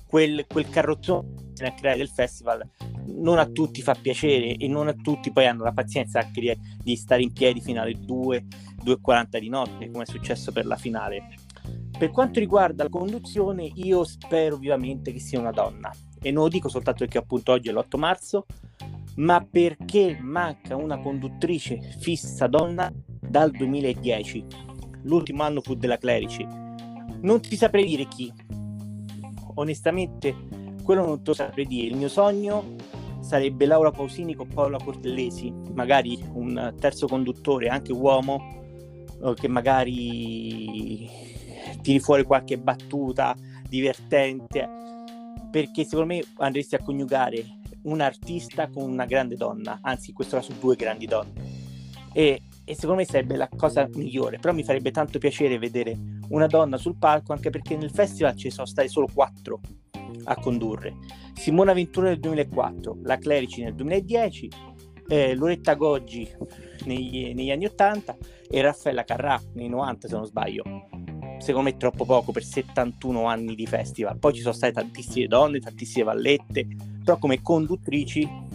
quel, 0.06 0.46
quel 0.46 0.68
carrozzone 0.68 1.48
a 1.62 1.72
creare 1.72 1.98
del 1.98 2.08
festival 2.08 2.66
non 3.06 3.38
a 3.38 3.46
tutti 3.46 3.82
fa 3.82 3.94
piacere 3.94 4.56
e 4.56 4.66
non 4.66 4.88
a 4.88 4.94
tutti 4.94 5.30
poi 5.30 5.46
hanno 5.46 5.64
la 5.64 5.72
pazienza 5.72 6.20
anche 6.20 6.40
di, 6.40 6.58
di 6.82 6.96
stare 6.96 7.22
in 7.22 7.32
piedi 7.32 7.60
fino 7.60 7.82
alle 7.82 7.98
2 7.98 8.46
2.40 8.84 9.38
di 9.38 9.48
notte 9.48 9.90
come 9.90 10.04
è 10.04 10.06
successo 10.06 10.52
per 10.52 10.64
la 10.64 10.76
finale 10.76 11.28
per 11.98 12.10
quanto 12.10 12.38
riguarda 12.40 12.84
la 12.84 12.88
conduzione, 12.88 13.70
io 13.74 14.04
spero 14.04 14.56
vivamente 14.56 15.12
che 15.12 15.20
sia 15.20 15.38
una 15.38 15.50
donna. 15.50 15.90
E 16.22 16.30
non 16.30 16.44
lo 16.44 16.48
dico 16.48 16.68
soltanto 16.68 17.04
perché 17.04 17.18
appunto 17.18 17.52
oggi 17.52 17.68
è 17.68 17.72
l'8 17.72 17.98
marzo, 17.98 18.46
ma 19.16 19.46
perché 19.48 20.18
manca 20.20 20.76
una 20.76 20.98
conduttrice 20.98 21.78
fissa 21.98 22.46
donna 22.46 22.92
dal 23.20 23.50
2010. 23.50 24.44
L'ultimo 25.02 25.42
anno 25.42 25.60
fu 25.60 25.74
della 25.74 25.98
Clerici. 25.98 26.46
Non 27.20 27.40
ti 27.40 27.56
saprei 27.56 27.84
dire 27.84 28.06
chi. 28.06 28.32
Onestamente, 29.54 30.34
quello 30.82 31.04
non 31.04 31.18
te 31.18 31.22
lo 31.26 31.34
saprei 31.34 31.66
dire. 31.66 31.88
Il 31.88 31.96
mio 31.96 32.08
sogno 32.08 32.76
sarebbe 33.20 33.66
Laura 33.66 33.90
Pausini 33.90 34.34
con 34.34 34.48
Paola 34.48 34.78
Cortellesi, 34.82 35.52
magari 35.74 36.18
un 36.32 36.74
terzo 36.78 37.06
conduttore, 37.06 37.68
anche 37.68 37.92
uomo, 37.92 38.58
che 39.34 39.48
magari 39.48 41.08
tiri 41.81 42.01
fuori 42.01 42.24
qualche 42.24 42.59
battuta 42.59 43.35
divertente, 43.68 44.68
perché 45.51 45.85
secondo 45.85 46.14
me 46.14 46.22
andresti 46.39 46.74
a 46.74 46.83
coniugare 46.83 47.59
un 47.83 48.01
artista 48.01 48.68
con 48.68 48.91
una 48.91 49.07
grande 49.07 49.37
donna, 49.37 49.78
anzi 49.83 50.11
in 50.11 50.16
questo 50.16 50.37
caso 50.37 50.53
due 50.59 50.76
grandi 50.76 51.07
donne. 51.07 51.33
E, 52.12 52.43
e 52.64 52.74
secondo 52.74 52.97
me 52.97 53.05
sarebbe 53.05 53.37
la 53.37 53.49
cosa 53.49 53.89
migliore, 53.95 54.39
però 54.39 54.53
mi 54.53 54.64
farebbe 54.64 54.91
tanto 54.91 55.18
piacere 55.18 55.59
vedere 55.59 55.97
una 56.28 56.47
donna 56.47 56.76
sul 56.76 56.97
palco, 56.99 57.33
anche 57.33 57.51
perché 57.51 57.76
nel 57.76 57.91
festival 57.91 58.37
ci 58.37 58.51
sono 58.51 58.66
state 58.66 58.89
solo 58.89 59.09
quattro 59.12 59.61
a 60.24 60.37
condurre. 60.37 60.97
Simona 61.35 61.72
Ventura 61.72 62.09
nel 62.09 62.20
2004, 62.20 62.99
la 63.03 63.16
Clerici 63.16 63.62
nel 63.62 63.74
2010, 63.74 64.51
eh, 65.09 65.35
Loretta 65.35 65.74
Goggi 65.74 66.28
negli, 66.85 67.33
negli, 67.35 67.51
anni 67.51 67.64
80 67.64 68.16
e 68.49 68.61
Raffaella 68.61 69.05
Carrà 69.05 69.41
nei 69.55 69.68
90 69.68 70.09
se 70.09 70.14
non 70.14 70.24
sbaglio 70.24 70.62
secondo 71.41 71.70
me 71.70 71.76
troppo 71.76 72.05
poco 72.05 72.32
per 72.32 72.45
71 72.45 73.24
anni 73.24 73.55
di 73.55 73.66
festival. 73.66 74.18
Poi 74.18 74.34
ci 74.34 74.41
sono 74.41 74.55
state 74.55 74.72
tantissime 74.72 75.26
donne, 75.26 75.59
tantissime 75.59 76.05
vallette, 76.05 76.66
però 77.05 77.18
come 77.18 77.43
conduttrici... 77.43 78.49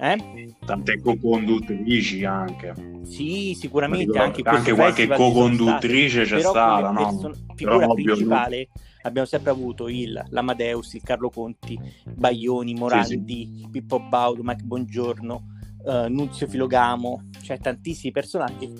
Eh? 0.00 0.54
Tante 0.64 1.00
co-conduttrici 1.00 2.24
anche. 2.24 2.72
Sì, 3.02 3.56
sicuramente 3.58 4.16
anche, 4.16 4.42
anche 4.44 4.72
qualche 4.72 5.08
co-conduttrice 5.08 6.22
c'è 6.22 6.38
stata, 6.38 6.90
no? 6.90 7.04
Person- 7.04 7.46
figura 7.56 7.78
però 7.78 7.94
principale 7.94 8.68
abbiamo 9.02 9.26
sempre 9.26 9.50
avuto 9.50 9.88
il 9.88 10.22
l'Amadeus, 10.28 10.94
il 10.94 11.02
Carlo 11.02 11.30
Conti, 11.30 11.78
Baglioni, 12.04 12.74
Morandi, 12.74 13.48
sì, 13.52 13.60
sì. 13.62 13.68
Pippo 13.70 13.98
Baudo, 13.98 14.42
Mike 14.44 14.62
Bongiorno, 14.62 15.46
uh, 15.84 16.06
Nunzio 16.08 16.46
Filogamo, 16.46 17.28
cioè 17.42 17.58
tantissimi 17.58 18.12
personaggi 18.12 18.72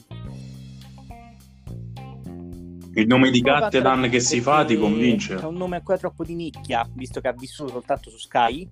il 3.01 3.07
nome 3.07 3.31
di 3.31 3.41
Cattelan 3.41 4.09
che 4.11 4.19
si 4.19 4.41
fa 4.41 4.65
ti 4.65 4.77
convince? 4.77 5.37
È 5.37 5.45
un 5.45 5.55
nome 5.55 5.77
ancora 5.77 5.99
troppo 5.99 6.25
di 6.25 6.35
nicchia, 6.35 6.89
visto 6.95 7.21
che 7.21 7.29
ha 7.29 7.33
vissuto 7.33 7.71
soltanto 7.71 8.11
su 8.11 8.19
Sky. 8.19 8.69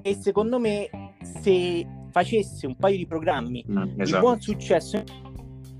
E 0.00 0.14
secondo 0.14 0.58
me, 0.58 0.88
se 1.42 1.86
facesse 2.10 2.66
un 2.66 2.76
paio 2.76 2.96
di 2.96 3.06
programmi 3.06 3.64
mm, 3.68 4.00
esatto. 4.00 4.04
di 4.04 4.18
buon 4.18 4.40
successo, 4.40 5.04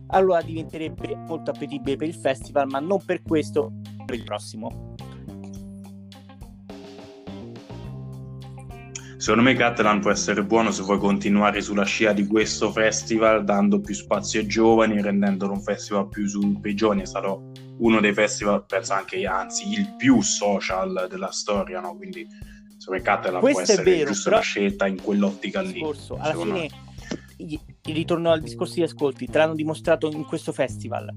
allora 0.09 0.43
diventerebbe 0.43 1.17
molto 1.27 1.51
appetibile 1.51 1.97
per 1.97 2.09
il 2.09 2.15
festival, 2.15 2.69
ma 2.69 2.79
non 2.79 3.03
per 3.03 3.23
questo 3.23 3.73
per 4.05 4.17
il 4.17 4.25
prossimo. 4.25 4.91
Secondo 9.17 9.49
me 9.49 9.55
Catalan 9.55 10.01
può 10.01 10.11
essere 10.11 10.45
buono 10.45 10.73
se 10.73 10.83
vuoi 10.83 10.99
continuare 10.99 11.61
sulla 11.61 11.85
scia 11.85 12.13
di 12.13 12.27
questo 12.27 12.73
festival, 12.73 13.45
dando 13.45 13.81
più 13.81 13.95
spazio 13.95 14.41
ai 14.41 14.49
giovani, 14.49 15.01
rendendolo 15.01 15.53
un 15.53 15.61
festival 15.61 16.09
più 16.09 16.27
su, 16.27 16.61
per 16.61 16.73
i 16.73 16.75
giovani. 16.75 17.03
È 17.03 17.07
stato 17.07 17.53
uno 17.79 18.01
dei 18.01 18.13
festival, 18.13 18.65
penso 18.67 18.93
anche, 18.93 19.25
anzi, 19.27 19.71
il 19.73 19.95
più 19.97 20.21
social 20.21 21.07
della 21.09 21.31
storia, 21.31 21.81
no? 21.81 21.97
Quindi, 21.97 22.27
insomma, 22.73 23.01
Catalan 23.01 23.41
può 23.41 23.61
essere 23.61 23.83
vero, 23.83 24.07
giusto 24.09 24.25
però... 24.25 24.37
una 24.37 24.45
scelta 24.45 24.87
in 24.87 25.01
quell'ottica 25.01 25.61
lì. 25.61 25.73
Discorso, 25.73 26.17
alla 26.17 26.35
fine, 26.35 26.69
me. 27.37 27.61
ritorno 27.83 28.31
al 28.31 28.41
discorso 28.41 28.75
di 28.75 28.83
ascolti, 28.83 29.27
te 29.27 29.39
l'hanno 29.39 29.55
dimostrato 29.55 30.11
in 30.11 30.25
questo 30.25 30.53
festival. 30.53 31.09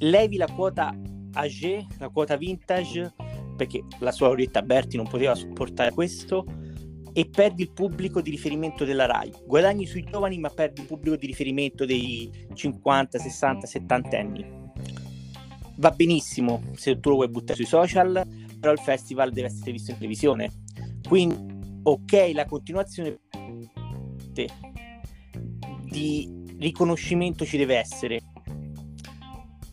Levi 0.00 0.36
la 0.36 0.46
quota 0.46 0.94
Age, 1.32 1.86
la 1.98 2.08
quota 2.08 2.36
vintage, 2.36 3.14
perché 3.56 3.84
la 4.00 4.12
sua 4.12 4.28
Orietta 4.28 4.62
Berti 4.62 4.96
non 4.96 5.08
poteva 5.08 5.34
supportare 5.34 5.92
questo, 5.92 6.44
e 7.12 7.28
perdi 7.28 7.62
il 7.62 7.72
pubblico 7.72 8.20
di 8.20 8.30
riferimento 8.30 8.84
della 8.84 9.06
RAI. 9.06 9.32
Guadagni 9.44 9.86
sui 9.86 10.04
giovani, 10.04 10.38
ma 10.38 10.50
perdi 10.50 10.82
il 10.82 10.86
pubblico 10.86 11.16
di 11.16 11.26
riferimento 11.26 11.84
dei 11.84 12.30
50, 12.52 13.18
60, 13.18 13.66
70 13.66 14.18
anni. 14.18 14.57
Va 15.78 15.90
benissimo 15.90 16.62
se 16.74 16.98
tu 16.98 17.10
lo 17.10 17.14
vuoi 17.16 17.28
buttare 17.28 17.54
sui 17.54 17.64
social, 17.64 18.26
però 18.58 18.72
il 18.72 18.80
festival 18.80 19.30
deve 19.30 19.46
essere 19.46 19.70
visto 19.70 19.92
in 19.92 19.96
televisione. 19.96 20.52
Quindi, 21.06 21.80
ok, 21.84 22.30
la 22.34 22.44
continuazione 22.46 23.20
di 25.84 26.44
riconoscimento 26.58 27.44
ci 27.44 27.56
deve 27.56 27.76
essere. 27.76 28.20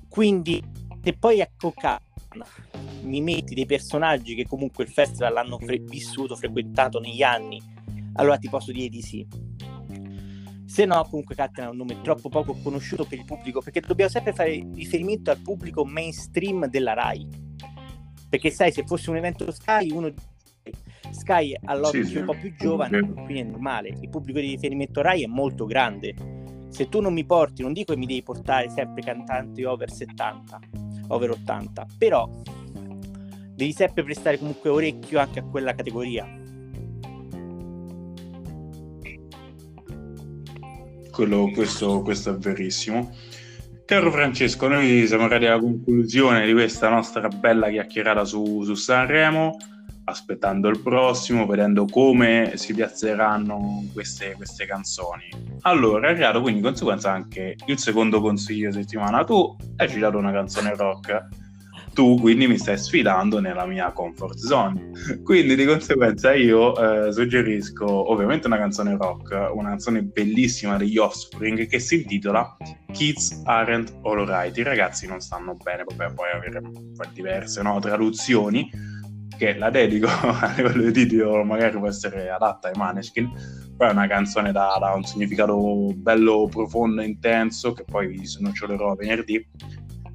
Quindi, 0.07 0.63
se 1.01 1.13
poi 1.13 1.39
ecco 1.39 1.73
mi 3.01 3.21
metti 3.21 3.55
dei 3.55 3.65
personaggi 3.65 4.35
che 4.35 4.45
comunque 4.45 4.83
il 4.83 4.91
festival 4.91 5.37
hanno 5.37 5.57
fre- 5.57 5.79
vissuto, 5.79 6.35
frequentato 6.35 6.99
negli 6.99 7.23
anni, 7.23 7.59
allora 8.13 8.37
ti 8.37 8.49
posso 8.49 8.71
dire 8.71 8.89
di 8.89 9.01
sì. 9.01 9.27
Se 10.75 10.83
no, 10.83 11.01
comunque 11.09 11.35
Catena 11.35 11.67
è 11.67 11.69
un 11.69 11.77
nome 11.77 12.01
troppo 12.01 12.27
poco 12.27 12.53
conosciuto 12.61 13.05
per 13.05 13.17
il 13.17 13.23
pubblico, 13.23 13.61
perché 13.61 13.79
dobbiamo 13.79 14.11
sempre 14.11 14.33
fare 14.33 14.61
riferimento 14.73 15.31
al 15.31 15.39
pubblico 15.39 15.85
mainstream 15.85 16.67
della 16.67 16.91
RAI. 16.91 17.25
Perché 18.27 18.49
sai, 18.49 18.73
se 18.73 18.83
fosse 18.85 19.09
un 19.09 19.15
evento 19.15 19.49
Sky, 19.49 19.89
uno 19.91 20.11
Sky 21.11 21.55
all'occhio 21.63 22.03
sì, 22.03 22.09
sì. 22.11 22.17
un 22.17 22.25
po' 22.25 22.33
più 22.33 22.53
giovane, 22.57 22.99
quindi 22.99 23.39
è 23.39 23.43
normale. 23.43 23.95
Il 24.01 24.09
pubblico 24.09 24.41
di 24.41 24.47
riferimento 24.47 25.01
RAI 25.01 25.23
è 25.23 25.27
molto 25.27 25.63
grande. 25.63 26.13
Se 26.67 26.89
tu 26.89 26.99
non 26.99 27.13
mi 27.13 27.23
porti, 27.23 27.61
non 27.61 27.71
dico 27.71 27.93
che 27.93 27.99
mi 27.99 28.05
devi 28.05 28.21
portare 28.21 28.69
sempre 28.69 29.01
cantanti 29.01 29.63
over 29.63 29.89
70, 29.89 30.59
over 31.07 31.29
80, 31.29 31.87
però 31.97 32.29
devi 33.53 33.71
sempre 33.71 34.03
prestare 34.03 34.37
comunque 34.37 34.69
orecchio 34.69 35.19
anche 35.19 35.39
a 35.39 35.43
quella 35.45 35.73
categoria. 35.73 36.43
Quello, 41.15 41.49
questo, 41.53 42.01
questo, 42.01 42.31
è 42.31 42.33
verissimo. 42.35 43.15
Caro 43.85 44.11
Francesco, 44.11 44.67
noi 44.67 45.07
siamo 45.07 45.23
arrivati 45.23 45.45
alla 45.45 45.61
conclusione 45.61 46.45
di 46.45 46.51
questa 46.51 46.89
nostra 46.89 47.29
bella 47.29 47.69
chiacchierata 47.69 48.25
su, 48.25 48.63
su 48.63 48.73
Sanremo, 48.73 49.55
aspettando 50.03 50.67
il 50.67 50.81
prossimo, 50.81 51.45
vedendo 51.45 51.85
come 51.85 52.51
si 52.55 52.73
piazzeranno 52.73 53.85
queste, 53.93 54.33
queste 54.33 54.65
canzoni. 54.65 55.29
Allora, 55.61 56.09
è 56.09 56.11
arrivato 56.11 56.41
quindi 56.41 56.59
in 56.59 56.65
conseguenza 56.65 57.13
anche 57.13 57.55
il 57.65 57.79
secondo 57.79 58.19
consiglio 58.19 58.67
di 58.67 58.75
settimana. 58.75 59.23
Tu 59.23 59.55
hai 59.77 59.87
citato 59.87 60.17
una 60.17 60.33
canzone 60.33 60.75
rock 60.75 61.27
tu 61.95 62.19
quindi 62.19 62.45
mi 62.45 62.57
stai 62.57 62.77
sfidando 62.77 63.39
nella 63.39 63.65
mia 63.65 63.91
comfort 63.93 64.37
zone. 64.37 64.91
Quindi 65.23 65.55
di 65.55 65.65
conseguenza 65.65 66.33
io 66.33 66.75
eh, 67.07 67.11
suggerisco 67.13 68.11
ovviamente 68.11 68.47
una 68.47 68.57
canzone 68.57 68.97
rock, 68.97 69.31
una 69.53 69.69
canzone 69.69 70.03
bellissima 70.03 70.75
degli 70.75 70.97
Offspring 70.97 71.65
che 71.67 71.79
si 71.79 72.01
intitola 72.01 72.57
Kids 72.91 73.41
Aren't 73.45 73.97
All 74.01 74.25
Right. 74.27 74.57
I 74.57 74.63
ragazzi 74.63 75.07
non 75.07 75.21
stanno 75.21 75.55
bene, 75.55 75.85
vabbè, 75.85 76.13
poi 76.13 76.31
avremo 76.31 76.69
diverse 77.13 77.61
no, 77.61 77.79
traduzioni 77.79 78.69
che 79.37 79.57
la 79.57 79.69
dedico 79.69 80.07
a 80.11 80.53
livello 80.55 80.91
di 80.91 81.07
titolo 81.07 81.43
magari 81.43 81.77
può 81.77 81.87
essere 81.87 82.29
adatta 82.29 82.69
ai 82.69 82.73
Maneskin 82.77 83.29
poi 83.75 83.89
è 83.89 83.91
una 83.91 84.07
canzone 84.07 84.53
da, 84.53 84.77
da 84.79 84.93
un 84.93 85.03
significato 85.03 85.91
bello 85.93 86.47
profondo 86.49 87.01
intenso 87.01 87.73
che 87.73 87.83
poi 87.83 88.07
vi 88.07 88.25
snocciolerò 88.25 88.95
venerdì 88.95 89.45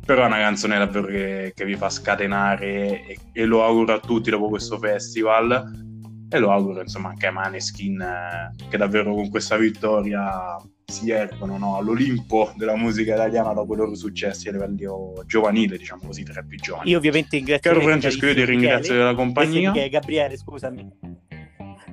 però 0.05 0.24
è 0.24 0.26
una 0.26 0.38
canzone 0.38 0.78
davvero 0.78 1.07
che, 1.07 1.53
che 1.55 1.64
vi 1.64 1.76
fa 1.76 1.90
scatenare 1.90 3.07
e, 3.07 3.18
e, 3.32 3.44
lo 3.44 3.64
auguro 3.64 3.94
a 3.94 4.01
tutti 4.01 4.30
dopo 4.30 4.48
questo 4.48 4.78
festival 4.78 5.88
e 6.28 6.38
lo 6.38 6.51
auguro 6.53 6.80
insomma 6.80 7.11
anche 7.11 7.26
ai 7.26 7.32
Maneskin 7.32 8.01
eh, 8.01 8.68
che 8.68 8.76
davvero 8.76 9.14
con 9.14 9.28
questa 9.30 9.57
vittoria 9.57 10.57
si 10.90 11.11
ergono 11.11 11.57
no, 11.57 11.76
all'Olimpo 11.76 12.53
della 12.57 12.76
musica 12.76 13.14
italiana 13.14 13.53
dopo 13.53 13.74
i 13.74 13.76
loro 13.76 13.94
successi 13.94 14.48
a 14.48 14.53
livello 14.53 15.22
giovanile, 15.26 15.78
diciamo 15.78 16.03
così, 16.05 16.24
tra 16.24 16.40
i 16.40 16.44
più 16.44 16.59
giovani. 16.59 16.90
Io 16.90 16.98
ovviamente 16.98 17.36
ringrazio 17.36 17.70
Caro 17.70 17.82
Francesco, 17.82 18.26
io 18.26 18.34
ti 18.34 18.44
ringrazio 18.44 18.94
della 18.94 19.14
compagnia. 19.14 19.72
Gabriele, 19.88 20.36
scusami. 20.36 20.90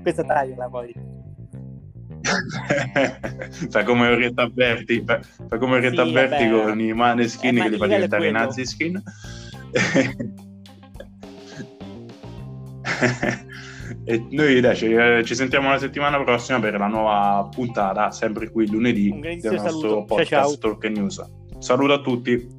Questa 0.01 0.23
tagliala 0.23 0.67
poi. 0.67 1.26
fa 3.69 3.83
come 3.83 4.07
Orietta 4.07 4.47
Berti, 4.47 5.03
fa, 5.05 5.19
come 5.57 5.77
Orietta 5.77 6.05
sì, 6.05 6.11
Berti 6.11 6.49
con 6.49 6.79
i 6.79 6.93
maneskin 6.93 7.57
eh, 7.57 7.61
che 7.61 7.69
li 7.69 7.77
fa 7.77 7.87
diventare 7.87 8.31
nazi 8.31 8.65
skin. 8.65 9.01
e 14.03 14.27
noi 14.31 14.59
dai, 14.59 14.75
ci, 14.75 14.95
ci, 15.23 15.35
sentiamo 15.35 15.69
la 15.69 15.77
settimana 15.77 16.21
prossima 16.23 16.59
per 16.59 16.77
la 16.77 16.87
nuova 16.87 17.47
puntata, 17.53 18.11
sempre 18.11 18.49
qui 18.49 18.69
lunedì, 18.69 19.09
del 19.19 19.39
nostro 19.41 19.57
saluto. 19.69 20.05
podcast 20.05 20.29
ciao, 20.29 20.49
ciao. 20.49 20.57
Talk 20.57 20.83
News. 20.85 21.25
Saluto 21.59 21.93
a 21.93 22.01
tutti. 22.01 22.55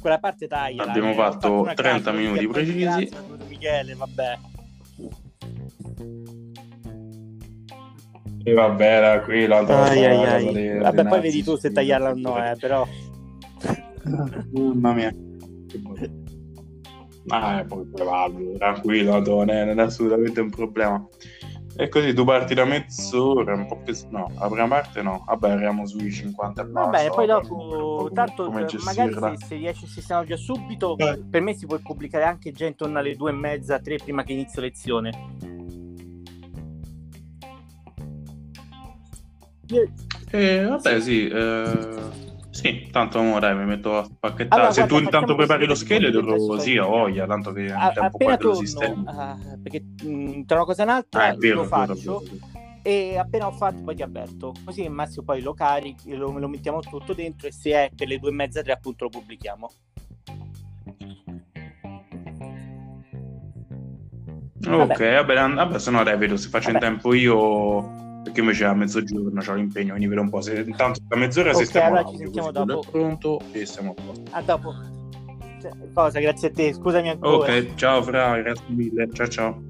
Quella 0.00 0.18
parte 0.18 0.46
taglia. 0.46 0.84
Abbiamo 0.84 1.12
fatto, 1.12 1.64
fatto 1.64 1.82
30 1.82 2.12
minuti 2.12 2.48
precisi. 2.48 3.10
Michele, 3.48 3.94
vabbè. 3.94 4.38
E 8.42 8.52
vabbè, 8.52 8.84
era 8.84 9.20
qui 9.20 9.46
l'altro. 9.46 9.76
Ai, 9.76 10.04
ai, 10.04 10.24
ai. 10.24 10.78
Vabbè, 10.78 11.06
poi 11.06 11.20
vedi 11.20 11.42
tu 11.42 11.56
se 11.56 11.70
tagliarla 11.70 12.10
o 12.10 12.14
no, 12.14 12.44
eh, 12.44 12.56
però. 12.58 12.86
Mamma 14.52 14.92
mia. 14.92 15.14
Ah, 17.28 17.64
poi 17.68 17.86
prevalgo, 17.86 18.56
tranquillo, 18.56 19.20
non 19.20 19.50
è, 19.50 19.64
non 19.64 19.78
è 19.78 19.82
assolutamente 19.82 20.40
un 20.40 20.50
problema. 20.50 21.06
E 21.76 21.88
così 21.88 22.12
tu 22.12 22.24
parti 22.24 22.54
da 22.54 22.64
mezz'ora, 22.64 23.54
un 23.54 23.66
po' 23.66 23.78
più... 23.78 23.94
No, 24.10 24.30
la 24.38 24.48
prima 24.48 24.66
parte 24.66 25.02
no. 25.02 25.22
Vabbè, 25.26 25.50
arriviamo 25.50 25.86
sui 25.86 26.10
50 26.10 26.62
e 26.62 26.66
Va 26.68 26.88
bene, 26.88 27.10
poi 27.10 27.26
dopo, 27.26 28.10
tanto 28.12 28.46
come 28.46 28.66
magari 28.84 29.12
se, 29.14 29.46
se 29.46 29.54
riesci 29.54 29.84
a 29.84 29.88
sistemare 29.88 30.26
già 30.26 30.36
subito, 30.36 30.96
eh. 30.98 31.22
per 31.30 31.40
me 31.40 31.54
si 31.54 31.66
può 31.66 31.78
pubblicare 31.78 32.24
anche 32.24 32.52
già 32.52 32.66
intorno 32.66 32.98
alle 32.98 33.14
due 33.14 33.30
e 33.30 33.34
mezza, 33.34 33.78
tre 33.78 33.96
prima 33.96 34.24
che 34.24 34.32
inizio 34.32 34.60
lezione. 34.60 35.59
Eh, 40.30 40.64
vabbè, 40.64 41.00
sì. 41.00 41.28
Eh... 41.28 42.28
Sì, 42.50 42.88
tanto 42.90 43.20
ora 43.20 43.54
mi 43.54 43.64
metto 43.64 43.96
a 43.96 44.04
spacchettare. 44.04 44.60
Allora, 44.60 44.72
Se 44.72 44.80
guarda, 44.80 44.96
tu 44.96 45.02
intanto 45.04 45.34
prepari 45.36 45.66
lo 45.66 45.74
scheletro, 45.76 46.36
così 46.36 46.76
ho 46.78 46.88
voglia, 46.88 47.24
tanto 47.24 47.52
che 47.52 47.70
a, 47.72 47.92
tempo 47.92 48.16
appena 48.16 48.36
torno. 48.36 48.58
Uh, 48.58 49.62
perché 49.62 49.84
mh, 50.02 50.08
mm, 50.08 50.42
tra 50.42 50.56
una 50.56 50.64
cosa 50.64 50.82
e 50.82 50.84
un'altra 50.84 51.26
ah, 51.26 51.36
vero, 51.36 51.54
lo 51.54 51.64
faccio. 51.64 51.94
Vero, 51.94 52.18
vero, 52.18 52.60
e 52.82 53.18
appena 53.18 53.46
ho 53.46 53.52
fatto 53.52 53.82
poi 53.82 53.94
ti 53.94 54.02
avverto 54.02 54.54
così 54.64 54.84
il 54.84 54.90
Massimo 54.90 55.24
poi 55.24 55.42
lo 55.42 55.52
carichi 55.52 56.16
lo, 56.16 56.36
lo 56.38 56.48
mettiamo 56.48 56.80
tutto 56.80 57.12
dentro 57.12 57.46
e 57.46 57.52
se 57.52 57.72
è 57.72 57.90
per 57.94 58.08
le 58.08 58.18
due 58.18 58.30
e 58.30 58.32
mezza 58.32 58.62
tre 58.62 58.72
appunto 58.72 59.04
lo 59.04 59.10
pubblichiamo 59.10 59.70
ok 64.66 64.98
vabbè, 64.98 65.24
vabbè, 65.34 65.54
vabbè 65.54 65.78
se 65.78 65.90
no 65.90 66.02
revedo 66.02 66.38
se 66.38 66.48
faccio 66.48 66.72
vabbè. 66.72 66.84
in 66.84 66.90
tempo 66.92 67.12
io 67.12 68.09
perché 68.22 68.40
invece 68.40 68.64
a 68.64 68.74
mezzogiorno 68.74 69.40
c'ho 69.40 69.54
l'impegno, 69.54 69.90
quindi 69.90 70.06
vedo 70.06 70.20
un 70.20 70.30
po'. 70.30 70.40
Se 70.40 70.58
intanto 70.60 71.00
da 71.06 71.16
mezz'ora 71.16 71.50
okay, 71.50 71.64
stiamo 71.64 71.86
allora 71.96 72.10
ci 72.10 72.16
sentiamo 72.16 72.50
dopo. 72.50 72.84
pronto 72.90 73.40
e 73.52 73.66
siamo 73.66 73.94
a. 73.94 74.38
A 74.38 74.42
dopo. 74.42 74.74
Cioè, 75.60 75.70
cosa, 75.92 76.20
grazie 76.20 76.48
a 76.48 76.50
te, 76.52 76.72
scusami 76.72 77.10
ancora. 77.10 77.52
Ok, 77.52 77.74
ciao 77.74 78.02
Fra, 78.02 78.40
grazie 78.40 78.64
mille. 78.68 79.08
Ciao 79.12 79.28
ciao. 79.28 79.62